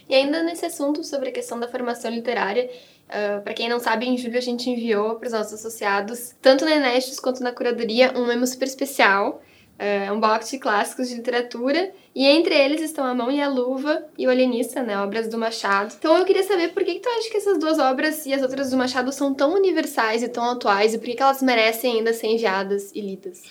E 0.08 0.14
ainda 0.14 0.44
nesse 0.44 0.66
assunto 0.66 1.04
sobre 1.04 1.30
a 1.30 1.32
questão 1.32 1.60
da 1.60 1.68
formação 1.68 2.12
literária, 2.12 2.70
Uh, 3.14 3.42
para 3.42 3.54
quem 3.54 3.70
não 3.70 3.80
sabe, 3.80 4.08
em 4.08 4.18
julho 4.18 4.38
a 4.38 4.42
gente 4.42 4.68
enviou 4.70 5.16
para 5.16 5.28
os 5.28 5.34
nossos 5.34 5.54
associados, 5.54 6.34
tanto 6.42 6.66
na 6.66 6.72
Enestes 6.72 7.20
quanto 7.20 7.44
na 7.44 7.52
curadoria, 7.52 8.12
um 8.16 8.26
memo 8.26 8.48
super 8.48 8.66
especial, 8.66 9.44
uh, 9.84 10.14
um 10.14 10.20
box 10.20 10.52
de 10.52 10.58
clássicos 10.58 11.10
de 11.10 11.16
literatura, 11.16 11.92
e 12.16 12.26
entre 12.26 12.56
eles 12.56 12.82
estão 12.82 13.06
A 13.06 13.14
Mão 13.14 13.32
e 13.32 13.42
a 13.42 13.50
Luva 13.50 14.06
e 14.18 14.26
O 14.26 14.30
Alienista, 14.30 14.82
né, 14.82 14.98
obras 15.00 15.28
do 15.28 15.38
Machado. 15.38 15.94
Então 15.98 16.18
eu 16.18 16.26
queria 16.26 16.44
saber 16.44 16.70
por 16.70 16.84
que, 16.84 16.96
que 16.96 17.00
tu 17.02 17.10
acha 17.10 17.30
que 17.30 17.38
essas 17.38 17.60
duas 17.60 17.80
obras 17.80 18.26
e 18.26 18.34
as 18.34 18.42
outras 18.42 18.72
do 18.72 18.78
Machado 18.78 19.12
são 19.12 19.34
tão 19.34 19.54
universais 19.54 20.24
e 20.24 20.28
tão 20.28 20.46
atuais, 20.46 20.94
e 20.94 20.98
por 20.98 21.06
que, 21.06 21.16
que 21.16 21.24
elas 21.24 21.42
merecem 21.42 21.98
ainda 21.98 22.14
ser 22.14 22.28
enviadas 22.28 22.92
e 22.94 23.02
lidas? 23.02 23.42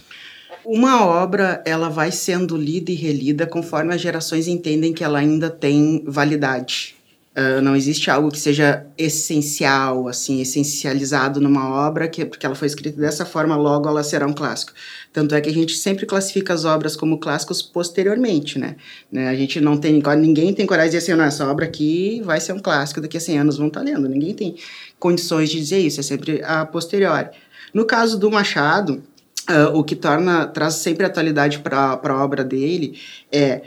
Uma 0.64 1.04
obra, 1.04 1.62
ela 1.66 1.88
vai 1.88 2.12
sendo 2.12 2.56
lida 2.56 2.92
e 2.92 2.94
relida 2.94 3.46
conforme 3.46 3.94
as 3.94 4.00
gerações 4.00 4.46
entendem 4.46 4.92
que 4.92 5.02
ela 5.02 5.18
ainda 5.18 5.50
tem 5.50 6.04
validade. 6.06 6.94
Uh, 7.34 7.62
não 7.62 7.74
existe 7.74 8.10
algo 8.10 8.30
que 8.30 8.38
seja 8.38 8.84
essencial, 8.98 10.06
assim, 10.06 10.42
essencializado 10.42 11.40
numa 11.40 11.66
obra, 11.88 12.06
que 12.06 12.26
porque 12.26 12.44
ela 12.44 12.54
foi 12.54 12.66
escrita 12.66 13.00
dessa 13.00 13.24
forma, 13.24 13.56
logo 13.56 13.88
ela 13.88 14.04
será 14.04 14.26
um 14.26 14.34
clássico. 14.34 14.74
Tanto 15.14 15.34
é 15.34 15.40
que 15.40 15.48
a 15.48 15.52
gente 15.52 15.74
sempre 15.74 16.04
classifica 16.04 16.52
as 16.52 16.66
obras 16.66 16.94
como 16.94 17.18
clássicos 17.18 17.62
posteriormente, 17.62 18.58
né? 18.58 18.76
né? 19.10 19.30
A 19.30 19.34
gente 19.34 19.62
não 19.62 19.78
tem, 19.78 20.02
ninguém 20.18 20.52
tem 20.52 20.66
coragem 20.66 20.90
de 20.90 20.98
dizer 20.98 21.10
assim, 21.10 21.18
não, 21.18 21.26
essa 21.26 21.50
obra 21.50 21.64
aqui 21.64 22.20
vai 22.22 22.38
ser 22.38 22.52
um 22.52 22.58
clássico, 22.58 23.00
daqui 23.00 23.16
a 23.16 23.20
100 23.20 23.38
anos 23.38 23.56
vão 23.56 23.68
estar 23.68 23.80
lendo. 23.80 24.06
Ninguém 24.10 24.34
tem 24.34 24.54
condições 24.98 25.48
de 25.48 25.58
dizer 25.58 25.78
isso, 25.78 26.00
é 26.00 26.02
sempre 26.02 26.42
a 26.44 26.66
posteriori. 26.66 27.30
No 27.72 27.86
caso 27.86 28.18
do 28.18 28.30
Machado, 28.30 29.02
uh, 29.48 29.74
o 29.74 29.82
que 29.82 29.96
torna, 29.96 30.46
traz 30.48 30.74
sempre 30.74 31.06
atualidade 31.06 31.60
para 31.60 31.98
a 32.02 32.22
obra 32.22 32.44
dele 32.44 33.00
é 33.32 33.62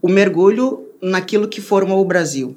o 0.00 0.08
mergulho 0.08 0.86
naquilo 1.02 1.46
que 1.48 1.60
formou 1.60 2.00
o 2.00 2.04
Brasil 2.06 2.56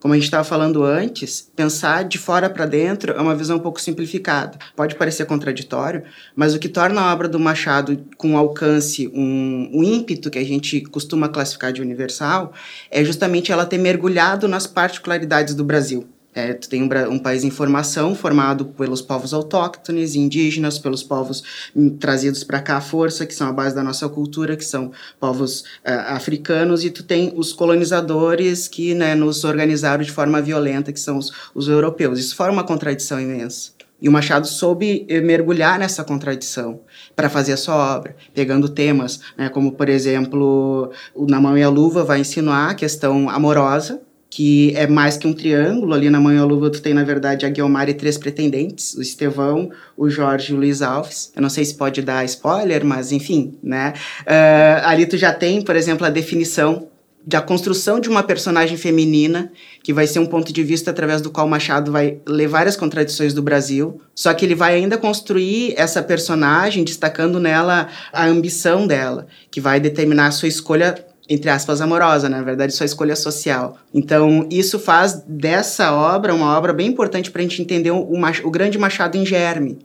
como 0.00 0.14
a 0.14 0.16
gente 0.16 0.24
estava 0.24 0.42
falando 0.42 0.82
antes, 0.82 1.50
pensar 1.54 2.04
de 2.04 2.16
fora 2.16 2.48
para 2.48 2.64
dentro 2.64 3.12
é 3.12 3.20
uma 3.20 3.34
visão 3.34 3.58
um 3.58 3.60
pouco 3.60 3.80
simplificada. 3.80 4.58
Pode 4.74 4.94
parecer 4.94 5.26
contraditório, 5.26 6.04
mas 6.34 6.54
o 6.54 6.58
que 6.58 6.68
torna 6.68 7.02
a 7.02 7.12
obra 7.12 7.28
do 7.28 7.38
Machado 7.38 8.02
com 8.16 8.36
alcance, 8.36 9.08
um, 9.08 9.70
um 9.72 9.84
ímpeto 9.84 10.30
que 10.30 10.38
a 10.38 10.44
gente 10.44 10.80
costuma 10.80 11.28
classificar 11.28 11.72
de 11.72 11.82
universal, 11.82 12.52
é 12.90 13.04
justamente 13.04 13.52
ela 13.52 13.66
ter 13.66 13.78
mergulhado 13.78 14.48
nas 14.48 14.66
particularidades 14.66 15.54
do 15.54 15.64
Brasil. 15.64 16.08
É, 16.32 16.52
tu 16.52 16.68
tem 16.68 16.82
um, 16.82 16.88
um, 17.10 17.18
país 17.18 17.42
em 17.42 17.50
formação, 17.50 18.14
formado 18.14 18.66
pelos 18.66 19.02
povos 19.02 19.34
autóctones, 19.34 20.14
indígenas, 20.14 20.78
pelos 20.78 21.02
povos 21.02 21.42
hum, 21.74 21.96
trazidos 21.96 22.44
para 22.44 22.60
cá 22.60 22.76
à 22.76 22.80
força, 22.80 23.26
que 23.26 23.34
são 23.34 23.48
a 23.48 23.52
base 23.52 23.74
da 23.74 23.82
nossa 23.82 24.08
cultura, 24.08 24.56
que 24.56 24.64
são 24.64 24.92
povos 25.18 25.60
uh, 25.60 26.14
africanos, 26.14 26.84
e 26.84 26.90
tu 26.90 27.02
tem 27.02 27.32
os 27.34 27.52
colonizadores 27.52 28.68
que 28.68 28.94
né, 28.94 29.16
nos 29.16 29.42
organizaram 29.42 30.04
de 30.04 30.12
forma 30.12 30.40
violenta, 30.40 30.92
que 30.92 31.00
são 31.00 31.18
os, 31.18 31.32
os 31.52 31.66
europeus. 31.66 32.20
Isso 32.20 32.36
forma 32.36 32.52
uma 32.52 32.64
contradição 32.64 33.20
imensa. 33.20 33.72
E 34.00 34.08
o 34.08 34.12
Machado 34.12 34.46
soube 34.46 35.04
eh, 35.08 35.20
mergulhar 35.20 35.78
nessa 35.78 36.02
contradição 36.02 36.80
para 37.14 37.28
fazer 37.28 37.52
a 37.52 37.56
sua 37.56 37.96
obra, 37.96 38.16
pegando 38.32 38.68
temas, 38.68 39.20
né, 39.36 39.50
como, 39.50 39.72
por 39.72 39.88
exemplo, 39.88 40.90
o 41.14 41.26
Na 41.26 41.38
Mão 41.38 41.58
e 41.58 41.62
a 41.62 41.68
Luva 41.68 42.02
vai 42.02 42.20
insinuar 42.20 42.70
a 42.70 42.74
questão 42.74 43.28
amorosa, 43.28 44.00
que 44.30 44.72
é 44.76 44.86
mais 44.86 45.16
que 45.16 45.26
um 45.26 45.32
triângulo. 45.32 45.92
Ali 45.92 46.08
na 46.08 46.20
Manhã 46.20 46.44
Luva 46.44 46.70
tu 46.70 46.80
tem, 46.80 46.94
na 46.94 47.02
verdade, 47.02 47.44
a 47.44 47.48
Guilmar 47.48 47.88
e 47.88 47.94
três 47.94 48.16
pretendentes, 48.16 48.94
o 48.94 49.02
Estevão, 49.02 49.70
o 49.96 50.08
Jorge 50.08 50.52
e 50.52 50.54
o 50.54 50.58
Luiz 50.58 50.80
Alves. 50.80 51.32
Eu 51.34 51.42
não 51.42 51.50
sei 51.50 51.64
se 51.64 51.74
pode 51.74 52.00
dar 52.00 52.24
spoiler, 52.24 52.84
mas 52.84 53.10
enfim, 53.10 53.58
né? 53.60 53.92
Uh, 54.22 54.86
ali 54.86 55.04
tu 55.04 55.18
já 55.18 55.32
tem, 55.32 55.60
por 55.60 55.74
exemplo, 55.74 56.06
a 56.06 56.10
definição 56.10 56.88
da 57.26 57.42
construção 57.42 58.00
de 58.00 58.08
uma 58.08 58.22
personagem 58.22 58.78
feminina, 58.78 59.52
que 59.82 59.92
vai 59.92 60.06
ser 60.06 60.20
um 60.20 60.26
ponto 60.26 60.52
de 60.52 60.62
vista 60.62 60.90
através 60.90 61.20
do 61.20 61.30
qual 61.30 61.46
Machado 61.46 61.92
vai 61.92 62.18
ler 62.26 62.48
várias 62.48 62.76
contradições 62.76 63.34
do 63.34 63.42
Brasil, 63.42 64.00
só 64.14 64.32
que 64.32 64.46
ele 64.46 64.54
vai 64.54 64.74
ainda 64.74 64.96
construir 64.96 65.74
essa 65.76 66.02
personagem 66.02 66.82
destacando 66.82 67.38
nela 67.38 67.88
a 68.10 68.26
ambição 68.26 68.86
dela, 68.86 69.26
que 69.50 69.60
vai 69.60 69.78
determinar 69.78 70.28
a 70.28 70.30
sua 70.30 70.48
escolha 70.48 70.94
entre 71.30 71.48
aspas, 71.48 71.80
amorosa, 71.80 72.28
né? 72.28 72.38
na 72.38 72.42
verdade, 72.42 72.74
sua 72.74 72.84
escolha 72.84 73.14
social. 73.14 73.78
Então, 73.94 74.48
isso 74.50 74.80
faz 74.80 75.22
dessa 75.28 75.92
obra 75.94 76.34
uma 76.34 76.58
obra 76.58 76.72
bem 76.72 76.88
importante 76.88 77.30
para 77.30 77.40
a 77.40 77.44
gente 77.44 77.62
entender 77.62 77.92
o, 77.92 78.08
o 78.44 78.50
grande 78.50 78.76
Machado 78.76 79.16
em 79.16 79.24
germe, 79.24 79.78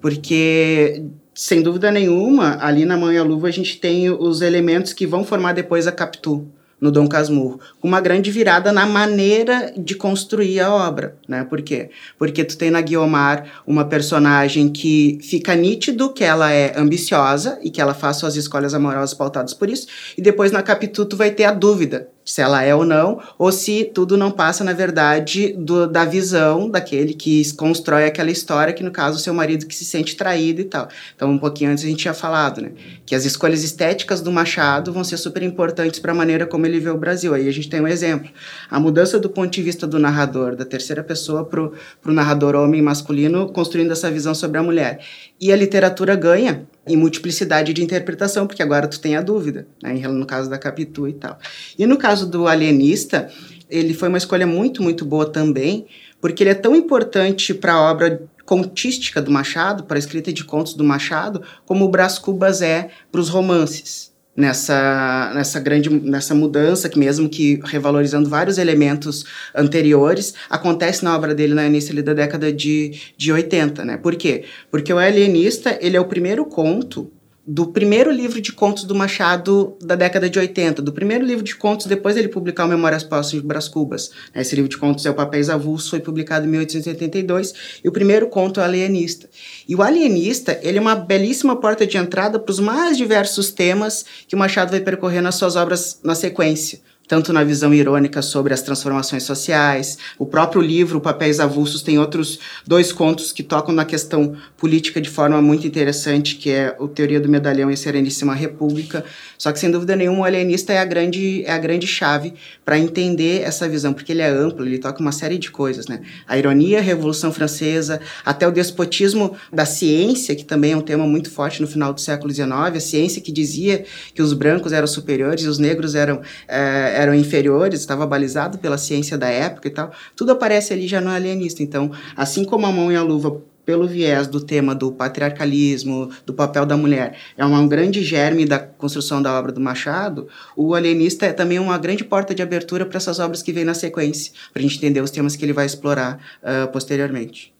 porque 0.00 1.04
sem 1.34 1.60
dúvida 1.60 1.90
nenhuma, 1.90 2.56
ali 2.62 2.86
na 2.86 2.96
Mão 2.96 3.12
e 3.12 3.18
a 3.18 3.22
Luva 3.22 3.48
a 3.48 3.50
gente 3.50 3.78
tem 3.78 4.08
os 4.08 4.40
elementos 4.40 4.94
que 4.94 5.06
vão 5.06 5.22
formar 5.22 5.52
depois 5.52 5.86
a 5.86 5.92
Capitu 5.92 6.48
no 6.80 6.90
Dom 6.90 7.08
Casmurro, 7.08 7.60
com 7.80 7.88
uma 7.88 8.00
grande 8.00 8.30
virada 8.30 8.72
na 8.72 8.84
maneira 8.84 9.72
de 9.76 9.94
construir 9.94 10.60
a 10.60 10.72
obra, 10.72 11.16
né? 11.26 11.44
Por 11.44 11.62
quê? 11.62 11.90
Porque 12.18 12.44
tu 12.44 12.56
tem 12.56 12.70
na 12.70 12.80
Guiomar 12.80 13.62
uma 13.66 13.84
personagem 13.84 14.68
que 14.68 15.18
fica 15.22 15.54
nítido 15.54 16.12
que 16.12 16.24
ela 16.24 16.52
é 16.52 16.78
ambiciosa 16.78 17.58
e 17.62 17.70
que 17.70 17.80
ela 17.80 17.94
faz 17.94 18.18
suas 18.18 18.36
escolhas 18.36 18.74
amorosas 18.74 19.14
pautadas 19.14 19.54
por 19.54 19.70
isso, 19.70 19.86
e 20.16 20.22
depois 20.22 20.52
na 20.52 20.62
Capitu 20.62 21.06
tu 21.06 21.16
vai 21.16 21.30
ter 21.30 21.44
a 21.44 21.52
dúvida 21.52 22.08
se 22.26 22.40
ela 22.42 22.60
é 22.60 22.74
ou 22.74 22.84
não, 22.84 23.22
ou 23.38 23.52
se 23.52 23.84
tudo 23.84 24.16
não 24.16 24.32
passa, 24.32 24.64
na 24.64 24.72
verdade, 24.72 25.52
do, 25.56 25.86
da 25.86 26.04
visão 26.04 26.68
daquele 26.68 27.14
que 27.14 27.54
constrói 27.54 28.04
aquela 28.04 28.32
história, 28.32 28.74
que 28.74 28.82
no 28.82 28.90
caso, 28.90 29.16
o 29.16 29.20
seu 29.20 29.32
marido 29.32 29.64
que 29.64 29.74
se 29.74 29.84
sente 29.84 30.16
traído 30.16 30.60
e 30.60 30.64
tal. 30.64 30.88
Então, 31.14 31.30
um 31.30 31.38
pouquinho 31.38 31.70
antes 31.70 31.84
a 31.84 31.86
gente 31.86 32.00
tinha 32.00 32.12
falado, 32.12 32.60
né? 32.60 32.72
Que 33.06 33.14
as 33.14 33.24
escolhas 33.24 33.62
estéticas 33.62 34.20
do 34.20 34.32
Machado 34.32 34.92
vão 34.92 35.04
ser 35.04 35.18
super 35.18 35.44
importantes 35.44 36.00
para 36.00 36.10
a 36.10 36.14
maneira 36.14 36.46
como 36.46 36.66
ele 36.66 36.80
vê 36.80 36.90
o 36.90 36.98
Brasil. 36.98 37.32
Aí 37.32 37.48
a 37.48 37.52
gente 37.52 37.70
tem 37.70 37.80
um 37.80 37.86
exemplo. 37.86 38.28
A 38.68 38.80
mudança 38.80 39.20
do 39.20 39.30
ponto 39.30 39.52
de 39.52 39.62
vista 39.62 39.86
do 39.86 40.00
narrador, 40.00 40.56
da 40.56 40.64
terceira 40.64 41.04
pessoa 41.04 41.44
para 41.44 41.62
o 41.62 42.12
narrador 42.12 42.56
homem 42.56 42.82
masculino, 42.82 43.48
construindo 43.52 43.92
essa 43.92 44.10
visão 44.10 44.34
sobre 44.34 44.58
a 44.58 44.62
mulher. 44.64 44.98
E 45.40 45.52
a 45.52 45.56
literatura 45.56 46.16
ganha 46.16 46.66
em 46.86 46.96
multiplicidade 46.96 47.72
de 47.72 47.82
interpretação, 47.82 48.46
porque 48.46 48.62
agora 48.62 48.86
tu 48.86 49.00
tem 49.00 49.16
a 49.16 49.22
dúvida, 49.22 49.66
né, 49.82 49.94
no 50.08 50.26
caso 50.26 50.48
da 50.48 50.58
Capitu 50.58 51.08
e 51.08 51.12
tal. 51.12 51.38
E 51.78 51.86
no 51.86 51.96
caso 51.96 52.26
do 52.26 52.46
Alienista, 52.46 53.30
ele 53.68 53.92
foi 53.92 54.08
uma 54.08 54.18
escolha 54.18 54.46
muito, 54.46 54.82
muito 54.82 55.04
boa 55.04 55.26
também, 55.26 55.86
porque 56.20 56.42
ele 56.42 56.50
é 56.50 56.54
tão 56.54 56.74
importante 56.74 57.52
para 57.52 57.74
a 57.74 57.90
obra 57.90 58.22
contística 58.44 59.20
do 59.20 59.30
Machado, 59.30 59.84
para 59.84 59.96
a 59.96 59.98
escrita 59.98 60.32
de 60.32 60.44
contos 60.44 60.74
do 60.74 60.84
Machado, 60.84 61.42
como 61.64 61.84
o 61.84 61.88
Brás 61.88 62.18
Cubas 62.18 62.62
é 62.62 62.90
para 63.10 63.20
os 63.20 63.28
romances 63.28 64.15
nessa, 64.36 65.32
nessa 65.34 65.58
grande 65.58 65.88
nessa 65.88 66.34
mudança 66.34 66.88
que 66.88 66.98
mesmo 66.98 67.28
que 67.28 67.60
revalorizando 67.64 68.28
vários 68.28 68.58
elementos 68.58 69.24
anteriores 69.54 70.34
acontece 70.50 71.04
na 71.04 71.16
obra 71.16 71.34
dele 71.34 71.54
no 71.54 71.62
início 71.62 72.02
da 72.02 72.12
década 72.12 72.52
de, 72.52 73.00
de 73.16 73.32
80, 73.32 73.84
né? 73.84 73.96
Por 73.96 74.14
quê? 74.16 74.44
Porque 74.70 74.92
o 74.92 74.98
Alienista, 74.98 75.78
ele 75.80 75.96
é 75.96 76.00
o 76.00 76.04
primeiro 76.04 76.44
conto 76.44 77.10
do 77.46 77.68
primeiro 77.68 78.10
livro 78.10 78.40
de 78.40 78.52
contos 78.52 78.82
do 78.82 78.94
Machado 78.94 79.76
da 79.80 79.94
década 79.94 80.28
de 80.28 80.36
80, 80.36 80.82
do 80.82 80.92
primeiro 80.92 81.24
livro 81.24 81.44
de 81.44 81.54
contos, 81.54 81.86
depois 81.86 82.16
ele 82.16 82.26
publicar 82.26 82.64
o 82.64 82.68
Memórias 82.68 83.04
Póstumas 83.04 83.42
de 83.42 83.46
Brás 83.46 83.68
Cubas. 83.68 84.10
Esse 84.34 84.56
livro 84.56 84.68
de 84.68 84.76
contos 84.76 85.06
é 85.06 85.10
o 85.10 85.14
Papéis 85.14 85.48
Avulsos, 85.48 85.88
foi 85.88 86.00
publicado 86.00 86.44
em 86.44 86.48
1882, 86.48 87.54
e 87.84 87.88
o 87.88 87.92
primeiro 87.92 88.26
conto 88.28 88.58
é 88.58 88.64
o 88.64 88.66
Alienista. 88.66 89.28
E 89.68 89.76
o 89.76 89.82
Alienista, 89.82 90.58
ele 90.60 90.78
é 90.78 90.80
uma 90.80 90.96
belíssima 90.96 91.54
porta 91.54 91.86
de 91.86 91.96
entrada 91.96 92.40
para 92.40 92.50
os 92.50 92.58
mais 92.58 92.96
diversos 92.96 93.52
temas 93.52 94.04
que 94.26 94.34
o 94.34 94.38
Machado 94.38 94.72
vai 94.72 94.80
percorrer 94.80 95.20
nas 95.20 95.36
suas 95.36 95.54
obras 95.54 96.00
na 96.02 96.16
sequência 96.16 96.80
tanto 97.08 97.32
na 97.32 97.44
visão 97.44 97.72
irônica 97.72 98.20
sobre 98.22 98.52
as 98.52 98.62
transformações 98.62 99.22
sociais. 99.22 99.98
O 100.18 100.26
próprio 100.26 100.60
livro, 100.60 101.00
Papéis 101.00 101.40
Avulsos, 101.40 101.82
tem 101.82 101.98
outros 101.98 102.38
dois 102.66 102.92
contos 102.92 103.32
que 103.32 103.42
tocam 103.42 103.74
na 103.74 103.84
questão 103.84 104.36
política 104.56 105.00
de 105.00 105.08
forma 105.08 105.40
muito 105.40 105.66
interessante, 105.66 106.36
que 106.36 106.50
é 106.50 106.74
o 106.78 106.88
Teoria 106.88 107.20
do 107.20 107.28
Medalhão 107.28 107.70
e 107.70 107.74
a 107.74 107.76
Sereníssima 107.76 108.34
República. 108.34 109.04
Só 109.38 109.52
que, 109.52 109.58
sem 109.58 109.70
dúvida 109.70 109.94
nenhuma, 109.94 110.20
o 110.20 110.24
alienista 110.24 110.72
é 110.72 110.78
a 110.78 110.84
grande, 110.84 111.44
é 111.44 111.52
a 111.52 111.58
grande 111.58 111.86
chave 111.86 112.34
para 112.64 112.78
entender 112.78 113.42
essa 113.42 113.68
visão, 113.68 113.92
porque 113.92 114.12
ele 114.12 114.22
é 114.22 114.28
amplo, 114.28 114.64
ele 114.66 114.78
toca 114.78 115.00
uma 115.00 115.12
série 115.12 115.38
de 115.38 115.50
coisas. 115.50 115.86
Né? 115.86 116.00
A 116.26 116.36
ironia, 116.36 116.78
a 116.78 116.82
Revolução 116.82 117.32
Francesa, 117.32 118.00
até 118.24 118.46
o 118.48 118.50
despotismo 118.50 119.36
da 119.52 119.64
ciência, 119.64 120.34
que 120.34 120.44
também 120.44 120.72
é 120.72 120.76
um 120.76 120.80
tema 120.80 121.06
muito 121.06 121.30
forte 121.30 121.60
no 121.60 121.68
final 121.68 121.92
do 121.92 122.00
século 122.00 122.32
XIX, 122.32 122.50
a 122.50 122.80
ciência 122.80 123.22
que 123.22 123.30
dizia 123.30 123.84
que 124.14 124.22
os 124.22 124.32
brancos 124.32 124.72
eram 124.72 124.86
superiores 124.86 125.44
e 125.44 125.48
os 125.48 125.58
negros 125.58 125.94
eram... 125.94 126.20
É, 126.48 126.95
eram 126.96 127.14
inferiores, 127.14 127.80
estava 127.80 128.06
balizado 128.06 128.58
pela 128.58 128.78
ciência 128.78 129.18
da 129.18 129.28
época 129.28 129.68
e 129.68 129.70
tal, 129.70 129.92
tudo 130.14 130.32
aparece 130.32 130.72
ali 130.72 130.88
já 130.88 131.00
no 131.00 131.10
alienista. 131.10 131.62
Então, 131.62 131.90
assim 132.16 132.44
como 132.44 132.66
a 132.66 132.72
mão 132.72 132.90
e 132.90 132.96
a 132.96 133.02
luva 133.02 133.40
pelo 133.66 133.86
viés 133.86 134.28
do 134.28 134.40
tema 134.40 134.74
do 134.74 134.92
patriarcalismo, 134.92 136.08
do 136.24 136.32
papel 136.32 136.64
da 136.64 136.76
mulher, 136.76 137.18
é 137.36 137.44
um 137.44 137.66
grande 137.66 138.02
germe 138.02 138.46
da 138.46 138.60
construção 138.60 139.20
da 139.20 139.36
obra 139.36 139.50
do 139.50 139.60
Machado, 139.60 140.28
o 140.56 140.72
alienista 140.72 141.26
é 141.26 141.32
também 141.32 141.58
uma 141.58 141.76
grande 141.76 142.04
porta 142.04 142.32
de 142.32 142.42
abertura 142.42 142.86
para 142.86 142.96
essas 142.96 143.18
obras 143.18 143.42
que 143.42 143.52
vêm 143.52 143.64
na 143.64 143.74
sequência, 143.74 144.32
para 144.52 144.60
a 144.60 144.62
gente 144.62 144.76
entender 144.76 145.00
os 145.00 145.10
temas 145.10 145.34
que 145.34 145.44
ele 145.44 145.52
vai 145.52 145.66
explorar 145.66 146.20
uh, 146.42 146.70
posteriormente. 146.70 147.55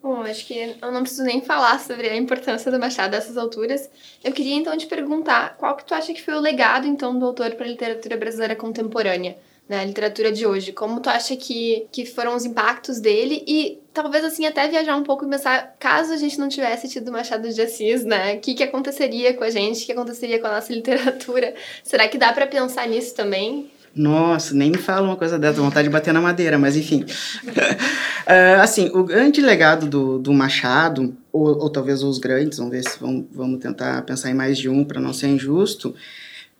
Bom, 0.00 0.22
acho 0.22 0.46
que 0.46 0.76
eu 0.80 0.92
não 0.92 1.02
preciso 1.02 1.24
nem 1.24 1.40
falar 1.40 1.80
sobre 1.80 2.08
a 2.08 2.16
importância 2.16 2.70
do 2.70 2.78
Machado 2.78 3.10
dessas 3.10 3.36
alturas. 3.36 3.90
Eu 4.22 4.32
queria 4.32 4.54
então 4.54 4.76
te 4.76 4.86
perguntar 4.86 5.56
qual 5.56 5.76
que 5.76 5.84
tu 5.84 5.92
acha 5.92 6.14
que 6.14 6.22
foi 6.22 6.34
o 6.34 6.40
legado 6.40 6.86
então 6.86 7.18
do 7.18 7.26
autor 7.26 7.52
para 7.52 7.66
a 7.66 7.68
literatura 7.68 8.16
brasileira 8.16 8.54
contemporânea, 8.54 9.36
né, 9.68 9.80
a 9.80 9.84
literatura 9.84 10.30
de 10.30 10.46
hoje. 10.46 10.72
Como 10.72 11.00
tu 11.00 11.10
acha 11.10 11.34
que, 11.36 11.88
que 11.90 12.06
foram 12.06 12.36
os 12.36 12.44
impactos 12.44 13.00
dele 13.00 13.42
e 13.44 13.82
talvez 13.92 14.24
assim 14.24 14.46
até 14.46 14.68
viajar 14.68 14.96
um 14.96 15.02
pouco 15.02 15.26
e 15.26 15.28
pensar, 15.28 15.74
caso 15.80 16.12
a 16.12 16.16
gente 16.16 16.38
não 16.38 16.48
tivesse 16.48 16.88
tido 16.88 17.10
Machado 17.10 17.52
de 17.52 17.60
Assis, 17.60 18.04
né, 18.04 18.36
o 18.36 18.40
que 18.40 18.54
que 18.54 18.62
aconteceria 18.62 19.34
com 19.34 19.42
a 19.42 19.50
gente, 19.50 19.82
o 19.82 19.86
que 19.86 19.92
aconteceria 19.92 20.38
com 20.38 20.46
a 20.46 20.52
nossa 20.52 20.72
literatura? 20.72 21.56
Será 21.82 22.06
que 22.06 22.16
dá 22.16 22.32
para 22.32 22.46
pensar 22.46 22.86
nisso 22.86 23.16
também? 23.16 23.68
Nossa, 23.94 24.54
nem 24.54 24.70
me 24.70 24.78
fala 24.78 25.06
uma 25.06 25.16
coisa 25.16 25.38
dessa, 25.38 25.60
vontade 25.60 25.88
de 25.88 25.92
bater 25.92 26.12
na 26.12 26.20
madeira, 26.20 26.58
mas 26.58 26.76
enfim. 26.76 27.04
uh, 27.04 28.60
assim, 28.62 28.90
o 28.94 29.02
grande 29.02 29.40
legado 29.40 29.86
do, 29.86 30.18
do 30.18 30.32
Machado, 30.32 31.16
ou, 31.32 31.46
ou, 31.58 31.70
talvez 31.70 32.02
os 32.02 32.18
grandes, 32.18 32.58
vamos 32.58 32.72
ver 32.72 32.82
se 32.82 32.98
vamos, 33.00 33.26
vamos 33.32 33.58
tentar 33.60 34.02
pensar 34.02 34.30
em 34.30 34.34
mais 34.34 34.58
de 34.58 34.68
um 34.68 34.84
para 34.84 35.00
não 35.00 35.12
ser 35.12 35.28
injusto, 35.28 35.94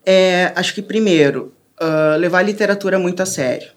é, 0.04 0.52
acho 0.56 0.74
que 0.74 0.82
primeiro, 0.82 1.52
uh, 1.80 2.18
levar 2.18 2.38
a 2.38 2.42
literatura 2.42 2.98
muito 2.98 3.22
a 3.22 3.26
sério. 3.26 3.68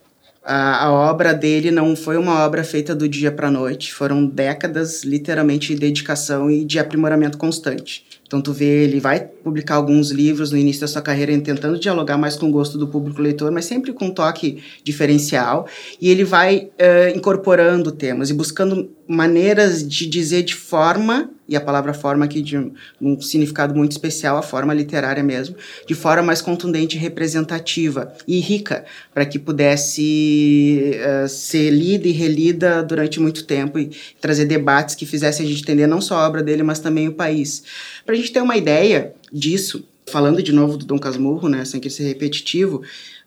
A, 0.43 0.85
a, 0.85 0.91
obra 0.91 1.33
dele 1.33 1.69
não 1.69 1.95
foi 1.95 2.17
uma 2.17 2.43
obra 2.43 2.63
feita 2.63 2.95
do 2.95 3.07
dia 3.07 3.31
para 3.31 3.47
a 3.47 3.51
noite, 3.51 3.93
foram 3.93 4.25
décadas, 4.25 5.03
literalmente, 5.03 5.73
de 5.73 5.79
dedicação 5.79 6.49
e 6.49 6.65
de 6.65 6.79
aprimoramento 6.79 7.37
constante. 7.37 8.20
Então 8.31 8.39
tu 8.39 8.53
vê, 8.53 8.85
ele 8.85 9.01
vai 9.01 9.19
publicar 9.19 9.75
alguns 9.75 10.09
livros 10.09 10.53
no 10.53 10.57
início 10.57 10.79
da 10.79 10.87
sua 10.87 11.01
carreira 11.01 11.37
tentando 11.41 11.77
dialogar 11.77 12.17
mais 12.17 12.37
com 12.37 12.47
o 12.47 12.51
gosto 12.51 12.77
do 12.77 12.87
público 12.87 13.21
leitor, 13.21 13.51
mas 13.51 13.65
sempre 13.65 13.91
com 13.91 14.05
um 14.05 14.13
toque 14.13 14.63
diferencial, 14.85 15.67
e 15.99 16.09
ele 16.09 16.23
vai 16.23 16.69
uh, 16.79 17.17
incorporando 17.17 17.91
temas 17.91 18.29
e 18.29 18.33
buscando 18.33 18.89
maneiras 19.05 19.85
de 19.85 20.07
dizer 20.07 20.43
de 20.43 20.55
forma, 20.55 21.29
e 21.49 21.55
a 21.57 21.59
palavra 21.59 21.93
forma 21.93 22.23
aqui 22.23 22.41
de 22.41 22.57
um 23.01 23.19
significado 23.19 23.75
muito 23.75 23.91
especial, 23.91 24.37
a 24.37 24.41
forma 24.41 24.73
literária 24.73 25.21
mesmo, 25.21 25.57
de 25.85 25.93
forma 25.93 26.23
mais 26.23 26.41
contundente, 26.41 26.97
representativa 26.97 28.13
e 28.25 28.39
rica, 28.39 28.85
para 29.13 29.25
que 29.25 29.37
pudesse 29.37 30.93
uh, 30.95 31.27
ser 31.27 31.69
lida 31.71 32.07
e 32.07 32.11
relida 32.11 32.81
durante 32.81 33.19
muito 33.19 33.43
tempo 33.43 33.77
e 33.77 33.91
trazer 34.21 34.45
debates 34.45 34.95
que 34.95 35.05
fizessem 35.05 35.45
a 35.45 35.49
gente 35.49 35.61
entender 35.61 35.87
não 35.87 35.99
só 35.99 36.15
a 36.15 36.27
obra 36.27 36.41
dele, 36.41 36.63
mas 36.63 36.79
também 36.79 37.09
o 37.09 37.13
país. 37.13 37.63
Para 38.05 38.15
a 38.15 38.17
gente 38.21 38.33
ter 38.33 38.41
uma 38.41 38.57
ideia 38.57 39.13
disso, 39.31 39.85
falando 40.07 40.41
de 40.41 40.51
novo 40.51 40.77
do 40.77 40.85
Dom 40.85 40.99
Casmurro, 40.99 41.49
né, 41.49 41.65
sem 41.65 41.79
que 41.79 41.89
ser 41.89 42.03
repetitivo, 42.03 42.81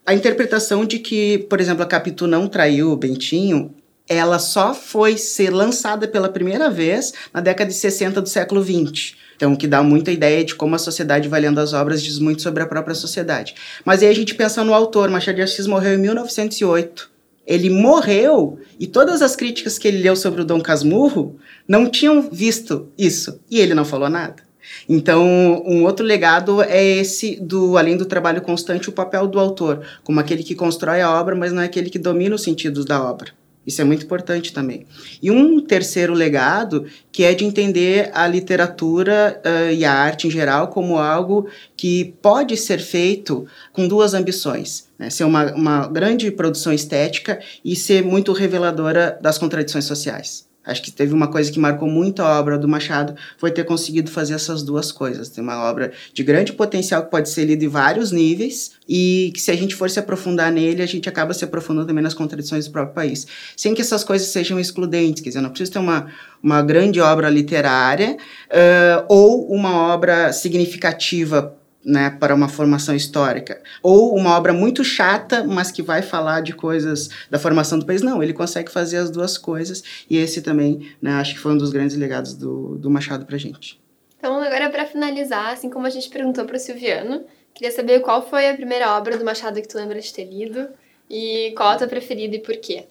a 0.06 0.14
interpretação 0.14 0.84
de 0.84 0.98
que, 0.98 1.38
por 1.48 1.60
exemplo, 1.60 1.82
a 1.82 1.86
Capitu 1.86 2.26
não 2.26 2.46
traiu 2.46 2.90
o 2.90 2.96
Bentinho 2.96 3.74
ela 4.08 4.38
só 4.38 4.74
foi 4.74 5.16
ser 5.16 5.50
lançada 5.50 6.06
pela 6.06 6.28
primeira 6.28 6.70
vez 6.70 7.12
na 7.32 7.40
década 7.40 7.70
de 7.70 7.76
60 7.76 8.20
do 8.20 8.28
século 8.28 8.62
20. 8.62 9.16
Então, 9.36 9.56
que 9.56 9.66
dá 9.66 9.82
muita 9.82 10.12
ideia 10.12 10.44
de 10.44 10.54
como 10.54 10.74
a 10.74 10.78
sociedade 10.78 11.28
vai 11.28 11.40
lendo 11.40 11.58
as 11.58 11.72
obras, 11.72 12.02
diz 12.02 12.18
muito 12.18 12.42
sobre 12.42 12.62
a 12.62 12.66
própria 12.66 12.94
sociedade. 12.94 13.54
Mas 13.84 14.02
aí 14.02 14.08
a 14.08 14.14
gente 14.14 14.34
pensa 14.34 14.62
no 14.62 14.74
autor, 14.74 15.10
Machado 15.10 15.36
de 15.36 15.42
Assis 15.42 15.66
morreu 15.66 15.94
em 15.94 15.98
1908. 15.98 17.10
Ele 17.46 17.68
morreu 17.68 18.58
e 18.78 18.86
todas 18.86 19.20
as 19.20 19.36
críticas 19.36 19.76
que 19.76 19.88
ele 19.88 20.02
leu 20.02 20.16
sobre 20.16 20.40
o 20.40 20.44
Dom 20.44 20.60
Casmurro 20.60 21.36
não 21.66 21.90
tinham 21.90 22.28
visto 22.30 22.88
isso. 22.96 23.40
E 23.50 23.58
ele 23.58 23.74
não 23.74 23.84
falou 23.84 24.08
nada. 24.08 24.42
Então, 24.88 25.24
um 25.66 25.84
outro 25.84 26.04
legado 26.04 26.62
é 26.62 26.82
esse 26.82 27.36
do 27.40 27.76
além 27.76 27.96
do 27.96 28.06
trabalho 28.06 28.42
constante, 28.42 28.88
o 28.88 28.92
papel 28.92 29.26
do 29.26 29.38
autor, 29.38 29.82
como 30.02 30.20
aquele 30.20 30.42
que 30.42 30.54
constrói 30.54 31.00
a 31.00 31.10
obra, 31.18 31.34
mas 31.34 31.52
não 31.52 31.62
é 31.62 31.66
aquele 31.66 31.90
que 31.90 31.98
domina 31.98 32.34
os 32.34 32.42
sentidos 32.42 32.84
da 32.84 33.02
obra. 33.02 33.32
Isso 33.66 33.80
é 33.80 33.84
muito 33.84 34.04
importante 34.04 34.52
também. 34.52 34.86
E 35.22 35.30
um 35.30 35.60
terceiro 35.60 36.12
legado, 36.12 36.86
que 37.10 37.24
é 37.24 37.32
de 37.32 37.44
entender 37.44 38.10
a 38.12 38.26
literatura 38.26 39.40
uh, 39.44 39.72
e 39.72 39.84
a 39.84 39.92
arte 39.92 40.26
em 40.26 40.30
geral 40.30 40.68
como 40.68 40.98
algo 40.98 41.48
que 41.76 42.14
pode 42.20 42.56
ser 42.56 42.78
feito 42.78 43.46
com 43.72 43.88
duas 43.88 44.12
ambições. 44.12 44.88
Né? 44.98 45.08
Ser 45.08 45.24
uma, 45.24 45.52
uma 45.54 45.86
grande 45.88 46.30
produção 46.30 46.72
estética 46.72 47.40
e 47.64 47.74
ser 47.74 48.04
muito 48.04 48.32
reveladora 48.32 49.18
das 49.20 49.38
contradições 49.38 49.86
sociais. 49.86 50.46
Acho 50.64 50.82
que 50.82 50.90
teve 50.90 51.12
uma 51.12 51.28
coisa 51.28 51.52
que 51.52 51.58
marcou 51.58 51.88
muito 51.88 52.22
a 52.22 52.38
obra 52.38 52.58
do 52.58 52.66
Machado, 52.66 53.14
foi 53.36 53.50
ter 53.50 53.64
conseguido 53.64 54.10
fazer 54.10 54.34
essas 54.34 54.62
duas 54.62 54.90
coisas. 54.90 55.28
Tem 55.28 55.44
uma 55.44 55.62
obra 55.64 55.92
de 56.12 56.22
grande 56.22 56.52
potencial 56.52 57.04
que 57.04 57.10
pode 57.10 57.28
ser 57.28 57.44
lida 57.44 57.64
em 57.64 57.68
vários 57.68 58.10
níveis 58.10 58.72
e 58.88 59.30
que 59.34 59.40
se 59.40 59.50
a 59.50 59.56
gente 59.56 59.74
for 59.74 59.90
se 59.90 59.98
aprofundar 59.98 60.50
nele, 60.50 60.82
a 60.82 60.86
gente 60.86 61.08
acaba 61.08 61.34
se 61.34 61.44
aprofundando 61.44 61.86
também 61.86 62.02
nas 62.02 62.14
contradições 62.14 62.66
do 62.66 62.72
próprio 62.72 62.94
país. 62.94 63.26
Sem 63.56 63.74
que 63.74 63.82
essas 63.82 64.02
coisas 64.02 64.28
sejam 64.28 64.58
excludentes, 64.58 65.22
quer 65.22 65.30
dizer, 65.30 65.40
não 65.40 65.50
precisa 65.50 65.72
ter 65.72 65.78
uma, 65.78 66.06
uma 66.42 66.62
grande 66.62 67.00
obra 67.00 67.28
literária 67.28 68.16
uh, 68.16 69.04
ou 69.08 69.50
uma 69.52 69.92
obra 69.92 70.32
significativa 70.32 71.54
né, 71.84 72.10
para 72.10 72.34
uma 72.34 72.48
formação 72.48 72.94
histórica. 72.94 73.60
Ou 73.82 74.16
uma 74.16 74.36
obra 74.36 74.52
muito 74.52 74.82
chata, 74.82 75.44
mas 75.44 75.70
que 75.70 75.82
vai 75.82 76.02
falar 76.02 76.40
de 76.40 76.54
coisas 76.54 77.10
da 77.30 77.38
formação 77.38 77.78
do 77.78 77.86
país. 77.86 78.02
Não, 78.02 78.22
ele 78.22 78.32
consegue 78.32 78.70
fazer 78.70 78.96
as 78.96 79.10
duas 79.10 79.36
coisas, 79.36 79.82
e 80.08 80.16
esse 80.16 80.40
também, 80.40 80.90
né, 81.00 81.12
acho 81.12 81.34
que 81.34 81.40
foi 81.40 81.52
um 81.52 81.58
dos 81.58 81.70
grandes 81.70 81.96
legados 81.96 82.34
do, 82.34 82.76
do 82.76 82.90
Machado 82.90 83.26
para 83.26 83.36
gente. 83.36 83.80
Então, 84.18 84.40
agora 84.40 84.70
para 84.70 84.86
finalizar, 84.86 85.52
assim 85.52 85.68
como 85.68 85.86
a 85.86 85.90
gente 85.90 86.08
perguntou 86.08 86.44
para 86.46 86.56
o 86.56 86.58
Silviano, 86.58 87.24
queria 87.52 87.70
saber 87.70 88.00
qual 88.00 88.26
foi 88.26 88.48
a 88.48 88.54
primeira 88.54 88.96
obra 88.96 89.18
do 89.18 89.24
Machado 89.24 89.60
que 89.60 89.68
tu 89.68 89.76
lembra 89.76 90.00
de 90.00 90.12
ter 90.12 90.24
lido, 90.24 90.68
e 91.10 91.52
qual 91.56 91.70
a 91.70 91.76
tua 91.76 91.86
preferida 91.86 92.36
e 92.36 92.40
por 92.40 92.56
quê? 92.56 92.86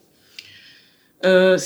Uh, 1.18 1.58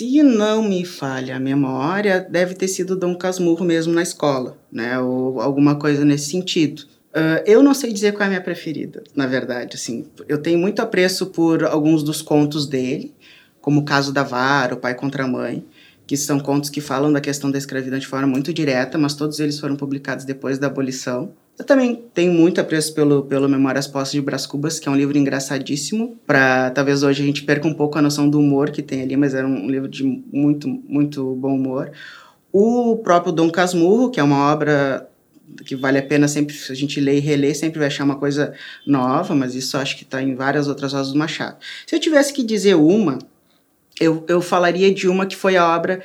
se 0.00 0.22
não 0.22 0.62
me 0.62 0.82
falha 0.82 1.36
a 1.36 1.38
memória, 1.38 2.26
deve 2.26 2.54
ter 2.54 2.68
sido 2.68 2.96
Dom 2.96 3.14
Casmurro 3.14 3.66
mesmo 3.66 3.92
na 3.92 4.00
escola, 4.00 4.56
né? 4.72 4.98
Ou 4.98 5.42
alguma 5.42 5.74
coisa 5.74 6.06
nesse 6.06 6.30
sentido. 6.30 6.84
Uh, 7.10 7.44
eu 7.44 7.62
não 7.62 7.74
sei 7.74 7.92
dizer 7.92 8.12
qual 8.12 8.22
é 8.22 8.26
a 8.26 8.28
minha 8.30 8.40
preferida, 8.40 9.04
na 9.14 9.26
verdade. 9.26 9.76
Assim, 9.76 10.06
eu 10.26 10.38
tenho 10.38 10.58
muito 10.58 10.80
apreço 10.80 11.26
por 11.26 11.64
alguns 11.64 12.02
dos 12.02 12.22
contos 12.22 12.66
dele, 12.66 13.14
como 13.60 13.80
o 13.80 13.84
caso 13.84 14.10
da 14.10 14.22
Vara, 14.22 14.72
o 14.72 14.78
Pai 14.78 14.94
contra 14.94 15.24
a 15.24 15.28
Mãe, 15.28 15.62
que 16.06 16.16
são 16.16 16.40
contos 16.40 16.70
que 16.70 16.80
falam 16.80 17.12
da 17.12 17.20
questão 17.20 17.50
da 17.50 17.58
escravidão 17.58 17.98
de 17.98 18.06
forma 18.06 18.26
muito 18.26 18.54
direta, 18.54 18.96
mas 18.96 19.12
todos 19.12 19.38
eles 19.38 19.60
foram 19.60 19.76
publicados 19.76 20.24
depois 20.24 20.58
da 20.58 20.68
abolição. 20.68 21.34
Eu 21.58 21.64
também 21.64 22.04
tenho 22.14 22.32
muito 22.32 22.60
apreço 22.60 22.94
pelo, 22.94 23.24
pelo 23.24 23.48
Memórias 23.48 23.86
Postas 23.86 24.12
de 24.12 24.20
Brás 24.22 24.46
Cubas, 24.46 24.78
que 24.78 24.88
é 24.88 24.90
um 24.90 24.96
livro 24.96 25.18
engraçadíssimo, 25.18 26.18
para 26.26 26.70
talvez 26.70 27.02
hoje 27.02 27.22
a 27.22 27.26
gente 27.26 27.42
perca 27.42 27.68
um 27.68 27.74
pouco 27.74 27.98
a 27.98 28.02
noção 28.02 28.28
do 28.30 28.38
humor 28.38 28.70
que 28.70 28.82
tem 28.82 29.02
ali, 29.02 29.16
mas 29.16 29.34
era 29.34 29.46
um 29.46 29.68
livro 29.68 29.88
de 29.88 30.02
muito, 30.02 30.66
muito 30.68 31.34
bom 31.36 31.54
humor. 31.54 31.92
O 32.52 32.96
próprio 32.96 33.32
Dom 33.32 33.50
Casmurro, 33.50 34.10
que 34.10 34.18
é 34.18 34.22
uma 34.22 34.50
obra 34.52 35.06
que 35.64 35.76
vale 35.76 35.98
a 35.98 36.02
pena 36.02 36.28
sempre, 36.28 36.54
se 36.54 36.70
a 36.72 36.74
gente 36.74 37.00
ler 37.00 37.16
e 37.16 37.20
reler, 37.20 37.56
sempre 37.56 37.78
vai 37.78 37.88
achar 37.88 38.04
uma 38.04 38.16
coisa 38.16 38.54
nova, 38.86 39.34
mas 39.34 39.54
isso 39.54 39.76
acho 39.76 39.96
que 39.96 40.04
está 40.04 40.22
em 40.22 40.34
várias 40.34 40.68
outras 40.68 40.94
obras 40.94 41.12
do 41.12 41.18
Machado. 41.18 41.58
Se 41.86 41.94
eu 41.94 42.00
tivesse 42.00 42.32
que 42.32 42.42
dizer 42.42 42.76
uma, 42.76 43.18
eu, 44.00 44.24
eu 44.28 44.40
falaria 44.40 44.92
de 44.92 45.08
uma 45.08 45.26
que 45.26 45.36
foi 45.36 45.56
a 45.56 45.76
obra 45.76 46.02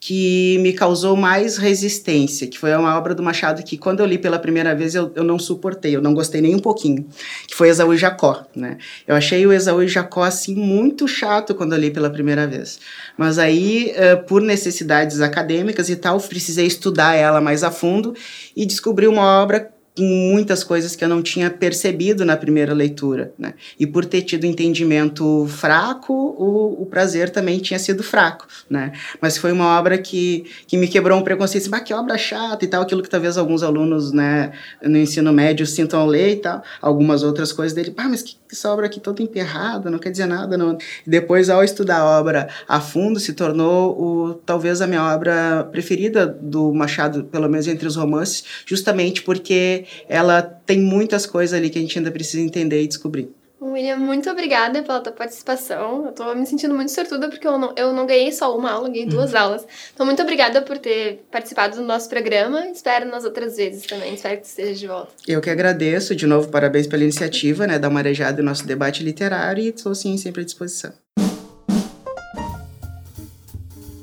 que 0.00 0.58
me 0.58 0.72
causou 0.72 1.16
mais 1.16 1.56
resistência, 1.56 2.46
que 2.46 2.58
foi 2.58 2.74
uma 2.76 2.96
obra 2.96 3.14
do 3.14 3.22
Machado 3.22 3.62
que 3.62 3.76
quando 3.76 4.00
eu 4.00 4.06
li 4.06 4.18
pela 4.18 4.38
primeira 4.38 4.74
vez 4.74 4.94
eu, 4.94 5.10
eu 5.14 5.24
não 5.24 5.38
suportei, 5.38 5.96
eu 5.96 6.02
não 6.02 6.14
gostei 6.14 6.40
nem 6.40 6.54
um 6.54 6.58
pouquinho, 6.58 7.06
que 7.46 7.54
foi 7.54 7.68
Esaú 7.68 7.94
e 7.94 7.96
Jacó, 7.96 8.44
né? 8.54 8.78
Eu 9.06 9.16
achei 9.16 9.46
o 9.46 9.52
Esaú 9.52 9.82
e 9.82 9.88
Jacó 9.88 10.22
assim 10.22 10.54
muito 10.54 11.08
chato 11.08 11.54
quando 11.54 11.72
eu 11.72 11.78
li 11.78 11.90
pela 11.90 12.10
primeira 12.10 12.46
vez. 12.46 12.78
Mas 13.16 13.38
aí, 13.38 13.92
uh, 13.96 14.22
por 14.26 14.42
necessidades 14.42 15.20
acadêmicas 15.20 15.88
e 15.88 15.96
tal, 15.96 16.20
precisei 16.20 16.66
estudar 16.66 17.14
ela 17.14 17.40
mais 17.40 17.64
a 17.64 17.70
fundo 17.70 18.14
e 18.54 18.66
descobri 18.66 19.08
uma 19.08 19.42
obra 19.42 19.75
muitas 19.98 20.62
coisas 20.62 20.94
que 20.94 21.04
eu 21.04 21.08
não 21.08 21.22
tinha 21.22 21.50
percebido 21.50 22.24
na 22.24 22.36
primeira 22.36 22.74
leitura, 22.74 23.32
né? 23.38 23.54
E 23.78 23.86
por 23.86 24.04
ter 24.04 24.22
tido 24.22 24.44
entendimento 24.44 25.46
fraco, 25.48 26.12
o, 26.12 26.82
o 26.82 26.86
prazer 26.86 27.30
também 27.30 27.58
tinha 27.58 27.78
sido 27.78 28.02
fraco, 28.02 28.46
né? 28.68 28.92
Mas 29.20 29.38
foi 29.38 29.52
uma 29.52 29.78
obra 29.78 29.96
que, 29.96 30.44
que 30.66 30.76
me 30.76 30.86
quebrou 30.86 31.18
um 31.18 31.22
preconceito, 31.22 31.62
assim, 31.62 31.70
bah, 31.70 31.80
que 31.80 31.94
obra 31.94 32.18
chata 32.18 32.64
e 32.64 32.68
tal, 32.68 32.82
aquilo 32.82 33.02
que 33.02 33.08
talvez 33.08 33.38
alguns 33.38 33.62
alunos, 33.62 34.12
né, 34.12 34.52
no 34.82 34.98
ensino 34.98 35.32
médio 35.32 35.66
sintam 35.66 36.06
ler 36.06 36.32
e 36.32 36.36
tal, 36.36 36.62
algumas 36.80 37.22
outras 37.22 37.52
coisas 37.52 37.74
dele, 37.74 37.94
ah, 37.96 38.08
mas 38.08 38.22
que, 38.22 38.36
essa 38.52 38.70
obra 38.72 38.86
aqui 38.86 39.00
toda 39.00 39.22
emperrada, 39.22 39.90
não 39.90 39.98
quer 39.98 40.10
dizer 40.10 40.26
nada, 40.26 40.56
não. 40.56 40.78
Depois, 41.06 41.50
ao 41.50 41.64
estudar 41.64 41.98
a 41.98 42.20
obra 42.20 42.48
a 42.68 42.80
fundo, 42.80 43.18
se 43.18 43.32
tornou 43.32 44.00
o, 44.00 44.34
talvez 44.34 44.80
a 44.80 44.86
minha 44.86 45.02
obra 45.02 45.68
preferida 45.72 46.26
do 46.26 46.72
Machado, 46.72 47.24
pelo 47.24 47.48
menos 47.48 47.66
entre 47.66 47.88
os 47.88 47.96
romances, 47.96 48.44
justamente 48.64 49.22
porque 49.22 49.85
ela 50.08 50.42
tem 50.42 50.78
muitas 50.78 51.26
coisas 51.26 51.56
ali 51.56 51.70
que 51.70 51.78
a 51.78 51.82
gente 51.82 51.98
ainda 51.98 52.10
precisa 52.10 52.42
entender 52.42 52.82
e 52.82 52.86
descobrir. 52.86 53.30
William, 53.60 53.96
muito 53.96 54.28
obrigada 54.30 54.82
pela 54.82 55.00
tua 55.00 55.12
participação. 55.12 56.06
Eu 56.06 56.12
tô 56.12 56.34
me 56.34 56.46
sentindo 56.46 56.74
muito 56.74 56.90
sortuda 56.90 57.28
porque 57.28 57.46
eu 57.46 57.58
não, 57.58 57.72
eu 57.76 57.92
não 57.92 58.06
ganhei 58.06 58.30
só 58.32 58.56
uma 58.56 58.70
aula, 58.70 58.88
ganhei 58.88 59.06
duas 59.06 59.32
uhum. 59.32 59.38
aulas. 59.38 59.66
Então, 59.94 60.04
muito 60.04 60.20
obrigada 60.22 60.62
por 60.62 60.78
ter 60.78 61.24
participado 61.30 61.76
do 61.76 61.82
nosso 61.82 62.08
programa. 62.08 62.66
Espero 62.68 63.06
nas 63.06 63.24
outras 63.24 63.56
vezes 63.56 63.86
também. 63.86 64.14
Espero 64.14 64.40
que 64.40 64.46
esteja 64.46 64.74
de 64.74 64.86
volta. 64.86 65.12
Eu 65.26 65.40
que 65.40 65.50
agradeço. 65.50 66.14
De 66.14 66.26
novo, 66.26 66.48
parabéns 66.48 66.86
pela 66.86 67.02
iniciativa, 67.02 67.66
né? 67.66 67.78
Dar 67.78 67.88
uma 67.88 68.00
arejada 68.00 68.42
no 68.42 68.48
nosso 68.48 68.66
debate 68.66 69.02
literário 69.02 69.62
e 69.62 69.68
estou, 69.68 69.94
sim, 69.94 70.16
sempre 70.16 70.42
à 70.42 70.44
disposição. 70.44 70.92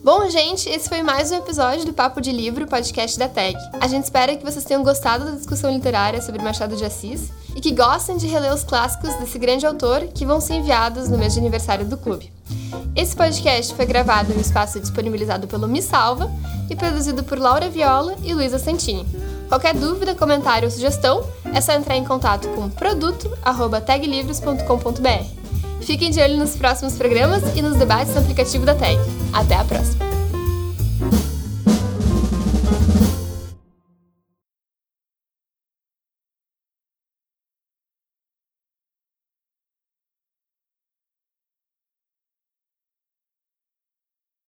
Bom, 0.03 0.29
gente, 0.29 0.67
esse 0.67 0.89
foi 0.89 1.01
mais 1.01 1.31
um 1.31 1.35
episódio 1.35 1.85
do 1.85 1.93
Papo 1.93 2.19
de 2.19 2.29
Livro, 2.29 2.67
podcast 2.67 3.17
da 3.17 3.29
TAG. 3.29 3.55
A 3.79 3.87
gente 3.87 4.03
espera 4.03 4.35
que 4.35 4.43
vocês 4.43 4.65
tenham 4.65 4.83
gostado 4.83 5.23
da 5.23 5.31
discussão 5.31 5.71
literária 5.71 6.21
sobre 6.21 6.43
Machado 6.43 6.75
de 6.75 6.83
Assis 6.83 7.31
e 7.55 7.61
que 7.61 7.71
gostem 7.71 8.17
de 8.17 8.27
reler 8.27 8.53
os 8.53 8.65
clássicos 8.65 9.15
desse 9.15 9.39
grande 9.39 9.65
autor 9.65 10.01
que 10.13 10.25
vão 10.25 10.41
ser 10.41 10.55
enviados 10.55 11.07
no 11.07 11.17
mês 11.17 11.31
de 11.31 11.39
aniversário 11.39 11.85
do 11.85 11.95
clube. 11.95 12.33
Esse 12.93 13.15
podcast 13.15 13.73
foi 13.73 13.85
gravado 13.85 14.33
no 14.33 14.41
espaço 14.41 14.77
disponibilizado 14.77 15.47
pelo 15.47 15.69
Me 15.69 15.81
Salva 15.81 16.29
e 16.69 16.75
produzido 16.75 17.23
por 17.23 17.39
Laura 17.39 17.69
Viola 17.69 18.15
e 18.23 18.33
Luísa 18.33 18.59
Santini. 18.59 19.07
Qualquer 19.47 19.73
dúvida, 19.73 20.15
comentário 20.15 20.65
ou 20.65 20.71
sugestão, 20.71 21.25
é 21.53 21.61
só 21.61 21.71
entrar 21.71 21.95
em 21.95 22.03
contato 22.03 22.49
com 22.49 22.69
produto@taglivros.com.br. 22.69 25.42
Fiquem 25.85 26.09
de 26.09 26.21
olho 26.21 26.37
nos 26.37 26.55
próximos 26.55 26.93
programas 26.93 27.43
e 27.55 27.61
nos 27.61 27.77
debates 27.77 28.13
no 28.13 28.21
aplicativo 28.21 28.65
da 28.65 28.73
TAG. 28.73 28.97
Até 29.33 29.55
a 29.55 29.65
próxima! 29.65 30.22